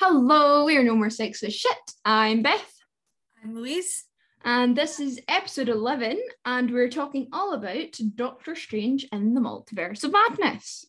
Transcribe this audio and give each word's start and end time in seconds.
Hello, 0.00 0.64
we 0.64 0.76
are 0.76 0.84
No 0.84 0.94
More 0.94 1.10
Sex 1.10 1.42
with 1.42 1.52
Shit. 1.52 1.72
I'm 2.04 2.40
Beth. 2.40 2.72
I'm 3.42 3.56
Louise. 3.56 4.04
And 4.44 4.76
this 4.76 5.00
is 5.00 5.20
episode 5.26 5.68
11, 5.68 6.22
and 6.44 6.70
we're 6.70 6.88
talking 6.88 7.26
all 7.32 7.54
about 7.54 7.98
Doctor 8.14 8.54
Strange 8.54 9.08
in 9.10 9.34
the 9.34 9.40
Multiverse 9.40 10.04
of 10.04 10.12
Madness. 10.12 10.86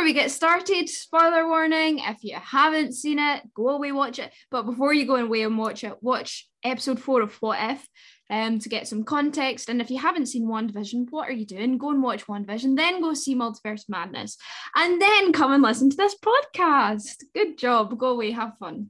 Before 0.00 0.08
we 0.08 0.14
get 0.14 0.30
started, 0.30 0.88
spoiler 0.88 1.46
warning 1.46 1.98
if 1.98 2.24
you 2.24 2.34
haven't 2.34 2.94
seen 2.94 3.18
it, 3.18 3.42
go 3.52 3.68
away, 3.68 3.92
watch 3.92 4.18
it. 4.18 4.32
But 4.50 4.62
before 4.62 4.94
you 4.94 5.04
go 5.04 5.16
away 5.16 5.42
and 5.42 5.58
watch 5.58 5.84
it, 5.84 5.92
watch 6.00 6.48
episode 6.64 6.98
four 6.98 7.20
of 7.20 7.34
What 7.42 7.58
If 7.60 7.86
um, 8.30 8.58
to 8.60 8.70
get 8.70 8.88
some 8.88 9.04
context. 9.04 9.68
And 9.68 9.78
if 9.78 9.90
you 9.90 9.98
haven't 9.98 10.24
seen 10.24 10.46
WandaVision, 10.46 11.08
what 11.10 11.28
are 11.28 11.32
you 11.32 11.44
doing? 11.44 11.76
Go 11.76 11.90
and 11.90 12.02
watch 12.02 12.26
WandaVision, 12.26 12.78
then 12.78 13.02
go 13.02 13.12
see 13.12 13.34
Multiverse 13.34 13.90
Madness, 13.90 14.38
and 14.74 15.02
then 15.02 15.34
come 15.34 15.52
and 15.52 15.62
listen 15.62 15.90
to 15.90 15.96
this 15.98 16.16
podcast. 16.16 17.22
Good 17.34 17.58
job. 17.58 17.98
Go 17.98 18.12
away, 18.12 18.30
have 18.30 18.56
fun. 18.56 18.88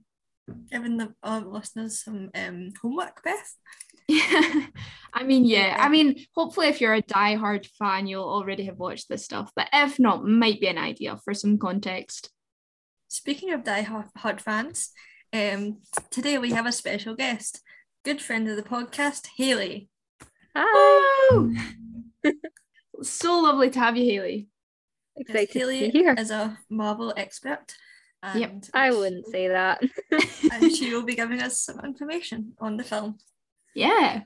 Giving 0.70 0.96
the 0.96 1.12
uh, 1.24 1.42
listeners 1.44 2.04
some 2.04 2.30
um, 2.36 2.70
homework, 2.80 3.20
Beth. 3.24 3.52
Yeah, 4.10 4.66
I 5.12 5.24
mean, 5.24 5.44
yeah. 5.44 5.76
I 5.78 5.88
mean, 5.88 6.24
hopefully, 6.34 6.68
if 6.68 6.80
you're 6.80 6.94
a 6.94 7.02
die-hard 7.02 7.66
fan, 7.78 8.06
you'll 8.06 8.28
already 8.28 8.64
have 8.64 8.78
watched 8.78 9.08
this 9.08 9.24
stuff. 9.24 9.52
But 9.54 9.68
if 9.72 9.98
not, 9.98 10.24
might 10.24 10.60
be 10.60 10.68
an 10.68 10.78
idea 10.78 11.16
for 11.24 11.34
some 11.34 11.58
context. 11.58 12.30
Speaking 13.08 13.52
of 13.52 13.64
die-hard 13.64 14.40
fans, 14.40 14.90
um, 15.32 15.78
today 16.10 16.38
we 16.38 16.50
have 16.52 16.66
a 16.66 16.72
special 16.72 17.14
guest 17.14 17.60
good 18.04 18.20
friend 18.20 18.48
of 18.48 18.56
the 18.56 18.62
podcast, 18.62 19.28
Haley. 19.36 19.90
Hi. 20.56 21.54
so 23.02 23.40
lovely 23.40 23.70
to 23.70 23.78
have 23.78 23.96
you, 23.96 24.04
Haley. 24.04 24.48
Excited 25.16 25.52
Haley 25.52 25.86
to 25.86 25.92
be 25.92 25.98
here. 25.98 26.14
is 26.16 26.30
a 26.30 26.58
Marvel 26.70 27.12
expert. 27.16 27.74
And 28.22 28.40
yep, 28.40 28.64
I 28.74 28.90
wouldn't 28.90 29.26
say 29.26 29.48
that. 29.48 29.82
and 30.52 30.72
she 30.76 30.92
will 30.92 31.04
be 31.04 31.14
giving 31.14 31.40
us 31.42 31.60
some 31.60 31.80
information 31.80 32.54
on 32.58 32.76
the 32.76 32.84
film. 32.84 33.18
Yeah. 33.74 34.22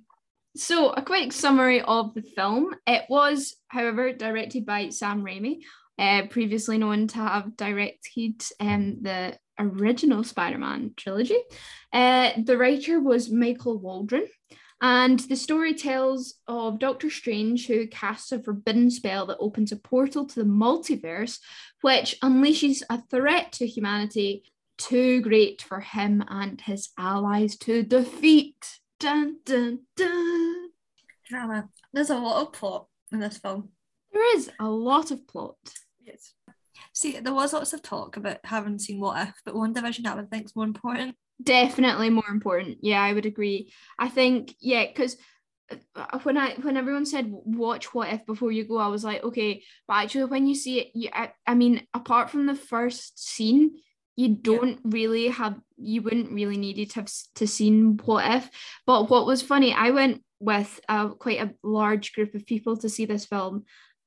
So, 0.57 0.91
a 0.91 1.03
quick 1.03 1.33
summary 1.33 1.81
of 1.81 2.15
the 2.15 2.23
film. 2.23 2.75
It 2.87 3.05
was, 3.09 3.57
however, 3.69 4.13
directed 4.13 4.65
by 4.65 4.91
Sam 4.91 5.25
Raimi, 5.25 5.63
uh, 5.99 6.27
previously 6.29 6.79
known 6.79 7.09
to 7.09 7.19
have 7.19 7.57
directed 7.57 8.43
um, 8.61 8.99
the 9.03 9.37
original 9.59 10.23
Spider 10.23 10.59
Man 10.59 10.93
trilogy. 10.97 11.39
Uh, 11.93 12.31
the 12.43 12.57
writer 12.57 13.01
was 13.01 13.31
Michael 13.31 13.79
Waldron, 13.79 14.29
and 14.81 15.19
the 15.21 15.37
story 15.37 15.75
tells 15.75 16.35
of 16.47 16.79
Doctor 16.79 17.11
Strange 17.11 17.67
who 17.67 17.87
casts 17.87 18.33
a 18.33 18.43
forbidden 18.43 18.91
spell 18.91 19.27
that 19.27 19.39
opens 19.39 19.73
a 19.73 19.77
portal 19.77 20.27
to 20.27 20.35
the 20.37 20.49
multiverse, 20.49 21.39
which 21.81 22.17
unleashes 22.23 22.83
a 22.91 23.03
threat 23.11 23.53
to 23.53 23.67
humanity 23.67 24.45
too 24.77 25.21
great 25.21 25.63
for 25.63 25.81
him 25.81 26.25
and 26.29 26.61
his 26.61 26.91
allies 26.99 27.57
to 27.59 27.83
defeat. 27.83 28.81
Dun, 29.05 29.37
dun, 29.45 29.81
dun. 29.97 30.71
Drama. 31.29 31.69
There's 31.93 32.09
a 32.09 32.17
lot 32.17 32.41
of 32.41 32.55
plot 32.55 32.87
in 33.13 33.21
this 33.21 33.37
film. 33.37 33.69
There 34.11 34.37
is 34.39 34.51
a 34.59 34.67
lot 34.67 35.11
of 35.11 35.29
plot. 35.29 35.57
Yes. 36.01 36.33
See, 36.95 37.21
there 37.21 37.35
was 37.35 37.53
lots 37.53 37.75
of 37.75 37.83
talk 37.83 38.17
about 38.17 38.39
having 38.45 38.79
seen 38.79 38.99
What 38.99 39.29
If, 39.29 39.35
but 39.45 39.55
WandaVision 39.55 40.07
I 40.07 40.15
would 40.15 40.31
think 40.31 40.47
is 40.47 40.57
more 40.57 40.65
important. 40.65 41.17
Definitely 41.43 42.09
more 42.09 42.31
important. 42.31 42.79
Yeah, 42.81 43.03
I 43.03 43.13
would 43.13 43.27
agree. 43.27 43.71
I 43.99 44.09
think 44.09 44.55
yeah, 44.59 44.87
because 44.87 45.19
uh, 45.71 46.19
when 46.23 46.39
I 46.39 46.55
when 46.63 46.79
everyone 46.79 47.05
said 47.05 47.27
watch 47.29 47.93
What 47.93 48.11
If 48.11 48.25
before 48.25 48.53
you 48.53 48.65
go, 48.65 48.79
I 48.79 48.89
was 48.89 49.05
like, 49.05 49.23
okay, 49.23 49.65
but 49.87 50.03
actually 50.03 50.25
when 50.25 50.47
you 50.47 50.55
see 50.55 50.81
it, 50.81 50.93
you 50.95 51.11
I, 51.13 51.31
I 51.47 51.55
mean, 51.55 51.87
apart 51.93 52.31
from 52.31 52.47
the 52.47 52.55
first 52.55 53.23
scene, 53.23 53.73
you 54.17 54.29
don't 54.29 54.71
yeah. 54.71 54.81
really 54.85 55.29
have 55.29 55.61
you 55.77 56.03
wouldn't 56.03 56.33
really 56.33 56.57
need 56.57 56.79
it 56.79 56.91
to 56.91 57.01
have 57.01 57.11
to 57.37 57.47
seen 57.47 57.99
What 58.05 58.25
If. 58.37 58.51
But 58.87 59.11
what 59.11 59.27
was 59.27 59.43
funny, 59.43 59.73
I 59.73 59.91
went 59.91 60.23
with 60.41 60.81
uh, 60.89 61.09
quite 61.09 61.41
a 61.41 61.55
large 61.63 62.13
group 62.13 62.35
of 62.35 62.47
people 62.47 62.77
to 62.79 62.89
see 62.89 63.07
this 63.07 63.25
film, 63.25 63.65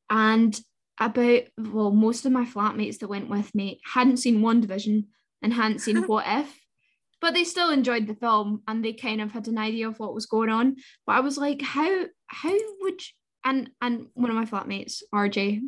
and 0.09 0.59
about 0.99 1.43
well 1.57 1.91
most 1.91 2.25
of 2.25 2.31
my 2.31 2.45
flatmates 2.45 2.99
that 2.99 3.07
went 3.07 3.29
with 3.29 3.53
me 3.53 3.79
hadn't 3.85 4.17
seen 4.17 4.41
WandaVision 4.41 5.05
and 5.41 5.53
hadn't 5.53 5.79
seen 5.79 6.03
what 6.07 6.25
if 6.27 6.59
but 7.19 7.33
they 7.33 7.43
still 7.43 7.69
enjoyed 7.69 8.07
the 8.07 8.15
film 8.15 8.61
and 8.67 8.83
they 8.83 8.93
kind 8.93 9.21
of 9.21 9.31
had 9.31 9.47
an 9.47 9.57
idea 9.57 9.87
of 9.87 9.99
what 9.99 10.13
was 10.13 10.25
going 10.25 10.49
on 10.49 10.75
but 11.05 11.13
i 11.13 11.19
was 11.19 11.37
like 11.37 11.61
how 11.61 12.05
how 12.27 12.55
would 12.81 13.01
you, 13.01 13.13
and 13.45 13.69
and 13.81 14.07
one 14.13 14.29
of 14.29 14.35
my 14.35 14.45
flatmates 14.45 15.03
rj 15.13 15.61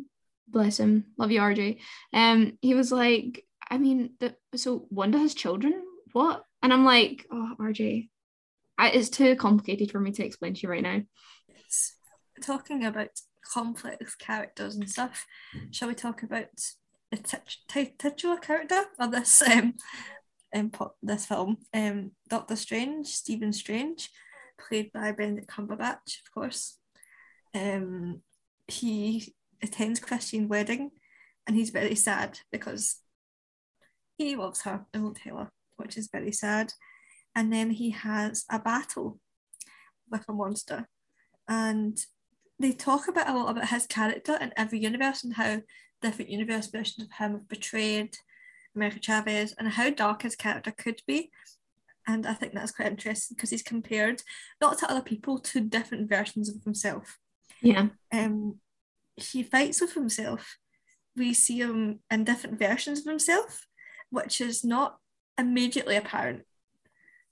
bless 0.48 0.78
him 0.78 1.04
love 1.16 1.30
you 1.30 1.40
rj 1.40 1.78
um 2.12 2.58
he 2.60 2.74
was 2.74 2.90
like 2.90 3.44
i 3.70 3.78
mean 3.78 4.10
the, 4.20 4.34
so 4.56 4.86
wanda 4.90 5.18
has 5.18 5.34
children 5.34 5.82
what 6.12 6.44
and 6.62 6.72
i'm 6.72 6.84
like 6.84 7.26
oh 7.30 7.54
rj 7.60 8.08
I, 8.78 8.88
it's 8.90 9.10
too 9.10 9.36
complicated 9.36 9.90
for 9.90 10.00
me 10.00 10.10
to 10.12 10.24
explain 10.24 10.54
to 10.54 10.60
you 10.62 10.70
right 10.70 10.82
now 10.82 11.02
it's 11.48 11.96
talking 12.40 12.84
about 12.84 13.10
complex 13.52 14.14
characters 14.14 14.76
and 14.76 14.88
stuff, 14.88 15.26
shall 15.70 15.88
we 15.88 15.94
talk 15.94 16.22
about 16.22 16.48
the 17.10 17.40
titular 17.98 18.36
character 18.36 18.84
of 18.98 19.10
this 19.10 19.42
um, 19.42 19.74
um 20.54 20.70
this 21.02 21.26
film? 21.26 21.58
Um, 21.74 22.12
Doctor 22.28 22.56
Strange, 22.56 23.06
Stephen 23.06 23.52
Strange, 23.52 24.10
played 24.58 24.92
by 24.92 25.12
Benedict 25.12 25.50
Cumberbatch, 25.50 26.20
of 26.24 26.32
course. 26.34 26.78
Um, 27.54 28.22
he 28.68 29.34
attends 29.62 30.00
Christine's 30.00 30.48
wedding, 30.48 30.90
and 31.46 31.56
he's 31.56 31.70
very 31.70 31.96
sad 31.96 32.38
because 32.52 32.96
he 34.16 34.36
loves 34.36 34.62
her 34.62 34.86
and 34.92 35.02
won't 35.02 35.16
tell 35.16 35.38
her, 35.38 35.50
which 35.80 35.96
is 35.96 36.08
very 36.12 36.32
sad. 36.32 36.72
And 37.34 37.52
then 37.52 37.70
he 37.70 37.90
has 37.90 38.44
a 38.50 38.58
battle 38.58 39.18
with 40.10 40.24
a 40.28 40.32
monster, 40.32 40.88
and 41.48 41.98
they 42.58 42.72
talk 42.72 43.08
about 43.08 43.28
a 43.28 43.36
lot 43.36 43.50
about 43.50 43.68
his 43.68 43.86
character 43.86 44.36
in 44.40 44.52
every 44.56 44.78
universe 44.78 45.24
and 45.24 45.34
how 45.34 45.62
different 46.02 46.30
universe 46.30 46.66
versions 46.66 47.06
of 47.06 47.12
him 47.18 47.32
have 47.32 47.48
betrayed 47.48 48.16
America 48.74 49.00
Chavez 49.00 49.54
and 49.58 49.68
how 49.68 49.90
dark 49.90 50.22
his 50.22 50.36
character 50.36 50.70
could 50.70 51.00
be. 51.06 51.30
And 52.06 52.26
I 52.26 52.34
think 52.34 52.52
that's 52.52 52.72
quite 52.72 52.88
interesting 52.88 53.34
because 53.34 53.50
he's 53.50 53.62
compared 53.62 54.22
not 54.60 54.78
to 54.78 54.90
other 54.90 55.02
people 55.02 55.38
to 55.38 55.60
different 55.60 56.08
versions 56.08 56.48
of 56.48 56.62
himself. 56.64 57.18
Yeah. 57.62 57.88
Um, 58.12 58.58
he 59.16 59.42
fights 59.42 59.80
with 59.80 59.94
himself. 59.94 60.56
We 61.16 61.34
see 61.34 61.58
him 61.58 62.00
in 62.10 62.24
different 62.24 62.58
versions 62.58 63.00
of 63.00 63.06
himself, 63.06 63.66
which 64.10 64.40
is 64.40 64.64
not 64.64 64.98
immediately 65.40 65.96
apparent, 65.96 66.42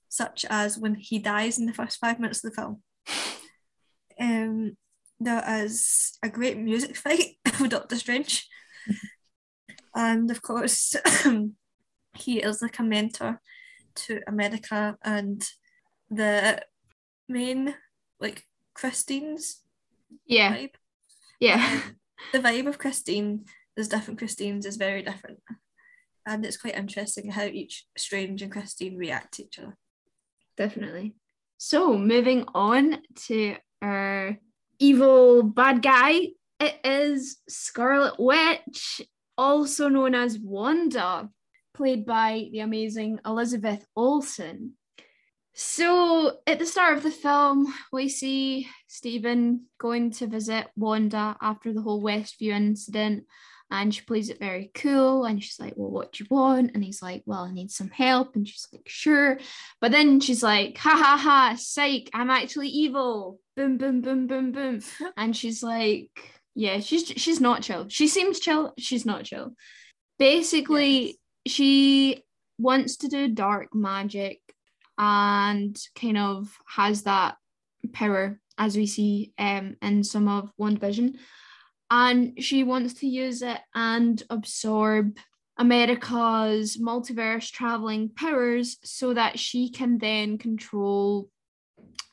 such 0.08 0.44
as 0.48 0.78
when 0.78 0.94
he 0.96 1.18
dies 1.18 1.58
in 1.58 1.66
the 1.66 1.74
first 1.74 1.98
five 1.98 2.18
minutes 2.18 2.42
of 2.42 2.50
the 2.50 2.56
film. 2.56 2.82
Um, 4.20 4.76
there 5.20 5.44
is 5.64 6.18
a 6.22 6.28
great 6.28 6.56
music 6.56 6.96
fight 6.96 7.36
with 7.60 7.70
Doctor 7.70 7.96
Strange. 7.96 8.48
and 9.94 10.30
of 10.30 10.42
course, 10.42 10.96
he 12.14 12.38
is 12.38 12.62
like 12.62 12.78
a 12.78 12.82
mentor 12.82 13.40
to 13.94 14.20
America 14.26 14.96
and 15.02 15.44
the 16.10 16.62
main, 17.28 17.74
like 18.20 18.44
Christine's 18.74 19.62
yeah. 20.26 20.54
vibe. 20.54 20.74
Yeah. 21.40 21.82
Um, 21.84 21.96
the 22.32 22.40
vibe 22.40 22.66
of 22.66 22.78
Christine, 22.78 23.44
there's 23.74 23.88
different 23.88 24.18
Christines, 24.18 24.66
is 24.66 24.76
very 24.76 25.02
different. 25.02 25.38
And 26.28 26.44
it's 26.44 26.58
quite 26.58 26.76
interesting 26.76 27.30
how 27.30 27.44
each 27.44 27.86
Strange 27.96 28.42
and 28.42 28.52
Christine 28.52 28.98
react 28.98 29.34
to 29.34 29.44
each 29.44 29.58
other. 29.58 29.78
Definitely. 30.58 31.14
So 31.56 31.96
moving 31.96 32.44
on 32.54 32.98
to 33.28 33.56
our 33.80 34.38
evil 34.78 35.42
bad 35.42 35.82
guy. 35.82 36.28
It 36.60 36.74
is 36.84 37.38
Scarlet 37.48 38.16
Witch, 38.18 39.00
also 39.38 39.88
known 39.88 40.14
as 40.14 40.38
Wanda, 40.38 41.30
played 41.72 42.04
by 42.04 42.48
the 42.52 42.60
amazing 42.60 43.20
Elizabeth 43.24 43.86
Olsen. 43.96 44.74
So, 45.54 46.38
at 46.46 46.60
the 46.60 46.66
start 46.66 46.98
of 46.98 47.02
the 47.02 47.10
film, 47.10 47.72
we 47.90 48.08
see 48.08 48.68
Stephen 48.86 49.62
going 49.80 50.12
to 50.12 50.28
visit 50.28 50.68
Wanda 50.76 51.36
after 51.40 51.72
the 51.72 51.80
whole 51.80 52.02
Westview 52.02 52.52
incident 52.52 53.24
and 53.70 53.94
she 53.94 54.02
plays 54.02 54.30
it 54.30 54.38
very 54.38 54.70
cool 54.74 55.24
and 55.24 55.42
she's 55.42 55.60
like 55.60 55.74
well 55.76 55.90
what 55.90 56.12
do 56.12 56.24
you 56.24 56.28
want? 56.30 56.72
And 56.74 56.82
he's 56.82 57.02
like 57.02 57.22
well 57.26 57.44
i 57.44 57.52
need 57.52 57.70
some 57.70 57.90
help 57.90 58.36
and 58.36 58.46
she's 58.46 58.66
like 58.72 58.88
sure. 58.88 59.38
But 59.80 59.92
then 59.92 60.20
she's 60.20 60.42
like 60.42 60.78
ha 60.78 60.90
ha 60.90 61.16
ha 61.16 61.56
psych 61.58 62.10
i'm 62.14 62.30
actually 62.30 62.68
evil. 62.68 63.40
Boom 63.56 63.76
boom 63.76 64.00
boom 64.00 64.26
boom 64.26 64.52
boom. 64.52 64.80
And 65.16 65.36
she's 65.36 65.62
like 65.62 66.10
yeah 66.54 66.80
she's 66.80 67.06
she's 67.08 67.40
not 67.40 67.62
chill. 67.62 67.86
She 67.88 68.08
seems 68.08 68.40
chill 68.40 68.72
she's 68.78 69.06
not 69.06 69.24
chill. 69.24 69.54
Basically 70.18 71.06
yes. 71.06 71.14
she 71.46 72.24
wants 72.58 72.96
to 72.98 73.08
do 73.08 73.28
dark 73.28 73.74
magic 73.74 74.40
and 74.98 75.78
kind 75.94 76.18
of 76.18 76.58
has 76.66 77.02
that 77.04 77.36
power 77.92 78.40
as 78.58 78.76
we 78.76 78.86
see 78.86 79.32
um, 79.38 79.76
in 79.80 80.02
some 80.02 80.28
of 80.28 80.50
WandaVision. 80.60 81.16
And 81.90 82.42
she 82.42 82.64
wants 82.64 82.94
to 82.94 83.06
use 83.06 83.42
it 83.42 83.58
and 83.74 84.22
absorb 84.30 85.18
America's 85.56 86.76
multiverse 86.76 87.50
traveling 87.50 88.10
powers 88.10 88.76
so 88.84 89.14
that 89.14 89.38
she 89.38 89.70
can 89.70 89.98
then 89.98 90.38
control 90.38 91.28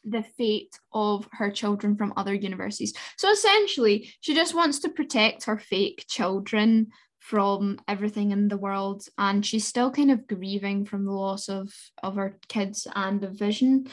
the 0.03 0.23
fate 0.23 0.79
of 0.93 1.27
her 1.31 1.51
children 1.51 1.95
from 1.95 2.13
other 2.15 2.33
universities. 2.33 2.93
So 3.17 3.31
essentially, 3.31 4.13
she 4.21 4.33
just 4.33 4.55
wants 4.55 4.79
to 4.79 4.89
protect 4.89 5.45
her 5.45 5.57
fake 5.57 6.05
children 6.07 6.87
from 7.19 7.79
everything 7.87 8.29
in 8.31 8.47
the 8.49 8.57
world 8.57 9.03
and 9.17 9.43
she's 9.43 9.65
still 9.65 9.89
kind 9.89 10.11
of 10.11 10.27
grieving 10.27 10.85
from 10.85 11.05
the 11.05 11.11
loss 11.11 11.49
of 11.49 11.73
of 12.03 12.17
her 12.17 12.37
kids 12.47 12.87
and 12.95 13.23
of 13.23 13.31
vision 13.31 13.87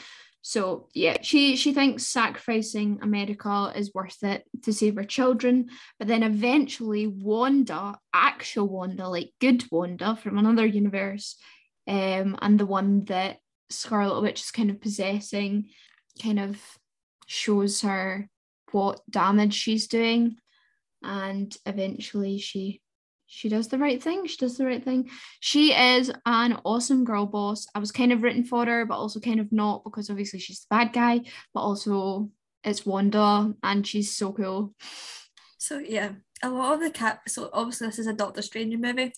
so 0.45 0.89
yeah 0.93 1.17
she 1.21 1.55
she 1.55 1.73
thinks 1.73 2.05
sacrificing 2.05 2.99
america 3.01 3.71
is 3.77 3.93
worth 3.93 4.21
it 4.23 4.43
to 4.61 4.73
save 4.73 4.97
her 4.97 5.05
children 5.05 5.69
but 5.97 6.07
then 6.07 6.21
eventually 6.21 7.07
wanda 7.07 7.97
actual 8.13 8.67
wanda 8.67 9.07
like 9.07 9.31
good 9.39 9.63
wanda 9.71 10.17
from 10.17 10.37
another 10.37 10.65
universe 10.65 11.37
um 11.87 12.37
and 12.41 12.59
the 12.59 12.65
one 12.65 13.05
that 13.05 13.37
scarlet 13.69 14.21
witch 14.21 14.41
is 14.41 14.51
kind 14.51 14.69
of 14.69 14.81
possessing 14.81 15.69
kind 16.21 16.39
of 16.39 16.59
shows 17.25 17.81
her 17.81 18.27
what 18.73 18.99
damage 19.09 19.53
she's 19.53 19.87
doing 19.87 20.35
and 21.01 21.55
eventually 21.65 22.37
she 22.37 22.81
she 23.33 23.49
does 23.49 23.67
the 23.67 23.79
right 23.79 24.01
thing. 24.01 24.27
She 24.27 24.37
does 24.37 24.57
the 24.57 24.65
right 24.65 24.83
thing. 24.83 25.09
She 25.39 25.73
is 25.73 26.11
an 26.23 26.59
awesome 26.63 27.03
girl 27.03 27.25
boss. 27.25 27.65
I 27.73 27.79
was 27.79 27.91
kind 27.91 28.11
of 28.11 28.21
written 28.21 28.43
for 28.43 28.63
her, 28.65 28.85
but 28.85 28.97
also 28.97 29.19
kind 29.19 29.39
of 29.39 29.51
not 29.51 29.83
because 29.83 30.11
obviously 30.11 30.39
she's 30.39 30.61
the 30.61 30.67
bad 30.69 30.93
guy, 30.93 31.21
but 31.51 31.61
also 31.61 32.29
it's 32.63 32.85
Wanda 32.85 33.51
and 33.63 33.87
she's 33.87 34.15
so 34.15 34.33
cool. 34.33 34.75
So 35.57 35.79
yeah, 35.79 36.11
a 36.43 36.49
lot 36.49 36.75
of 36.75 36.81
the 36.81 36.91
cat. 36.91 37.21
So 37.27 37.49
obviously 37.51 37.87
this 37.87 37.97
is 37.97 38.05
a 38.05 38.13
Doctor 38.13 38.43
Strange 38.43 38.77
movie, 38.77 39.13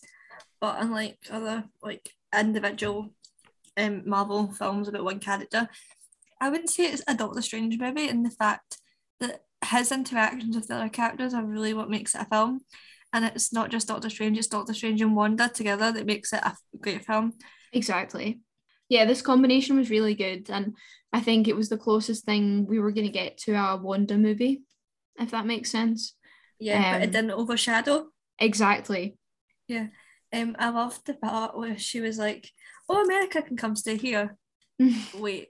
but 0.62 0.78
unlike 0.80 1.18
other 1.30 1.66
like 1.84 2.10
individual 2.34 3.14
um, 3.76 4.04
Marvel 4.06 4.50
films 4.54 4.88
about 4.88 5.04
one 5.04 5.20
character, 5.20 5.68
I 6.40 6.50
wouldn't 6.50 6.70
say 6.70 6.86
it's 6.86 7.04
a 7.06 7.16
Doctor 7.16 7.42
Strange 7.42 7.78
movie 7.78 8.08
in 8.08 8.24
the 8.24 8.32
fact 8.32 8.78
that 9.20 9.42
his 9.66 9.92
interactions 9.92 10.56
with 10.56 10.70
the 10.70 10.76
other 10.76 10.90
characters 10.90 11.34
are 11.34 11.44
really 11.44 11.74
what 11.74 11.90
makes 11.90 12.16
it 12.16 12.22
a 12.22 12.26
film 12.26 12.62
and 13.14 13.26
it's 13.26 13.54
not 13.54 13.72
just 13.72 13.88
Doctor 13.88 14.10
Strange, 14.10 14.38
it's 14.38 14.48
Doctor 14.48 14.74
Strange 14.74 15.02
and 15.02 15.16
Wanda 15.16 15.50
together 15.50 15.92
that 15.92 16.06
makes 16.06 16.34
it 16.34 16.42
a 16.44 16.56
great 16.80 17.06
film. 17.06 17.34
Exactly. 17.74 18.42
Yeah, 18.90 19.06
this 19.06 19.22
combination 19.22 19.78
was 19.78 19.90
really 19.90 20.16
good, 20.16 20.50
and 20.50 20.76
I 21.12 21.20
think 21.20 21.48
it 21.48 21.56
was 21.56 21.70
the 21.70 21.78
closest 21.78 22.26
thing 22.26 22.66
we 22.68 22.80
were 22.80 22.92
going 22.92 23.08
to 23.08 23.12
get 23.12 23.38
to 23.40 23.54
a 23.54 23.78
Wanda 23.78 24.18
movie, 24.18 24.64
if 25.20 25.32
that 25.32 25.46
makes 25.46 25.72
sense. 25.72 26.16
Yeah, 26.60 26.78
um, 26.78 26.94
but 26.94 27.02
it 27.02 27.06
um, 27.06 27.12
didn't 27.12 27.32
overshadow. 27.32 28.08
Exactly. 28.40 29.18
Yeah. 29.68 29.88
Um, 30.34 30.56
I 30.60 30.70
loved 30.70 31.06
the 31.06 31.14
part 31.14 31.58
where 31.58 31.78
she 31.78 32.02
was 32.02 32.18
like, 32.18 32.52
"Oh, 32.90 33.04
America 33.04 33.42
can 33.42 33.58
come 33.58 33.76
stay 33.76 33.98
here." 33.98 34.38
Wait, 35.18 35.50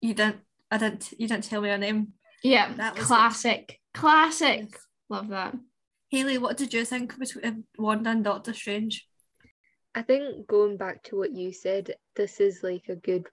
you 0.00 0.14
didn't? 0.14 0.40
I 0.70 0.78
didn't. 0.78 1.12
You 1.18 1.28
didn't 1.28 1.44
tell 1.44 1.60
me 1.60 1.68
her 1.68 1.78
name. 1.78 2.14
Yeah, 2.42 2.72
that 2.74 2.96
was 2.96 3.06
classic. 3.06 3.72
It. 3.72 3.98
Classic. 3.98 4.68
Yes. 4.70 4.80
Love 5.08 5.28
that. 5.28 5.54
Haley, 6.10 6.38
what 6.38 6.56
did 6.56 6.74
you 6.74 6.84
think 6.84 7.16
between 7.16 7.44
uh, 7.44 7.80
Wanda 7.80 8.10
and 8.10 8.24
Doctor 8.24 8.52
Strange? 8.52 9.06
I 9.94 10.02
think 10.02 10.48
going 10.48 10.76
back 10.76 11.04
to 11.04 11.16
what 11.16 11.30
you 11.30 11.52
said, 11.52 11.94
this 12.16 12.40
is 12.40 12.64
like 12.64 12.88
a 12.88 12.96
good 12.96 13.28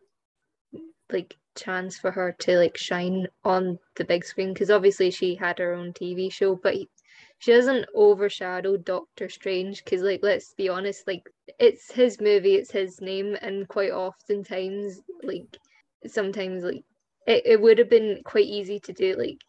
like 1.11 1.35
chance 1.55 1.97
for 1.97 2.11
her 2.11 2.35
to 2.39 2.57
like 2.59 2.77
shine 2.77 3.27
on 3.43 3.79
the 3.95 4.05
big 4.05 4.23
screen 4.23 4.53
because 4.53 4.69
obviously 4.69 5.09
she 5.09 5.33
had 5.33 5.57
her 5.57 5.73
own 5.73 5.91
TV 5.91 6.31
show, 6.31 6.55
but 6.55 6.75
she 7.39 7.51
doesn't 7.51 7.87
overshadow 7.95 8.77
Doctor 8.77 9.27
Strange 9.27 9.83
because 9.83 10.03
like 10.03 10.19
let's 10.21 10.53
be 10.53 10.69
honest, 10.69 11.07
like 11.07 11.27
it's 11.59 11.91
his 11.91 12.21
movie, 12.21 12.53
it's 12.53 12.71
his 12.71 13.01
name, 13.01 13.35
and 13.41 13.67
quite 13.67 13.91
oftentimes 13.91 15.01
like 15.23 15.57
sometimes 16.05 16.63
like 16.63 16.83
it, 17.25 17.41
it 17.43 17.59
would 17.59 17.79
have 17.79 17.89
been 17.89 18.21
quite 18.23 18.45
easy 18.45 18.79
to 18.81 18.93
do 18.93 19.15
like 19.15 19.41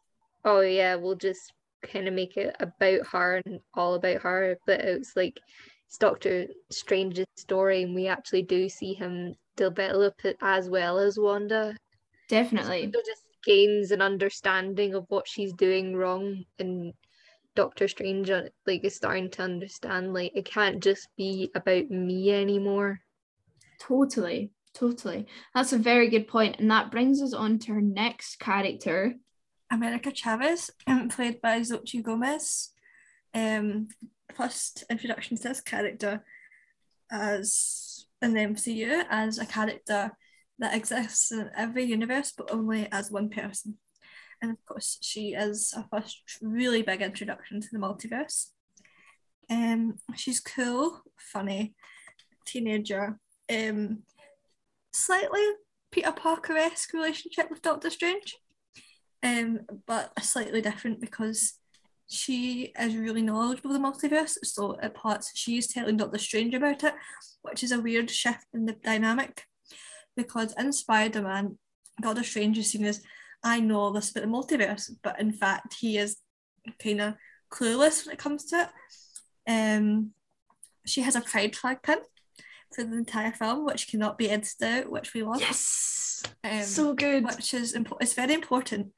oh 0.47 0.61
yeah 0.61 0.95
we'll 0.95 1.15
just 1.15 1.53
kind 1.83 2.09
of 2.09 2.15
make 2.15 2.37
it 2.37 2.57
about 2.61 3.07
her 3.09 3.43
and 3.45 3.61
all 3.75 3.95
about 3.95 4.23
her, 4.23 4.59
but 4.67 4.81
it's 4.81 5.17
like 5.17 5.39
it's 5.87 5.99
Doctor 5.99 6.47
Strange's 6.71 7.27
story, 7.37 7.83
and 7.83 7.95
we 7.95 8.09
actually 8.09 8.43
do 8.43 8.69
see 8.69 8.95
him 8.95 9.35
develop 9.57 10.25
it 10.25 10.37
as 10.43 10.69
well 10.69 10.99
as 10.99 11.19
Wanda. 11.19 11.77
Definitely. 12.29 12.91
So 12.93 13.01
just 13.07 13.23
gains 13.45 13.91
an 13.91 14.03
understanding 14.03 14.95
of 14.95 15.07
what 15.09 15.27
she's 15.27 15.53
doing 15.55 15.97
wrong, 15.97 16.45
and 16.59 16.93
Doctor 17.55 17.89
Strange 17.89 18.31
uh, 18.31 18.43
like 18.67 18.85
is 18.85 18.95
starting 18.95 19.31
to 19.31 19.43
understand 19.43 20.13
like 20.13 20.33
it 20.35 20.45
can't 20.45 20.83
just 20.83 21.09
be 21.17 21.51
about 21.55 21.91
me 21.91 22.33
anymore. 22.33 23.01
Totally, 23.81 24.51
totally. 24.75 25.27
That's 25.55 25.73
a 25.73 25.79
very 25.79 26.09
good 26.09 26.29
point, 26.29 26.61
and 26.61 26.71
that 26.71 26.91
brings 26.91 27.23
us 27.23 27.33
on 27.33 27.59
to 27.61 27.73
her 27.73 27.81
next 27.81 28.39
character, 28.39 29.15
America 29.71 30.13
Chavez, 30.15 30.71
um, 30.87 31.09
played 31.09 31.41
by 31.41 31.61
Xochitl 31.61 32.03
Gomez. 32.03 32.71
Um, 33.35 33.89
first 34.35 34.85
introduction 34.91 35.37
to 35.37 35.43
this 35.43 35.61
character 35.61 36.25
as 37.11 38.07
in 38.21 38.35
the 38.35 38.41
MCU 38.41 39.05
as 39.11 39.39
a 39.39 39.47
character 39.47 40.13
that 40.59 40.75
exists 40.75 41.31
in 41.33 41.51
every 41.57 41.85
universe, 41.85 42.33
but 42.37 42.53
only 42.53 42.89
as 42.91 43.11
one 43.11 43.29
person. 43.29 43.79
And 44.43 44.51
of 44.51 44.65
course, 44.67 44.99
she 45.01 45.35
is 45.35 45.73
a 45.77 45.87
first 45.89 46.21
really 46.43 46.83
big 46.83 47.03
introduction 47.03 47.61
to 47.61 47.69
the 47.73 47.79
multiverse. 47.79 48.49
Um, 49.51 49.97
she's 50.15 50.41
cool, 50.41 51.03
funny, 51.17 51.75
teenager, 52.45 53.19
um, 53.51 54.03
slightly 54.93 55.45
Peter 55.91 56.13
Parker 56.13 56.57
esque 56.57 56.93
relationship 56.93 57.51
with 57.51 57.63
Doctor 57.63 57.91
Strange 57.91 58.37
um, 59.23 59.61
but 59.87 60.13
slightly 60.23 60.61
different 60.61 61.01
because 61.01 61.55
she 62.09 62.73
is 62.79 62.97
really 62.97 63.23
knowledgeable 63.23 63.75
of 63.75 63.81
the 63.81 63.87
multiverse. 63.87 64.37
So 64.45 64.79
at 64.81 64.95
parts 64.95 65.33
she's 65.35 65.67
telling 65.67 65.97
Doctor 65.97 66.19
Strange 66.19 66.55
about 66.55 66.83
it, 66.85 66.95
which 67.43 67.63
is 67.63 67.73
a 67.73 67.81
weird 67.81 68.11
shift 68.11 68.47
in 68.55 68.67
the 68.67 68.73
dynamic. 68.73 69.45
Because 70.17 70.55
in 70.59 70.73
Spider-Man, 70.73 71.59
Doctor 72.01 72.25
Strange 72.25 72.59
is 72.59 72.71
seen 72.71 72.85
as 72.85 73.03
I 73.45 73.61
know 73.61 73.79
all 73.79 73.93
this 73.93 74.11
about 74.11 74.23
the 74.23 74.27
multiverse, 74.27 74.91
but 75.03 75.21
in 75.21 75.33
fact 75.33 75.77
he 75.79 75.99
is 75.99 76.17
kind 76.83 77.01
of 77.01 77.15
clueless 77.53 78.07
when 78.07 78.15
it 78.15 78.19
comes 78.19 78.47
to 78.47 78.63
it. 78.63 78.69
Um, 79.51 80.13
she 80.87 81.03
has 81.03 81.15
a 81.15 81.21
pride 81.21 81.55
flag 81.55 81.83
pin 81.83 81.99
for 82.75 82.85
the 82.85 82.97
entire 82.97 83.33
film, 83.33 83.65
which 83.65 83.89
cannot 83.89 84.19
be 84.19 84.31
edited 84.31 84.63
out, 84.63 84.91
which 84.91 85.15
we 85.15 85.23
love. 85.23 85.41
Yes, 85.41 86.23
um, 86.43 86.63
so 86.63 86.95
good. 86.95 87.25
Which 87.25 87.55
is 87.55 87.75
impo- 87.75 87.99
it's 88.01 88.15
very 88.15 88.35
important 88.35 88.89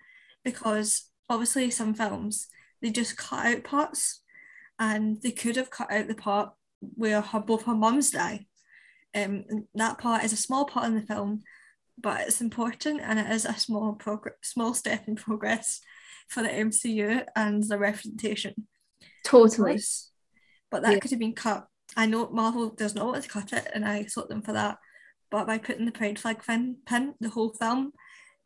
because 0.44 1.11
obviously 1.28 1.70
some 1.70 1.94
films 1.94 2.49
they 2.82 2.90
just 2.90 3.16
cut 3.16 3.47
out 3.47 3.64
parts 3.64 4.23
and 4.78 5.20
they 5.23 5.30
could 5.30 5.56
have 5.56 5.70
cut 5.70 5.92
out 5.92 6.09
the 6.09 6.14
part 6.14 6.52
where 6.80 7.20
her 7.20 7.40
both 7.40 7.64
her 7.64 7.75
mums 7.75 8.11
die. 8.11 8.47
Um, 9.14 9.44
that 9.75 9.99
part 9.99 10.25
is 10.25 10.32
a 10.32 10.37
small 10.37 10.64
part 10.64 10.87
in 10.87 10.94
the 10.94 11.02
film, 11.02 11.42
but 11.99 12.23
it's 12.23 12.40
important 12.40 13.00
and 13.02 13.18
it 13.18 13.30
is 13.30 13.44
a 13.44 13.54
small 13.54 13.92
progress, 13.92 14.35
small 14.42 14.73
step 14.73 15.06
in 15.06 15.16
progress 15.16 15.80
for 16.28 16.42
the 16.42 16.49
MCU 16.49 17.25
and 17.37 17.62
the 17.64 17.78
representation. 17.78 18.66
Totally. 19.25 19.80
But 20.70 20.82
that 20.82 20.92
yeah. 20.92 20.99
could 21.00 21.11
have 21.11 21.20
been 21.20 21.35
cut. 21.35 21.66
I 21.97 22.06
know 22.06 22.30
Marvel 22.30 22.70
does 22.70 22.94
not 22.94 23.06
want 23.06 23.23
to 23.23 23.28
cut 23.28 23.52
it, 23.52 23.68
and 23.75 23.85
I 23.85 24.04
sought 24.04 24.28
them 24.28 24.42
for 24.42 24.52
that. 24.52 24.78
But 25.30 25.47
by 25.47 25.59
putting 25.59 25.87
the 25.87 25.92
pride 25.92 26.18
flag 26.18 26.42
pin, 26.47 26.76
pin 26.87 27.14
the 27.20 27.30
whole 27.30 27.50
film, 27.50 27.92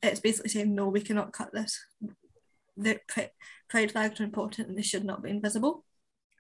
it's 0.09 0.21
basically 0.21 0.51
saying 0.51 0.75
no, 0.75 0.89
we 0.89 1.01
cannot 1.01 1.33
cut 1.33 1.53
this. 1.53 1.79
The 2.77 3.01
pride 3.69 3.93
flags 3.93 4.21
are 4.21 4.25
important 4.25 4.69
and 4.69 4.77
they 4.77 4.83
should 4.83 5.05
not 5.05 5.23
be 5.23 5.31
invisible. 5.31 5.85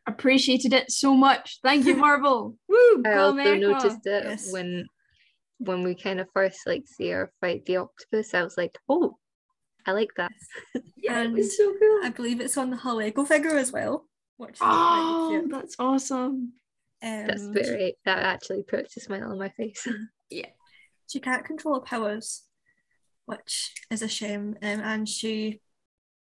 Appreciated 0.06 0.72
it 0.72 0.90
so 0.90 1.14
much. 1.14 1.60
Thank 1.62 1.86
you, 1.86 1.96
Marvel. 2.06 2.56
Woo! 2.68 3.02
I 3.06 3.14
also 3.14 3.40
America. 3.40 3.66
noticed 3.66 4.06
it 4.06 4.24
yes. 4.24 4.52
when 4.52 4.86
when 5.58 5.82
we 5.82 5.94
kind 5.94 6.20
of 6.20 6.28
first 6.34 6.58
like 6.66 6.84
see 6.86 7.10
her 7.10 7.32
fight 7.40 7.64
the 7.64 7.78
octopus. 7.78 8.34
I 8.34 8.42
was 8.42 8.56
like, 8.58 8.76
oh, 8.88 9.16
I 9.86 9.92
like 9.92 10.10
that. 10.16 10.32
yeah, 10.96 11.20
and 11.20 11.38
it's 11.38 11.56
so 11.56 11.72
cool. 11.72 12.00
I 12.02 12.10
believe 12.10 12.40
it's 12.40 12.58
on 12.58 12.70
the 12.70 12.92
Lego 12.92 13.24
figure 13.24 13.56
as 13.56 13.72
well. 13.72 14.06
Which 14.36 14.58
oh, 14.60 15.46
that's 15.50 15.76
awesome. 15.78 16.52
Um, 17.02 17.26
that's 17.26 17.46
very 17.46 17.96
that 18.04 18.18
actually 18.18 18.62
puts 18.62 18.96
a 18.96 19.00
smile 19.00 19.30
on 19.30 19.38
my 19.38 19.50
face. 19.50 19.86
yeah. 20.30 20.48
She 21.08 21.20
can't 21.20 21.44
control 21.44 21.74
her 21.74 21.80
powers, 21.80 22.42
which 23.26 23.72
is 23.90 24.02
a 24.02 24.08
shame. 24.08 24.56
Um, 24.62 24.80
and 24.80 25.08
she 25.08 25.60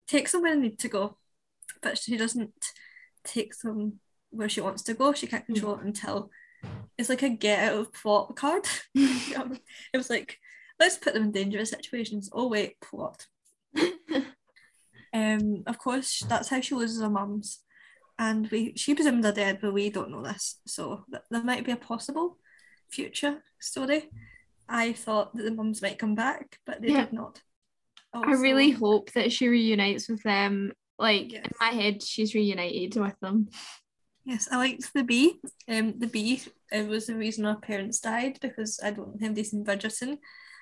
takes 0.06 0.32
them 0.32 0.42
where 0.42 0.54
they 0.54 0.60
need 0.60 0.78
to 0.80 0.88
go, 0.88 1.16
but 1.82 1.98
she 1.98 2.16
doesn't 2.16 2.72
take 3.24 3.58
them 3.58 4.00
where 4.30 4.48
she 4.48 4.60
wants 4.60 4.82
to 4.82 4.94
go. 4.94 5.12
She 5.12 5.26
can't 5.26 5.44
hmm. 5.44 5.54
control 5.54 5.76
it 5.76 5.84
until 5.84 6.30
it's 6.98 7.08
like 7.08 7.22
a 7.22 7.30
get 7.30 7.70
out 7.70 7.78
of 7.78 7.92
plot 7.92 8.36
card. 8.36 8.66
it 8.94 9.96
was 9.96 10.10
like, 10.10 10.38
let's 10.78 10.98
put 10.98 11.14
them 11.14 11.24
in 11.24 11.32
dangerous 11.32 11.70
situations. 11.70 12.30
Oh 12.32 12.48
wait, 12.48 12.80
plot. 12.80 13.26
Um, 15.12 15.64
of 15.66 15.78
course, 15.78 16.22
that's 16.28 16.48
how 16.48 16.60
she 16.60 16.74
loses 16.74 17.00
her 17.00 17.10
mums, 17.10 17.60
and 18.18 18.48
we 18.50 18.74
she 18.76 18.94
presumes 18.94 19.22
they're 19.22 19.32
dead, 19.32 19.58
but 19.60 19.72
we 19.72 19.90
don't 19.90 20.10
know 20.10 20.22
this, 20.22 20.60
so 20.66 21.04
th- 21.10 21.24
there 21.30 21.42
might 21.42 21.64
be 21.64 21.72
a 21.72 21.76
possible 21.76 22.38
future 22.90 23.42
story. 23.58 24.08
I 24.70 24.92
thought 24.92 25.34
that 25.36 25.42
the 25.42 25.50
mums 25.50 25.82
might 25.82 25.98
come 25.98 26.14
back, 26.14 26.58
but 26.64 26.80
they 26.80 26.92
Yeah. 26.92 27.04
did 27.04 27.12
not. 27.12 27.42
I 28.14 28.32
really 28.32 28.70
hope 28.70 29.12
that 29.12 29.32
she 29.32 29.48
reunites 29.48 30.08
with 30.08 30.22
them. 30.22 30.72
Like 30.98 31.32
in 31.32 31.42
my 31.60 31.70
head, 31.70 32.02
she's 32.02 32.34
reunited 32.34 32.96
with 32.96 33.18
them. 33.20 33.48
Yes, 34.24 34.48
I 34.50 34.56
liked 34.56 34.92
the 34.92 35.02
bee. 35.04 35.40
Um, 35.68 35.98
the 35.98 36.06
bee 36.06 36.42
it 36.70 36.86
was 36.86 37.06
the 37.06 37.16
reason 37.16 37.46
our 37.46 37.56
parents 37.58 38.00
died 38.00 38.38
because 38.40 38.78
I 38.82 38.90
don't 38.92 39.20
have 39.22 39.34
decent 39.34 39.66
Bridgerton. 39.66 40.18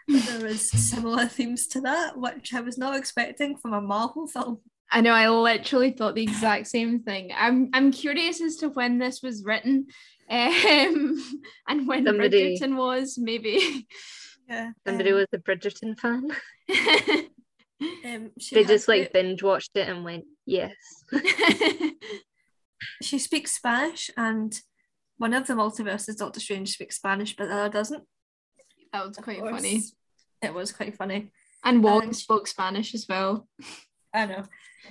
But 0.06 0.22
there 0.24 0.44
was 0.48 0.70
similar 0.70 1.26
themes 1.36 1.66
to 1.68 1.80
that, 1.82 2.16
which 2.16 2.54
I 2.54 2.60
was 2.60 2.78
not 2.78 2.96
expecting 2.96 3.56
from 3.58 3.74
a 3.74 3.80
Marvel 3.80 4.26
film. 4.26 4.60
I 4.90 5.00
know. 5.02 5.12
I 5.12 5.28
literally 5.28 5.90
thought 5.90 6.14
the 6.14 6.22
exact 6.22 6.66
same 6.68 7.00
thing. 7.00 7.30
I'm 7.36 7.68
I'm 7.72 7.92
curious 7.92 8.40
as 8.40 8.56
to 8.56 8.68
when 8.70 8.98
this 8.98 9.22
was 9.22 9.44
written, 9.44 9.86
um, 10.30 11.42
and 11.68 11.86
when 11.88 12.04
Somebody- 12.06 12.58
Bridgerton 12.58 12.76
was. 12.76 13.18
Maybe. 13.18 13.86
Yeah. 14.48 14.70
Somebody 14.86 15.10
um, 15.10 15.16
was 15.16 15.26
a 15.32 15.38
Bridgerton 15.38 15.98
fan. 15.98 16.28
Um, 18.04 18.32
she 18.40 18.56
They 18.56 18.64
just 18.64 18.88
like 18.88 19.02
great- 19.02 19.12
binge 19.12 19.42
watched 19.42 19.70
it 19.76 19.88
and 19.88 20.02
went, 20.04 20.24
yes. 20.44 20.72
she 23.02 23.18
speaks 23.18 23.52
Spanish, 23.52 24.10
and 24.16 24.58
one 25.16 25.32
of 25.34 25.46
the 25.46 25.54
multiverses, 25.54 26.16
Doctor 26.16 26.40
Strange, 26.40 26.70
speaks 26.70 26.96
Spanish, 26.96 27.36
but 27.36 27.46
the 27.48 27.54
other 27.54 27.68
doesn't. 27.72 28.02
that 28.92 29.06
was 29.06 29.16
quite 29.18 29.38
funny. 29.40 29.82
It 30.42 30.54
was 30.54 30.72
quite 30.72 30.96
funny. 30.96 31.30
And 31.64 31.82
Wong 31.82 32.02
And- 32.04 32.16
spoke 32.16 32.46
Spanish 32.48 32.94
as 32.94 33.06
well. 33.08 33.46
I 34.18 34.26
know. 34.26 34.42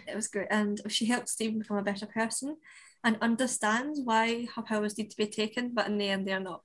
It 0.08 0.16
was 0.16 0.30
great. 0.30 0.48
And 0.50 0.80
she 0.88 1.06
helped 1.06 1.28
Stephen 1.28 1.60
become 1.60 1.78
a 1.78 1.84
better 1.84 2.06
person 2.06 2.56
and 3.04 3.18
understands 3.22 4.00
why 4.04 4.48
her 4.56 4.62
powers 4.62 4.98
need 4.98 5.12
to 5.12 5.18
be 5.18 5.28
taken, 5.28 5.74
but 5.74 5.88
in 5.88 5.98
the 5.98 6.08
end 6.08 6.26
they're 6.26 6.40
not. 6.40 6.64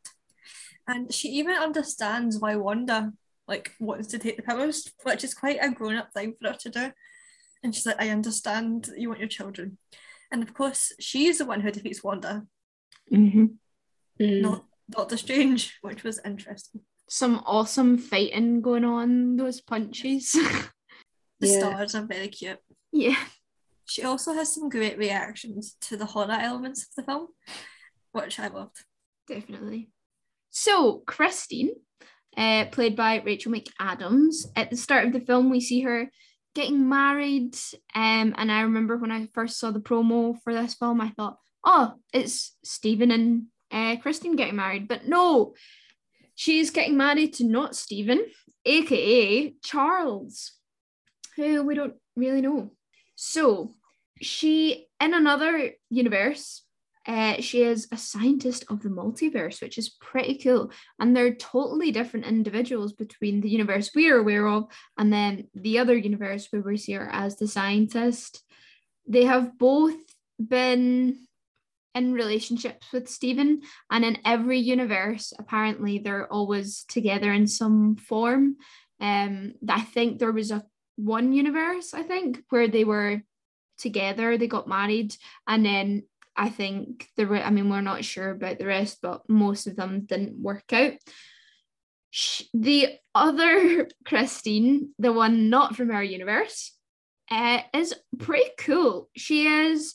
And 0.87 1.12
she 1.12 1.28
even 1.28 1.57
understands 1.57 2.38
why 2.38 2.54
Wanda 2.57 3.12
like 3.49 3.73
wants 3.81 4.09
to 4.09 4.19
take 4.19 4.37
the 4.37 4.42
powers, 4.42 4.88
which 5.02 5.25
is 5.25 5.35
quite 5.35 5.59
a 5.61 5.71
grown-up 5.71 6.12
thing 6.14 6.35
for 6.40 6.49
her 6.49 6.57
to 6.61 6.71
do. 6.71 6.92
And 7.62 7.75
she's 7.75 7.87
like, 7.87 8.00
I 8.00 8.11
understand 8.11 8.90
you 8.97 9.09
want 9.09 9.21
your 9.21 9.28
children. 9.28 9.78
And 10.31 10.42
of 10.42 10.54
course, 10.54 10.92
she's 11.00 11.38
the 11.38 11.45
one 11.45 11.61
who 11.61 11.71
defeats 11.71 12.02
Wanda, 12.02 12.47
Mm-hmm. 13.12 13.45
Mm. 14.21 14.40
not 14.40 14.64
Doctor 14.88 15.16
Strange, 15.16 15.78
which 15.83 16.04
was 16.04 16.21
interesting. 16.25 16.83
Some 17.09 17.42
awesome 17.45 17.99
fighting 17.99 18.62
going 18.62 18.85
on. 18.85 19.37
Those 19.37 19.61
punches. 19.61 20.37
The 21.42 21.49
Yeah. 21.49 21.58
stars 21.58 21.94
are 21.96 22.06
very 22.06 22.28
cute. 22.28 22.61
yeah. 22.92 23.16
She 23.84 24.04
also 24.04 24.32
has 24.32 24.54
some 24.54 24.68
great 24.70 24.96
reactions 24.96 25.76
to 25.82 25.96
the 25.96 26.06
horror 26.06 26.38
elements 26.40 26.84
of 26.84 26.94
the 26.96 27.02
film, 27.02 27.28
which 28.12 28.38
I 28.38 28.46
loved. 28.46 28.84
Definitely. 29.26 29.90
So, 30.50 30.99
Christine, 31.06 31.72
uh, 32.37 32.66
played 32.66 32.94
by 32.96 33.20
Rachel 33.20 33.52
McAdams, 33.52 34.46
at 34.56 34.70
the 34.70 34.76
start 34.76 35.06
of 35.06 35.12
the 35.12 35.20
film, 35.20 35.50
we 35.50 35.61
see 35.61 35.80
her 35.82 36.11
getting 36.54 36.88
married. 36.88 37.56
Um, 37.94 38.34
and 38.38 38.50
I 38.52 38.62
remember 38.62 38.96
when 38.96 39.11
I 39.11 39.26
first 39.34 39.58
saw 39.58 39.72
the 39.72 39.80
promo 39.80 40.37
for 40.42 40.54
this 40.54 40.75
film, 40.75 41.00
I 41.00 41.11
thought, 41.11 41.38
oh, 41.64 41.94
it's 42.12 42.56
Stephen 42.64 43.11
and 43.11 43.46
uh, 43.70 43.96
Christine 44.00 44.37
getting 44.37 44.56
married. 44.56 44.87
But 44.88 45.08
no, 45.08 45.54
she's 46.34 46.70
getting 46.70 46.96
married 46.96 47.34
to 47.34 47.44
not 47.44 47.75
Stephen, 47.75 48.25
aka 48.64 49.54
Charles, 49.62 50.52
who 51.36 51.62
we 51.62 51.74
don't 51.74 51.94
really 52.16 52.40
know. 52.40 52.70
So, 53.16 53.74
she, 54.20 54.86
in 55.00 55.14
another 55.14 55.72
universe, 55.90 56.62
uh, 57.06 57.40
she 57.40 57.62
is 57.62 57.88
a 57.90 57.96
scientist 57.96 58.64
of 58.68 58.82
the 58.82 58.88
multiverse, 58.88 59.60
which 59.60 59.76
is 59.76 59.96
pretty 60.00 60.38
cool. 60.38 60.70
And 61.00 61.16
they're 61.16 61.34
totally 61.34 61.90
different 61.90 62.26
individuals 62.26 62.92
between 62.92 63.40
the 63.40 63.50
universe 63.50 63.90
we 63.94 64.08
are 64.10 64.18
aware 64.18 64.46
of 64.46 64.66
and 64.96 65.12
then 65.12 65.48
the 65.54 65.78
other 65.78 65.96
universe 65.96 66.46
where 66.50 66.62
we 66.62 66.76
see 66.76 66.92
her 66.92 67.08
as 67.12 67.36
the 67.36 67.48
scientist. 67.48 68.44
They 69.08 69.24
have 69.24 69.58
both 69.58 69.96
been 70.38 71.26
in 71.94 72.14
relationships 72.14 72.86
with 72.92 73.08
Stephen, 73.08 73.60
and 73.90 74.04
in 74.04 74.18
every 74.24 74.58
universe, 74.58 75.32
apparently 75.38 75.98
they're 75.98 76.32
always 76.32 76.84
together 76.88 77.30
in 77.32 77.46
some 77.46 77.96
form. 77.96 78.56
Um, 78.98 79.54
I 79.68 79.82
think 79.82 80.18
there 80.18 80.32
was 80.32 80.50
a 80.50 80.64
one 80.96 81.32
universe, 81.32 81.94
I 81.94 82.02
think, 82.02 82.42
where 82.50 82.68
they 82.68 82.84
were 82.84 83.22
together, 83.78 84.37
they 84.37 84.46
got 84.46 84.68
married, 84.68 85.16
and 85.46 85.64
then 85.64 86.04
I 86.37 86.49
think 86.49 87.08
the 87.16 87.26
re- 87.26 87.42
I 87.42 87.50
mean 87.50 87.68
we're 87.68 87.80
not 87.80 88.04
sure 88.04 88.30
about 88.30 88.58
the 88.58 88.66
rest, 88.66 88.99
but 89.02 89.28
most 89.28 89.66
of 89.66 89.76
them 89.76 90.02
didn't 90.06 90.40
work 90.40 90.72
out. 90.72 90.94
The 92.54 92.99
other 93.14 93.88
Christine, 94.06 94.94
the 94.99 95.12
one 95.12 95.50
not 95.50 95.76
from 95.76 95.90
our 95.90 96.04
universe, 96.04 96.76
uh, 97.30 97.61
is 97.75 97.94
pretty 98.18 98.50
cool. 98.58 99.08
She 99.16 99.46
is 99.46 99.94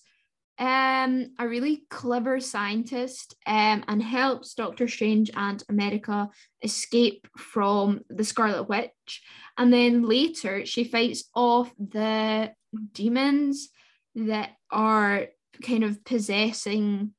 um, 0.60 1.28
a 1.38 1.48
really 1.48 1.86
clever 1.90 2.40
scientist 2.40 3.36
um, 3.46 3.84
and 3.88 4.02
helps 4.02 4.56
Doctor 4.56 4.88
Strange 4.88 5.30
and 5.36 5.64
America 5.70 6.30
escape 6.64 7.28
from 7.38 8.02
the 8.10 8.24
Scarlet 8.24 8.64
Witch. 8.64 9.22
And 9.58 9.72
then 9.72 10.04
later, 10.04 10.66
she 10.66 10.84
fights 10.84 11.26
off 11.36 11.72
the 11.78 12.52
demons 12.94 13.70
that 14.16 14.52
are 14.72 15.28
kind 15.62 15.84
of 15.84 16.04
possessing 16.04 17.14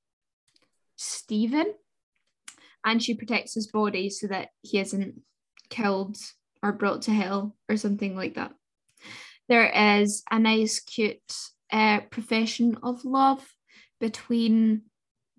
Stephen. 0.97 1.75
And 2.85 3.02
she 3.02 3.14
protects 3.14 3.54
his 3.54 3.68
body 3.68 4.11
so 4.11 4.26
that 4.28 4.49
he 4.62 4.78
isn't 4.78 5.21
killed 5.68 6.16
or 6.62 6.73
brought 6.73 7.02
to 7.02 7.12
hell 7.12 7.57
or 7.68 7.76
something 7.76 8.16
like 8.16 8.35
that. 8.35 8.52
There 9.49 10.00
is 10.00 10.23
a 10.30 10.38
nice, 10.38 10.80
cute 10.80 11.21
uh, 11.72 12.00
profession 12.10 12.76
of 12.82 13.04
love 13.04 13.46
between 14.00 14.82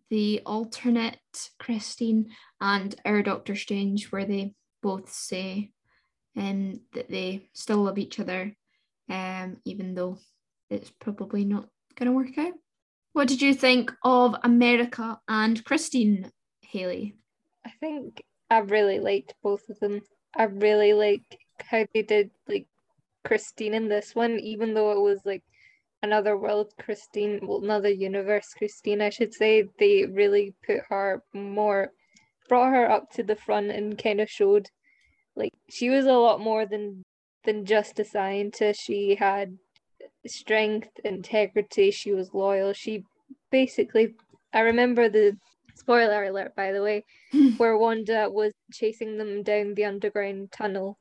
the 0.09 0.41
alternate 0.45 1.19
Christine 1.59 2.31
and 2.59 2.95
our 3.05 3.21
Doctor 3.21 3.55
Strange, 3.55 4.11
where 4.11 4.25
they 4.25 4.53
both 4.81 5.11
say 5.11 5.71
um, 6.35 6.81
that 6.93 7.09
they 7.09 7.49
still 7.53 7.83
love 7.83 7.97
each 7.97 8.19
other, 8.19 8.55
um, 9.09 9.57
even 9.65 9.93
though 9.93 10.17
it's 10.69 10.91
probably 10.99 11.45
not 11.45 11.67
going 11.95 12.07
to 12.07 12.15
work 12.15 12.37
out. 12.37 12.53
What 13.13 13.27
did 13.27 13.41
you 13.41 13.53
think 13.53 13.91
of 14.03 14.35
America 14.43 15.19
and 15.27 15.63
Christine 15.63 16.31
Haley? 16.61 17.15
I 17.65 17.71
think 17.79 18.23
I 18.49 18.59
really 18.59 18.99
liked 18.99 19.35
both 19.43 19.67
of 19.69 19.79
them. 19.79 20.01
I 20.35 20.43
really 20.43 20.93
like 20.93 21.39
how 21.59 21.85
they 21.93 22.03
did 22.03 22.31
like 22.47 22.67
Christine 23.25 23.73
in 23.73 23.89
this 23.89 24.15
one, 24.15 24.39
even 24.39 24.73
though 24.73 24.91
it 24.91 25.01
was 25.01 25.19
like 25.25 25.43
another 26.01 26.37
world 26.37 26.73
Christine, 26.79 27.39
well, 27.43 27.63
another 27.63 27.89
universe 27.89 28.53
Christine, 28.57 29.01
I 29.01 29.09
should 29.09 29.33
say. 29.33 29.65
They 29.79 30.05
really 30.05 30.55
put 30.65 30.81
her 30.89 31.23
more, 31.33 31.91
brought 32.47 32.71
her 32.71 32.89
up 32.89 33.11
to 33.11 33.23
the 33.23 33.35
front 33.35 33.71
and 33.71 33.97
kind 33.97 34.21
of 34.21 34.29
showed 34.29 34.67
like 35.35 35.53
she 35.69 35.89
was 35.89 36.05
a 36.05 36.13
lot 36.13 36.39
more 36.39 36.65
than 36.65 37.03
than 37.45 37.65
just 37.65 37.99
a 37.99 38.05
scientist. 38.05 38.81
She 38.81 39.15
had 39.15 39.57
strength, 40.27 40.89
integrity. 41.03 41.91
She 41.91 42.11
was 42.11 42.33
loyal. 42.33 42.73
She 42.73 43.03
basically, 43.51 44.15
I 44.53 44.61
remember 44.61 45.09
the 45.09 45.37
spoiler 45.75 46.23
alert, 46.25 46.55
by 46.55 46.71
the 46.71 46.83
way, 46.83 47.05
where 47.57 47.77
Wanda 47.77 48.29
was 48.29 48.53
chasing 48.71 49.17
them 49.17 49.43
down 49.43 49.73
the 49.73 49.85
underground 49.85 50.51
tunnel 50.51 50.97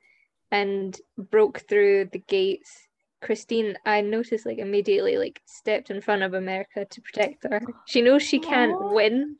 and 0.50 0.98
broke 1.16 1.60
through 1.68 2.06
the 2.12 2.20
gates. 2.20 2.87
Christine, 3.20 3.76
I 3.84 4.00
noticed 4.00 4.46
like 4.46 4.58
immediately 4.58 5.16
like 5.18 5.40
stepped 5.46 5.90
in 5.90 6.00
front 6.00 6.22
of 6.22 6.34
America 6.34 6.84
to 6.88 7.00
protect 7.02 7.44
her. 7.44 7.60
She 7.86 8.00
knows 8.02 8.22
she 8.22 8.38
can't 8.38 8.72
Aw. 8.72 8.92
win. 8.92 9.36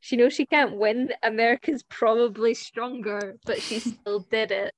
She 0.00 0.16
knows 0.16 0.34
she 0.34 0.44
can't 0.46 0.76
win. 0.76 1.10
America's 1.22 1.82
probably 1.84 2.52
stronger, 2.54 3.36
but 3.46 3.60
she 3.62 3.78
still 3.80 4.20
did 4.30 4.50
it. 4.50 4.74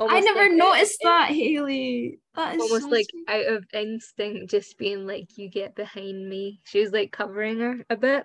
I 0.00 0.20
never 0.20 0.42
like 0.48 0.52
noticed 0.52 0.98
in- 1.02 1.08
that, 1.08 1.30
Haley. 1.30 2.20
That 2.36 2.54
is 2.54 2.62
Almost 2.62 2.82
so 2.84 2.88
like 2.88 3.06
sweet. 3.10 3.24
out 3.28 3.46
of 3.52 3.64
instinct, 3.74 4.48
just 4.48 4.78
being 4.78 5.06
like, 5.08 5.36
"You 5.36 5.50
get 5.50 5.74
behind 5.74 6.28
me." 6.28 6.60
She 6.64 6.80
was 6.80 6.92
like 6.92 7.10
covering 7.10 7.58
her 7.58 7.84
a 7.90 7.96
bit. 7.96 8.24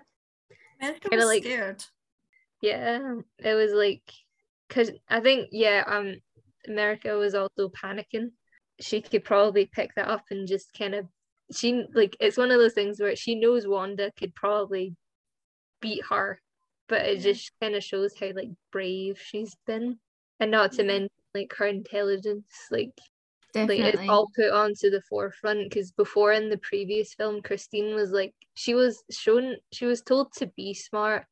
America 0.80 1.08
Kinda 1.08 1.16
was 1.24 1.34
like- 1.34 1.42
scared. 1.42 1.84
Yeah, 2.60 3.16
it 3.40 3.54
was 3.54 3.72
like, 3.72 4.02
cause 4.70 4.90
I 5.08 5.18
think 5.20 5.48
yeah, 5.50 5.82
um, 5.86 6.14
America 6.68 7.16
was 7.16 7.34
also 7.34 7.68
panicking. 7.70 8.30
She 8.80 9.00
could 9.00 9.24
probably 9.24 9.66
pick 9.66 9.94
that 9.94 10.08
up 10.08 10.24
and 10.30 10.48
just 10.48 10.72
kind 10.76 10.94
of, 10.94 11.06
she 11.52 11.84
like 11.94 12.16
it's 12.20 12.36
one 12.36 12.50
of 12.50 12.58
those 12.58 12.72
things 12.72 12.98
where 12.98 13.14
she 13.16 13.34
knows 13.34 13.66
Wanda 13.66 14.10
could 14.16 14.34
probably 14.34 14.96
beat 15.80 16.02
her, 16.10 16.40
but 16.88 17.02
it 17.02 17.20
just 17.20 17.52
kind 17.60 17.74
of 17.74 17.84
shows 17.84 18.14
how 18.18 18.30
like 18.34 18.50
brave 18.72 19.20
she's 19.22 19.56
been, 19.66 19.98
and 20.40 20.50
not 20.50 20.72
to 20.72 20.84
mention 20.84 21.10
like 21.34 21.52
her 21.58 21.66
intelligence. 21.66 22.50
Like 22.70 22.98
Definitely. 23.54 23.84
like 23.84 23.94
it's 23.94 24.08
all 24.08 24.28
put 24.34 24.50
onto 24.50 24.90
the 24.90 25.02
forefront 25.08 25.70
because 25.70 25.92
before 25.92 26.32
in 26.32 26.50
the 26.50 26.58
previous 26.58 27.14
film 27.14 27.40
christine 27.40 27.94
was 27.94 28.10
like 28.10 28.34
she 28.54 28.74
was 28.74 29.04
shown 29.12 29.54
she 29.70 29.86
was 29.86 30.02
told 30.02 30.32
to 30.32 30.48
be 30.56 30.74
smart 30.74 31.24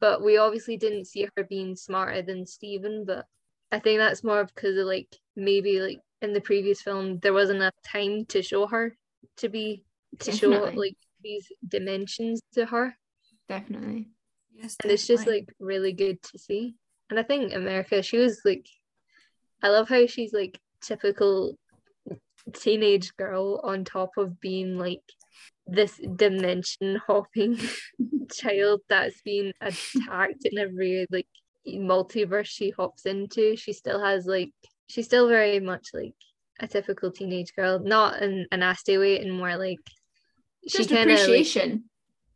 but 0.00 0.24
we 0.24 0.36
obviously 0.36 0.76
didn't 0.76 1.06
see 1.06 1.28
her 1.36 1.44
being 1.44 1.76
smarter 1.76 2.22
than 2.22 2.44
Stephen 2.44 3.04
but 3.06 3.24
i 3.70 3.78
think 3.78 3.98
that's 3.98 4.24
more 4.24 4.44
because 4.44 4.76
of 4.76 4.86
like 4.86 5.16
maybe 5.36 5.80
like 5.80 6.00
in 6.22 6.32
the 6.32 6.40
previous 6.40 6.82
film 6.82 7.18
there 7.20 7.32
wasn't 7.32 7.56
enough 7.56 7.74
time 7.84 8.24
to 8.26 8.42
show 8.42 8.66
her 8.66 8.94
to 9.36 9.48
be 9.48 9.84
to 10.18 10.32
show 10.32 10.48
like 10.74 10.96
these 11.22 11.46
dimensions 11.68 12.40
to 12.54 12.64
her. 12.64 12.96
Definitely. 13.48 14.08
Yes, 14.54 14.76
and 14.82 14.90
it's 14.90 15.06
just 15.06 15.26
like 15.26 15.52
really 15.58 15.92
good 15.92 16.22
to 16.22 16.38
see. 16.38 16.74
And 17.10 17.18
i 17.18 17.24
think 17.24 17.52
america 17.52 18.02
she 18.02 18.18
was 18.18 18.40
like 18.44 18.66
i 19.64 19.68
love 19.68 19.88
how 19.88 20.06
she's 20.06 20.32
like 20.32 20.60
typical 20.80 21.58
teenage 22.54 23.14
girl 23.16 23.60
on 23.64 23.84
top 23.84 24.10
of 24.16 24.40
being 24.40 24.78
like 24.78 25.02
this 25.66 26.00
dimension 26.16 27.00
hopping 27.06 27.58
child 28.32 28.80
that's 28.88 29.20
been 29.22 29.52
attacked 29.60 30.44
in 30.44 30.58
every 30.58 31.06
like 31.10 31.26
multiverse 31.68 32.46
she 32.46 32.70
hops 32.70 33.06
into. 33.06 33.56
She 33.56 33.72
still 33.72 34.02
has 34.02 34.26
like 34.26 34.52
she's 34.90 35.06
still 35.06 35.28
very 35.28 35.60
much 35.60 35.88
like 35.94 36.14
a 36.60 36.66
typical 36.66 37.10
teenage 37.10 37.54
girl 37.54 37.78
not 37.78 38.20
in 38.22 38.46
a 38.52 38.56
nasty 38.56 38.98
way 38.98 39.18
and 39.20 39.32
more 39.32 39.56
like 39.56 39.78
Just 40.68 40.90
kinda, 40.90 41.14
appreciation. 41.14 41.84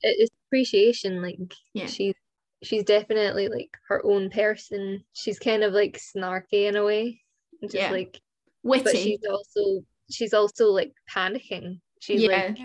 it- 0.02 0.16
it's 0.20 0.30
appreciation 0.46 1.20
like 1.20 1.38
Yeah. 1.74 1.86
she's 1.86 2.14
she's 2.62 2.84
definitely 2.84 3.48
like 3.48 3.70
her 3.88 4.00
own 4.06 4.30
person 4.30 5.04
she's 5.12 5.38
kind 5.38 5.62
of 5.64 5.72
like 5.74 5.98
snarky 5.98 6.66
in 6.68 6.76
a 6.76 6.84
way 6.84 7.20
just 7.62 7.74
Yeah. 7.74 7.90
like 7.90 8.18
Witty. 8.62 8.84
but 8.84 8.96
she's 8.96 9.24
also 9.28 9.84
she's 10.10 10.32
also 10.32 10.70
like 10.70 10.92
panicking 11.14 11.80
she's 12.00 12.22
Yeah. 12.22 12.28
like 12.56 12.58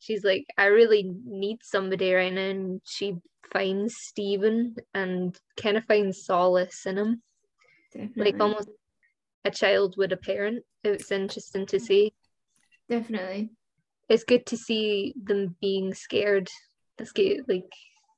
she's 0.00 0.24
like 0.24 0.46
i 0.58 0.66
really 0.66 1.02
need 1.24 1.58
somebody 1.62 2.12
right 2.12 2.32
now 2.32 2.50
and 2.50 2.80
she 2.84 3.16
finds 3.52 3.94
Stephen 3.96 4.74
and 4.94 5.38
kind 5.56 5.76
of 5.76 5.84
finds 5.84 6.24
solace 6.24 6.86
in 6.86 6.96
him 6.98 7.22
Definitely. 7.92 8.32
like 8.32 8.40
almost 8.40 8.68
a 9.44 9.50
child 9.50 9.94
with 9.96 10.12
a 10.12 10.16
parent 10.16 10.64
it's 10.82 11.10
interesting 11.12 11.66
to 11.66 11.78
see 11.80 12.12
Definitely. 12.88 13.50
it's 14.08 14.24
good 14.24 14.44
to 14.46 14.56
see 14.56 15.14
them 15.22 15.56
being 15.60 15.94
scared 15.94 16.48
that's 16.98 17.12
good 17.12 17.40
like 17.48 17.70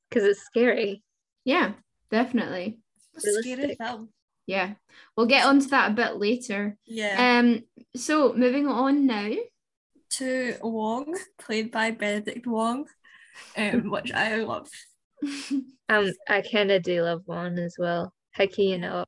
because 0.08 0.24
it's 0.24 0.42
scary 0.44 1.02
Yeah, 1.44 1.72
definitely. 2.10 2.78
Scary 3.18 3.76
film. 3.76 4.10
Yeah. 4.46 4.74
We'll 5.16 5.26
get 5.26 5.46
onto 5.46 5.68
that 5.68 5.90
a 5.92 5.94
bit 5.94 6.16
later. 6.16 6.76
Yeah. 6.84 7.38
Um, 7.40 7.62
so 7.96 8.32
moving 8.34 8.66
on 8.68 9.06
now. 9.06 9.30
to 10.18 10.54
Wong, 10.62 11.16
played 11.38 11.70
by 11.72 11.90
Benedict 11.92 12.46
Wong, 12.46 12.86
um, 13.56 13.90
which 13.94 14.12
I 14.12 14.36
love. 14.42 14.68
um 15.88 16.10
i 16.28 16.42
kind 16.42 16.70
of 16.70 16.82
do 16.82 17.02
love 17.02 17.22
Wong 17.26 17.58
as 17.58 17.76
well 17.78 18.12
how 18.32 18.46
can 18.46 18.64
you 18.64 18.78
know 18.78 19.04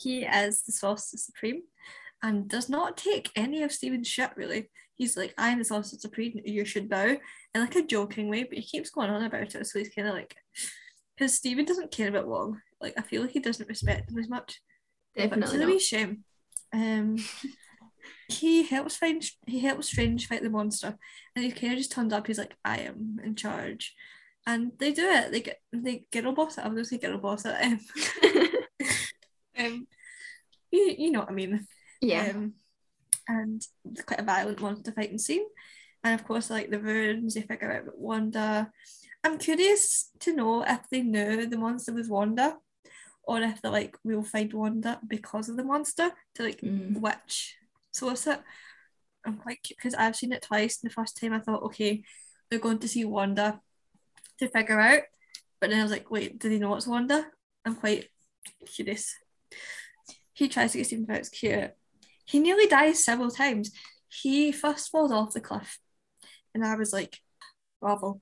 He 0.00 0.24
is 0.24 0.62
the 0.62 0.72
Sorcerer 0.72 1.18
Supreme 1.18 1.62
and 2.22 2.48
does 2.48 2.68
not 2.68 2.96
take 2.96 3.30
any 3.36 3.62
of 3.62 3.72
Stephen's 3.72 4.08
shit 4.08 4.30
really. 4.36 4.70
He's 4.94 5.16
like, 5.16 5.34
I 5.38 5.48
am 5.48 5.58
the 5.58 5.64
Sorcerer 5.64 5.98
Supreme, 5.98 6.40
you 6.44 6.64
should 6.64 6.88
bow, 6.88 7.16
in 7.54 7.60
like 7.60 7.76
a 7.76 7.86
joking 7.86 8.28
way, 8.28 8.44
but 8.44 8.58
he 8.58 8.62
keeps 8.62 8.90
going 8.90 9.10
on 9.10 9.22
about 9.22 9.54
it. 9.54 9.66
So 9.66 9.78
he's 9.78 9.94
kind 9.94 10.08
of 10.08 10.14
like, 10.14 10.36
because 11.16 11.34
Stephen 11.34 11.64
doesn't 11.64 11.90
care 11.90 12.08
about 12.08 12.28
Wong. 12.28 12.60
Like, 12.80 12.94
I 12.98 13.02
feel 13.02 13.22
like 13.22 13.32
he 13.32 13.40
doesn't 13.40 13.68
respect 13.68 14.10
him 14.10 14.18
as 14.18 14.28
much. 14.28 14.60
But 15.14 15.30
Definitely 15.30 15.56
it's 15.56 15.64
a 15.64 15.66
wee 15.66 15.78
shame. 15.78 16.24
Um, 16.72 17.16
he 18.28 18.62
helps 18.62 18.96
find 18.96 19.24
he 19.46 19.60
helps 19.60 19.88
Strange 19.88 20.28
fight 20.28 20.42
the 20.42 20.50
monster, 20.50 20.96
and 21.34 21.44
he 21.44 21.50
kind 21.50 21.72
of 21.72 21.78
just 21.78 21.92
turns 21.92 22.12
up. 22.12 22.26
He's 22.26 22.38
like, 22.38 22.56
"I 22.64 22.78
am 22.78 23.18
in 23.22 23.34
charge," 23.34 23.94
and 24.46 24.72
they 24.78 24.92
do 24.92 25.04
it. 25.04 25.32
They 25.32 25.40
get 25.40 25.60
they 25.72 26.06
girl 26.12 26.32
boss 26.32 26.58
it. 26.58 26.64
I'm 26.64 26.72
gonna 26.72 26.84
say 26.84 26.98
girl 26.98 27.18
boss 27.18 27.44
it. 27.44 27.54
Um, 27.60 27.80
um, 29.66 29.86
you, 30.70 30.94
you 30.98 31.10
know 31.10 31.20
what 31.20 31.30
I 31.30 31.32
mean. 31.32 31.66
yeah. 32.00 32.30
Um, 32.34 32.54
and 33.28 33.62
it's 33.90 34.02
quite 34.02 34.20
a 34.20 34.24
violent 34.24 34.60
monster 34.60 34.92
fighting 34.92 35.18
scene. 35.18 35.44
And 36.02 36.18
of 36.18 36.26
course, 36.26 36.50
like 36.50 36.70
the 36.70 36.78
runes, 36.80 37.34
they 37.34 37.42
figure 37.42 37.70
out 37.72 37.98
Wanda. 37.98 38.70
I'm 39.22 39.38
curious 39.38 40.10
to 40.20 40.34
know 40.34 40.64
if 40.66 40.88
they 40.90 41.02
knew 41.02 41.46
the 41.46 41.58
monster 41.58 41.92
was 41.92 42.08
Wanda, 42.08 42.56
or 43.22 43.40
if 43.40 43.60
they're 43.60 43.70
like, 43.70 43.96
we'll 44.02 44.22
find 44.24 44.52
Wanda 44.52 44.98
because 45.06 45.48
of 45.48 45.56
the 45.56 45.64
monster 45.64 46.10
to 46.34 46.42
like 46.42 46.60
Mm. 46.62 47.00
which 47.00 47.56
source 47.92 48.26
it. 48.26 48.40
I'm 49.26 49.36
quite 49.36 49.58
because 49.68 49.94
I've 49.94 50.16
seen 50.16 50.32
it 50.32 50.42
twice. 50.42 50.80
And 50.82 50.90
the 50.90 50.94
first 50.94 51.20
time 51.20 51.34
I 51.34 51.40
thought, 51.40 51.62
okay, 51.64 52.02
they're 52.50 52.58
going 52.58 52.78
to 52.78 52.88
see 52.88 53.04
Wanda 53.04 53.60
to 54.38 54.48
figure 54.48 54.80
out. 54.80 55.02
But 55.60 55.68
then 55.70 55.80
I 55.80 55.82
was 55.82 55.92
like, 55.92 56.10
wait, 56.10 56.38
do 56.38 56.48
they 56.48 56.58
know 56.58 56.74
it's 56.74 56.86
Wanda? 56.86 57.26
I'm 57.66 57.74
quite 57.76 58.08
curious. 58.66 59.14
He 60.32 60.48
tries 60.48 60.72
to 60.72 60.78
get 60.78 60.86
Stephen 60.86 61.06
Frout's 61.06 61.28
cute. 61.28 61.72
He 62.24 62.38
nearly 62.38 62.66
dies 62.66 63.04
several 63.04 63.30
times. 63.30 63.72
He 64.08 64.52
first 64.52 64.90
falls 64.90 65.12
off 65.12 65.34
the 65.34 65.40
cliff. 65.40 65.78
And 66.54 66.64
I 66.64 66.76
was 66.76 66.92
like, 66.92 67.18
bravo. 67.80 68.20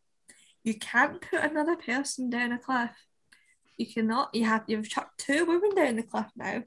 You 0.64 0.74
can't 0.74 1.20
put 1.20 1.42
another 1.42 1.76
person 1.76 2.30
down 2.30 2.52
a 2.52 2.58
cliff. 2.58 2.90
You 3.76 3.86
cannot. 3.86 4.34
You 4.34 4.44
have 4.44 4.64
you've 4.66 4.88
chucked 4.88 5.18
two 5.18 5.44
women 5.46 5.74
down 5.74 5.96
the 5.96 6.02
cliff 6.02 6.26
now. 6.36 6.62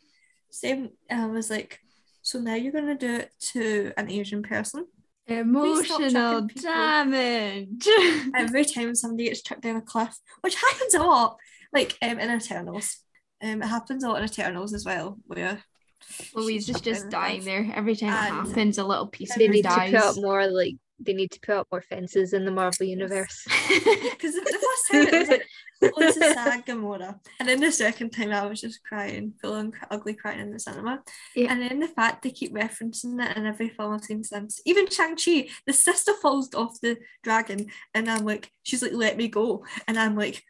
Same 0.50 0.90
and 1.10 1.22
I 1.22 1.28
was 1.28 1.50
like, 1.50 1.80
so 2.22 2.40
now 2.40 2.56
you're 2.56 2.72
gonna 2.72 2.98
do 2.98 3.16
it 3.16 3.32
to 3.54 3.92
an 3.98 4.10
Asian 4.10 4.44
person. 4.44 4.88
Emotional 5.28 6.48
damage. 6.48 7.88
Every 8.36 8.66
time 8.66 8.96
somebody 8.96 9.26
gets 9.26 9.42
chucked 9.42 9.62
down 9.62 9.76
a 9.76 9.82
cliff, 9.82 10.16
which 10.42 10.56
happens 10.56 10.94
a 10.94 11.00
lot, 11.00 11.38
like 11.74 11.98
um, 12.02 12.20
in 12.20 12.32
Eternals. 12.32 12.98
Um, 13.42 13.62
it 13.62 13.68
happens 13.68 14.04
a 14.04 14.10
lot 14.10 14.20
in 14.20 14.26
Eternals 14.26 14.74
as 14.74 14.86
well, 14.86 15.18
where 15.26 15.64
Louise 16.36 16.66
she's 16.66 16.76
is 16.76 16.82
just 16.82 17.10
dying 17.10 17.42
cliff. 17.42 17.46
there. 17.46 17.72
Every 17.76 17.96
time 17.96 18.10
it 18.10 18.48
happens, 18.48 18.78
a 18.78 18.84
little 18.84 19.08
piece 19.08 19.32
of 19.32 19.38
they 19.38 19.48
her 19.48 19.54
need 19.54 19.64
to 19.64 19.70
put 19.70 19.96
up 19.96 20.16
more 20.18 20.48
like 20.48 20.76
they 21.06 21.14
need 21.14 21.32
to 21.32 21.40
put 21.40 21.56
up 21.56 21.68
more 21.72 21.82
fences 21.82 22.34
in 22.34 22.46
the 22.46 22.52
marvel 22.52 22.86
universe 22.86 23.44
Because 23.68 24.36
the 24.36 24.60
first 24.62 24.92
time 24.92 25.08
it 25.08 25.20
was 25.20 25.30
like, 25.30 25.48
oh, 25.84 26.00
this 26.00 26.18
is 26.18 26.34
sad 26.34 26.66
Gamora. 26.66 27.20
And 27.40 27.50
then 27.50 27.60
the 27.60 27.72
second 27.72 28.12
time 28.12 28.32
I 28.32 28.46
was 28.46 28.62
just 28.62 28.84
crying, 28.84 29.34
full 29.42 29.54
on 29.54 29.74
ugly 29.90 30.14
crying 30.14 30.40
in 30.40 30.52
the 30.52 30.60
cinema. 30.60 31.02
Yeah. 31.36 31.52
And 31.52 31.62
then 31.62 31.80
the 31.80 31.88
fact 31.88 32.22
they 32.22 32.32
keep 32.32 32.54
referencing 32.54 33.24
it 33.24 33.36
in 33.36 33.46
every 33.46 33.70
film 33.70 33.94
I've 33.94 34.04
seen 34.04 34.24
since. 34.24 34.62
Even 34.66 34.90
Shang-Chi, 34.90 35.50
the 35.66 35.74
sister 35.74 36.14
falls 36.22 36.54
off 36.54 36.80
the 36.82 36.98
dragon 37.24 37.68
and 37.94 38.10
I'm 38.10 38.26
like, 38.26 38.52
she's 38.64 38.82
like, 38.84 38.94
let 38.94 39.18
me 39.18 39.28
go. 39.28 39.66
And 39.88 39.98
I'm 39.98 40.16
like, 40.16 40.44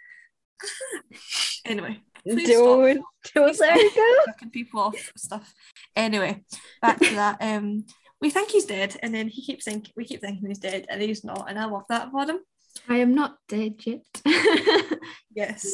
anyway. 1.66 2.02
Please 2.24 2.50
don't 2.50 3.04
don't 3.34 3.60
let 3.60 3.74
her 3.74 3.90
go 3.96 4.16
chucking 4.28 4.50
people 4.50 4.80
off 4.80 5.12
stuff. 5.18 5.54
Anyway, 5.96 6.44
back 6.82 7.00
to 7.00 7.16
that. 7.16 7.38
Um, 7.42 7.86
we 8.20 8.30
think 8.30 8.52
he's 8.52 8.66
dead, 8.66 8.98
and 9.02 9.14
then 9.14 9.28
he 9.28 9.44
keeps 9.44 9.66
thinking 9.66 9.94
we 9.96 10.06
keep 10.06 10.22
thinking 10.22 10.48
he's 10.48 10.60
dead, 10.60 10.86
and 10.90 11.02
he's 11.02 11.24
not, 11.24 11.50
and 11.50 11.58
I 11.60 11.66
love 11.66 11.86
that 11.90 12.12
for 12.12 12.26
him. 12.26 12.40
I 12.88 12.98
am 12.98 13.16
not 13.16 13.38
dead 13.48 13.76
yet. 13.86 14.06
Yes. 15.36 15.68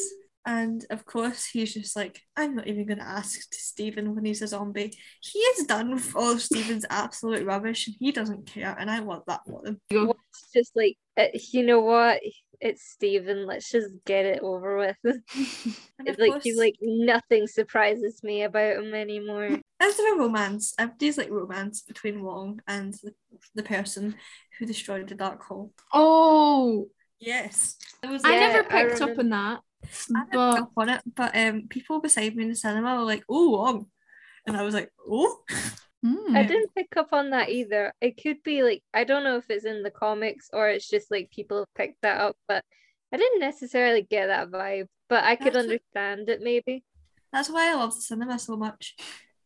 And 0.45 0.85
of 0.91 1.05
course, 1.05 1.45
he's 1.45 1.73
just 1.73 1.95
like, 1.95 2.21
I'm 2.37 2.55
not 2.55 2.67
even 2.67 2.85
going 2.85 2.99
to 2.99 3.07
ask 3.07 3.49
to 3.49 3.57
Stephen 3.57 4.15
when 4.15 4.23
he's 4.23 4.41
a 4.41 4.47
zombie. 4.47 4.93
He 5.19 5.39
is 5.39 5.65
done 5.65 5.93
with 5.93 6.15
all 6.15 6.31
of 6.31 6.41
Stephen's 6.41 6.85
absolute 6.89 7.45
rubbish 7.45 7.87
and 7.87 7.97
he 7.99 8.13
doesn't 8.13 8.45
care. 8.45 8.73
And 8.79 8.89
I 8.89 9.01
want 9.01 9.25
that 9.27 9.41
for 9.45 9.65
him. 9.65 9.81
it's 9.89 10.51
just 10.53 10.71
like 10.73 10.95
uh, 11.17 11.25
you 11.51 11.65
know 11.65 11.81
what 11.81 12.21
it's 12.59 12.83
Steven 12.83 13.45
let's 13.45 13.69
just 13.69 13.89
get 14.05 14.25
it 14.25 14.39
over 14.41 14.77
with 14.77 14.97
it's 16.05 16.19
like 16.19 16.31
course, 16.31 16.43
he's 16.43 16.57
like 16.57 16.75
nothing 16.81 17.47
surprises 17.47 18.21
me 18.23 18.43
about 18.43 18.77
him 18.77 18.93
anymore 18.93 19.59
is 19.81 19.97
there 19.97 20.15
a 20.15 20.17
romance? 20.17 20.73
Uh, 20.77 20.87
There's 20.99 21.17
like 21.17 21.29
romance 21.29 21.81
between 21.81 22.23
Wong 22.23 22.61
and 22.67 22.93
the, 22.95 23.13
the 23.55 23.63
person 23.63 24.15
who 24.57 24.65
destroyed 24.65 25.07
the 25.07 25.15
Darkhold. 25.15 25.71
oh, 25.93 26.87
Yes. 27.19 27.77
There 28.01 28.11
was 28.11 28.23
I 28.23 28.33
Yeah, 28.33 28.47
never 28.47 28.63
I 28.69 28.83
picked 28.83 29.01
up 29.01 29.17
on 29.19 29.29
that. 29.29 29.59
I 30.15 30.21
picked 30.25 30.33
But 30.33 30.61
up 30.61 30.71
on 30.77 30.89
it, 30.89 31.01
but 31.15 31.35
um, 31.35 31.67
people 31.69 31.99
beside 32.01 32.35
me 32.35 32.43
in 32.43 32.49
the 32.49 32.55
cinema 32.55 32.95
were 32.95 33.03
like, 33.03 33.23
"Oh, 33.29 33.49
Wong," 33.51 33.87
and 34.45 34.57
I 34.57 34.63
was 34.63 34.73
like, 34.73 34.91
"Oh." 35.07 35.39
Hmm. 36.15 36.35
I 36.35 36.43
didn't 36.43 36.73
pick 36.75 36.95
up 36.95 37.09
on 37.11 37.31
that 37.31 37.49
either. 37.49 37.93
It 38.01 38.21
could 38.21 38.41
be 38.43 38.63
like 38.63 38.83
I 38.93 39.03
don't 39.03 39.23
know 39.23 39.37
if 39.37 39.49
it's 39.49 39.65
in 39.65 39.83
the 39.83 39.91
comics 39.91 40.49
or 40.53 40.69
it's 40.69 40.87
just 40.89 41.09
like 41.11 41.31
people 41.31 41.57
have 41.59 41.73
picked 41.75 42.01
that 42.03 42.19
up, 42.21 42.35
but 42.47 42.63
I 43.13 43.17
didn't 43.17 43.39
necessarily 43.39 44.03
get 44.03 44.27
that 44.27 44.49
vibe. 44.51 44.87
But 45.09 45.23
I 45.23 45.35
could 45.35 45.53
That's 45.53 45.55
what- 45.55 45.63
understand 45.63 46.29
it 46.29 46.41
maybe. 46.41 46.83
That's 47.33 47.49
why 47.49 47.71
I 47.71 47.75
love 47.75 47.93
the 47.95 48.01
cinema 48.01 48.39
so 48.39 48.55
much. 48.55 48.95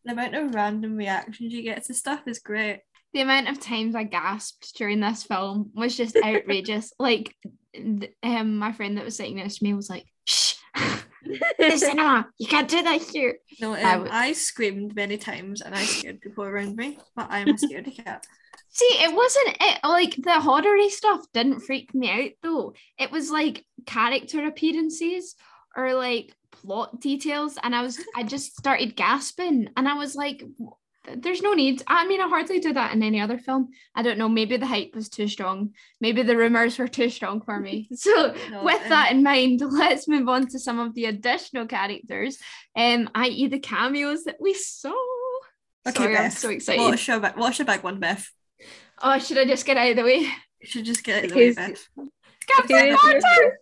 The 0.06 0.12
amount 0.14 0.36
of 0.36 0.54
random 0.56 0.98
reactions 0.98 1.54
you 1.54 1.62
get 1.64 1.84
to 1.86 1.94
stuff 1.94 2.22
is 2.28 2.40
great. 2.40 2.82
the 3.14 3.22
amount 3.22 3.50
of 3.50 3.60
times 3.60 3.94
I 3.96 4.04
gasped 4.04 4.76
during 4.78 5.00
this 5.02 5.24
film 5.24 5.72
was 5.76 5.98
just 5.98 6.16
outrageous. 6.24 6.94
like, 7.00 7.36
th- 7.74 8.14
um, 8.24 8.58
my 8.58 8.72
friend 8.72 8.98
that 8.98 9.06
was 9.06 9.16
sitting 9.18 9.36
next 9.36 9.58
to 9.58 9.64
me 9.66 9.74
was 9.74 9.90
like, 9.90 10.06
"Shh," 10.26 10.56
the 11.24 11.78
cinema. 11.78 12.28
You 12.38 12.48
can't 12.48 12.70
do 12.70 12.82
that 12.82 13.02
here. 13.02 13.38
No, 13.60 13.74
um, 13.74 14.08
I 14.10 14.28
I, 14.28 14.32
screamed 14.34 14.96
many 14.96 15.18
times 15.18 15.62
and 15.62 15.76
I 15.76 15.84
scared 15.84 16.22
people 16.22 16.44
around 16.44 16.76
me, 16.76 16.98
but 17.16 17.28
I'm 17.30 17.50
a 17.50 17.54
scaredy 17.54 18.04
cat. 18.04 18.26
See, 18.74 18.86
it 18.86 19.14
wasn't 19.14 19.58
it 19.60 19.80
like 19.84 20.16
the 20.16 20.40
horror 20.40 20.90
stuff 20.90 21.26
didn't 21.34 21.60
freak 21.60 21.94
me 21.94 22.10
out 22.10 22.32
though. 22.42 22.74
It 22.98 23.12
was 23.12 23.30
like 23.30 23.66
character 23.86 24.46
appearances 24.46 25.36
or 25.76 25.94
like 25.94 26.34
plot 26.52 27.02
details, 27.02 27.58
and 27.62 27.76
I 27.76 27.82
was 27.82 28.00
I 28.16 28.24
just 28.24 28.58
started 28.58 28.96
gasping, 28.96 29.70
and 29.76 29.90
I 29.90 29.96
was 29.96 30.16
like, 30.16 30.40
"W- 30.40 30.72
"There's 31.16 31.42
no 31.42 31.54
need." 31.54 31.84
I 31.88 32.08
mean, 32.08 32.22
I 32.22 32.28
hardly 32.28 32.60
do 32.60 32.74
that 32.74 32.94
in 32.94 33.04
any 33.04 33.20
other 33.20 33.38
film. 33.38 33.70
I 33.96 34.02
don't 34.02 34.18
know. 34.18 34.30
Maybe 34.30 34.58
the 34.58 34.68
hype 34.68 34.96
was 34.96 35.10
too 35.10 35.28
strong. 35.28 35.72
Maybe 36.00 36.24
the 36.24 36.38
rumors 36.38 36.78
were 36.78 36.88
too 36.88 37.10
strong 37.10 37.42
for 37.42 37.60
me. 37.60 37.90
So, 37.96 38.34
No, 38.50 38.64
with 38.64 38.82
um, 38.84 38.90
that 38.90 39.12
in 39.12 39.24
mind, 39.24 39.62
let's 39.70 40.08
move 40.08 40.28
on 40.28 40.48
to 40.48 40.60
some 40.60 40.80
of 40.80 40.94
the 40.94 41.06
additional 41.06 41.66
characters, 41.68 42.38
um, 42.76 43.10
i.e., 43.16 43.48
the 43.48 43.60
cameos 43.60 44.24
that 44.24 44.38
we 44.40 44.54
saw. 44.54 44.94
Okay, 45.88 45.98
Sorry, 45.98 46.16
I'm 46.18 46.24
Beth, 46.24 46.38
so 46.38 46.50
excited. 46.50 46.82
What's 46.82 47.08
your, 47.08 47.20
what's 47.20 47.60
your 47.60 47.66
big 47.66 47.84
one, 47.84 48.00
Beth? 48.00 48.30
Oh, 49.02 49.18
should 49.18 49.38
I 49.40 49.46
just 49.46 49.66
get 49.66 49.78
out 49.78 49.90
of 49.90 49.96
the 49.96 50.04
way? 50.04 50.20
You 50.20 50.68
should 50.68 50.86
just 50.86 51.04
get 51.04 51.18
out 51.18 51.24
of 51.26 51.32
the 51.32 51.36
way, 51.36 51.54
Beth. 51.54 51.88
Captain 52.48 52.96
Carter! 52.96 53.60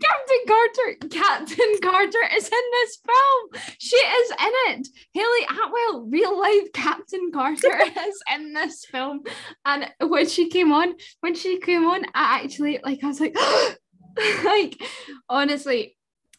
Captain 0.00 0.38
Carter! 0.48 1.08
Captain 1.10 1.74
Carter 1.82 2.18
is 2.34 2.44
in 2.44 2.70
this 2.72 2.98
film. 3.04 3.62
She 3.78 3.96
is 3.96 4.30
in 4.30 4.52
it. 4.72 4.88
Hayley 5.12 5.44
Atwell, 5.50 6.06
real 6.08 6.38
life 6.38 6.72
Captain 6.72 7.30
Carter, 7.32 7.80
is 7.82 8.22
in 8.34 8.54
this 8.54 8.84
film. 8.86 9.20
And 9.64 9.90
when 10.00 10.26
she 10.28 10.48
came 10.48 10.72
on, 10.72 10.94
when 11.20 11.34
she 11.34 11.60
came 11.60 11.84
on, 11.84 12.04
I 12.14 12.40
actually 12.42 12.80
like 12.82 13.04
I 13.04 13.08
was 13.08 13.20
like, 13.20 13.36
like 14.44 14.82
honestly, 15.28 15.96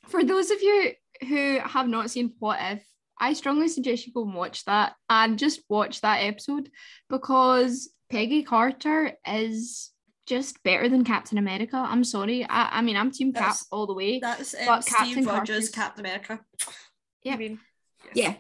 for 0.08 0.24
those 0.24 0.50
of 0.50 0.62
you 0.62 0.92
who 1.28 1.60
have 1.60 1.88
not 1.88 2.10
seen 2.10 2.34
What 2.40 2.60
If, 2.60 2.84
I 3.20 3.34
strongly 3.34 3.68
suggest 3.68 4.08
you 4.08 4.14
go 4.14 4.24
and 4.24 4.34
watch 4.34 4.66
that 4.66 4.94
and 5.10 5.38
just 5.38 5.62
watch 5.70 6.02
that 6.02 6.24
episode 6.24 6.70
because 7.10 7.92
Peggy 8.10 8.44
Carter 8.44 9.14
is 9.26 9.93
just 10.26 10.62
better 10.64 10.88
than 10.90 11.04
Captain 11.04 11.38
America. 11.38 11.76
I'm 11.76 12.04
sorry. 12.04 12.46
I, 12.50 12.80
I 12.80 12.82
mean, 12.82 12.96
I'm 12.98 13.12
Team 13.12 13.34
Cap 13.34 13.42
That's- 13.44 13.68
all 13.72 13.86
the 13.88 13.94
way. 13.94 14.20
That's 14.20 14.54
um, 14.54 14.62
But 14.66 14.84
Steve 14.84 15.26
Rogers, 15.26 15.26
Carter's- 15.28 15.70
Captain 15.70 16.06
America. 16.06 16.40
Yeah. 17.24 17.34
I 17.34 17.38
mean, 17.38 17.60
Yeah. 18.14 18.36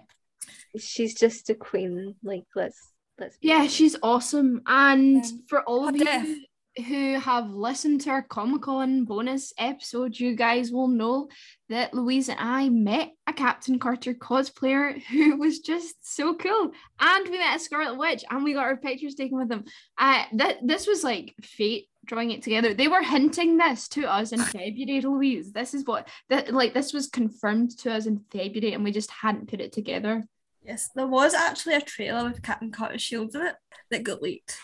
She's 0.78 1.14
just 1.14 1.50
a 1.52 1.56
queen. 1.56 2.16
Like 2.24 2.46
let's 2.56 2.80
let's. 3.20 3.38
Yeah, 3.42 3.68
she's 3.68 3.96
awesome. 4.02 4.62
And 4.66 5.24
Um, 5.24 5.44
for 5.48 5.62
all 5.64 5.88
of 5.88 5.96
what 5.96 6.02
if? 6.08 6.28
you 6.28 6.46
who 6.78 7.20
have 7.20 7.50
listened 7.52 8.02
to 8.02 8.10
our 8.10 8.22
Comic 8.24 8.64
Con 8.64 9.06
bonus 9.06 9.54
episode, 9.58 10.18
you 10.18 10.36
guys 10.36 10.72
will 10.72 10.88
know 10.88 11.28
that 11.70 11.94
Louise 11.94 12.30
and 12.30 12.40
I 12.40 12.70
met 12.70 13.12
a 13.28 13.34
Captain 13.34 13.78
Carter 13.80 14.14
cosplayer 14.14 15.02
who 15.04 15.38
was 15.38 15.60
just 15.60 15.96
so 16.02 16.36
cool. 16.36 16.72
And 17.00 17.30
we 17.30 17.38
met 17.38 17.58
a 17.58 17.60
Scarlet 17.60 17.98
Witch 17.98 18.24
and 18.30 18.44
we 18.44 18.54
got 18.54 18.66
our 18.66 18.78
pictures 18.78 19.16
taken 19.16 19.38
with 19.38 19.50
them. 19.50 19.66
Uh, 19.98 20.24
that 20.34 20.58
this 20.64 20.88
was 20.88 21.04
like 21.04 21.36
fate 21.44 21.88
drawing 22.06 22.32
it 22.32 22.42
together. 22.42 22.74
They 22.74 22.88
were 22.88 23.04
hinting 23.04 23.58
this 23.58 23.88
to 23.90 24.12
us 24.12 24.32
in 24.32 24.40
February, 24.42 25.02
Louise. 25.02 25.52
This 25.52 25.74
is 25.74 25.86
what 25.86 26.08
that 26.30 26.54
like 26.54 26.74
this 26.74 26.92
was 26.92 27.08
confirmed 27.08 27.78
to 27.80 27.94
us 27.94 28.08
in 28.08 28.26
February 28.32 28.74
and 28.74 28.84
we 28.84 28.92
just 28.92 29.12
hadn't 29.12 29.50
put 29.50 29.62
it 29.62 29.72
together. 29.72 30.24
Yes, 30.66 30.90
there 30.96 31.08
was 31.08 31.34
actually 31.34 31.76
a 31.76 31.82
trailer 31.82 32.24
with 32.24 32.42
Captain 32.42 32.72
Carter 32.72 32.98
Shields 32.98 33.36
in 33.36 33.42
it 33.46 33.56
that 33.92 34.04
got 34.04 34.22
leaked. 34.22 34.58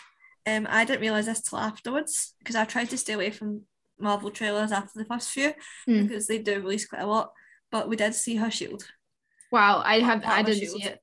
Um, 0.46 0.66
I 0.70 0.84
didn't 0.84 1.02
realise 1.02 1.26
this 1.26 1.42
till 1.42 1.58
afterwards 1.58 2.34
because 2.38 2.56
I 2.56 2.64
tried 2.64 2.90
to 2.90 2.98
stay 2.98 3.12
away 3.12 3.30
from 3.30 3.62
Marvel 3.98 4.30
trailers 4.30 4.72
after 4.72 4.98
the 4.98 5.04
first 5.04 5.30
few 5.30 5.52
Hmm. 5.86 6.02
because 6.06 6.26
they 6.26 6.38
do 6.38 6.60
release 6.60 6.86
quite 6.86 7.02
a 7.02 7.06
lot. 7.06 7.32
But 7.70 7.88
we 7.88 7.96
did 7.96 8.14
see 8.14 8.36
her 8.36 8.50
shield. 8.50 8.84
Wow, 9.52 9.82
I 9.84 10.00
have 10.00 10.24
I 10.24 10.42
didn't 10.42 10.68
see 10.68 10.82
it. 10.84 10.98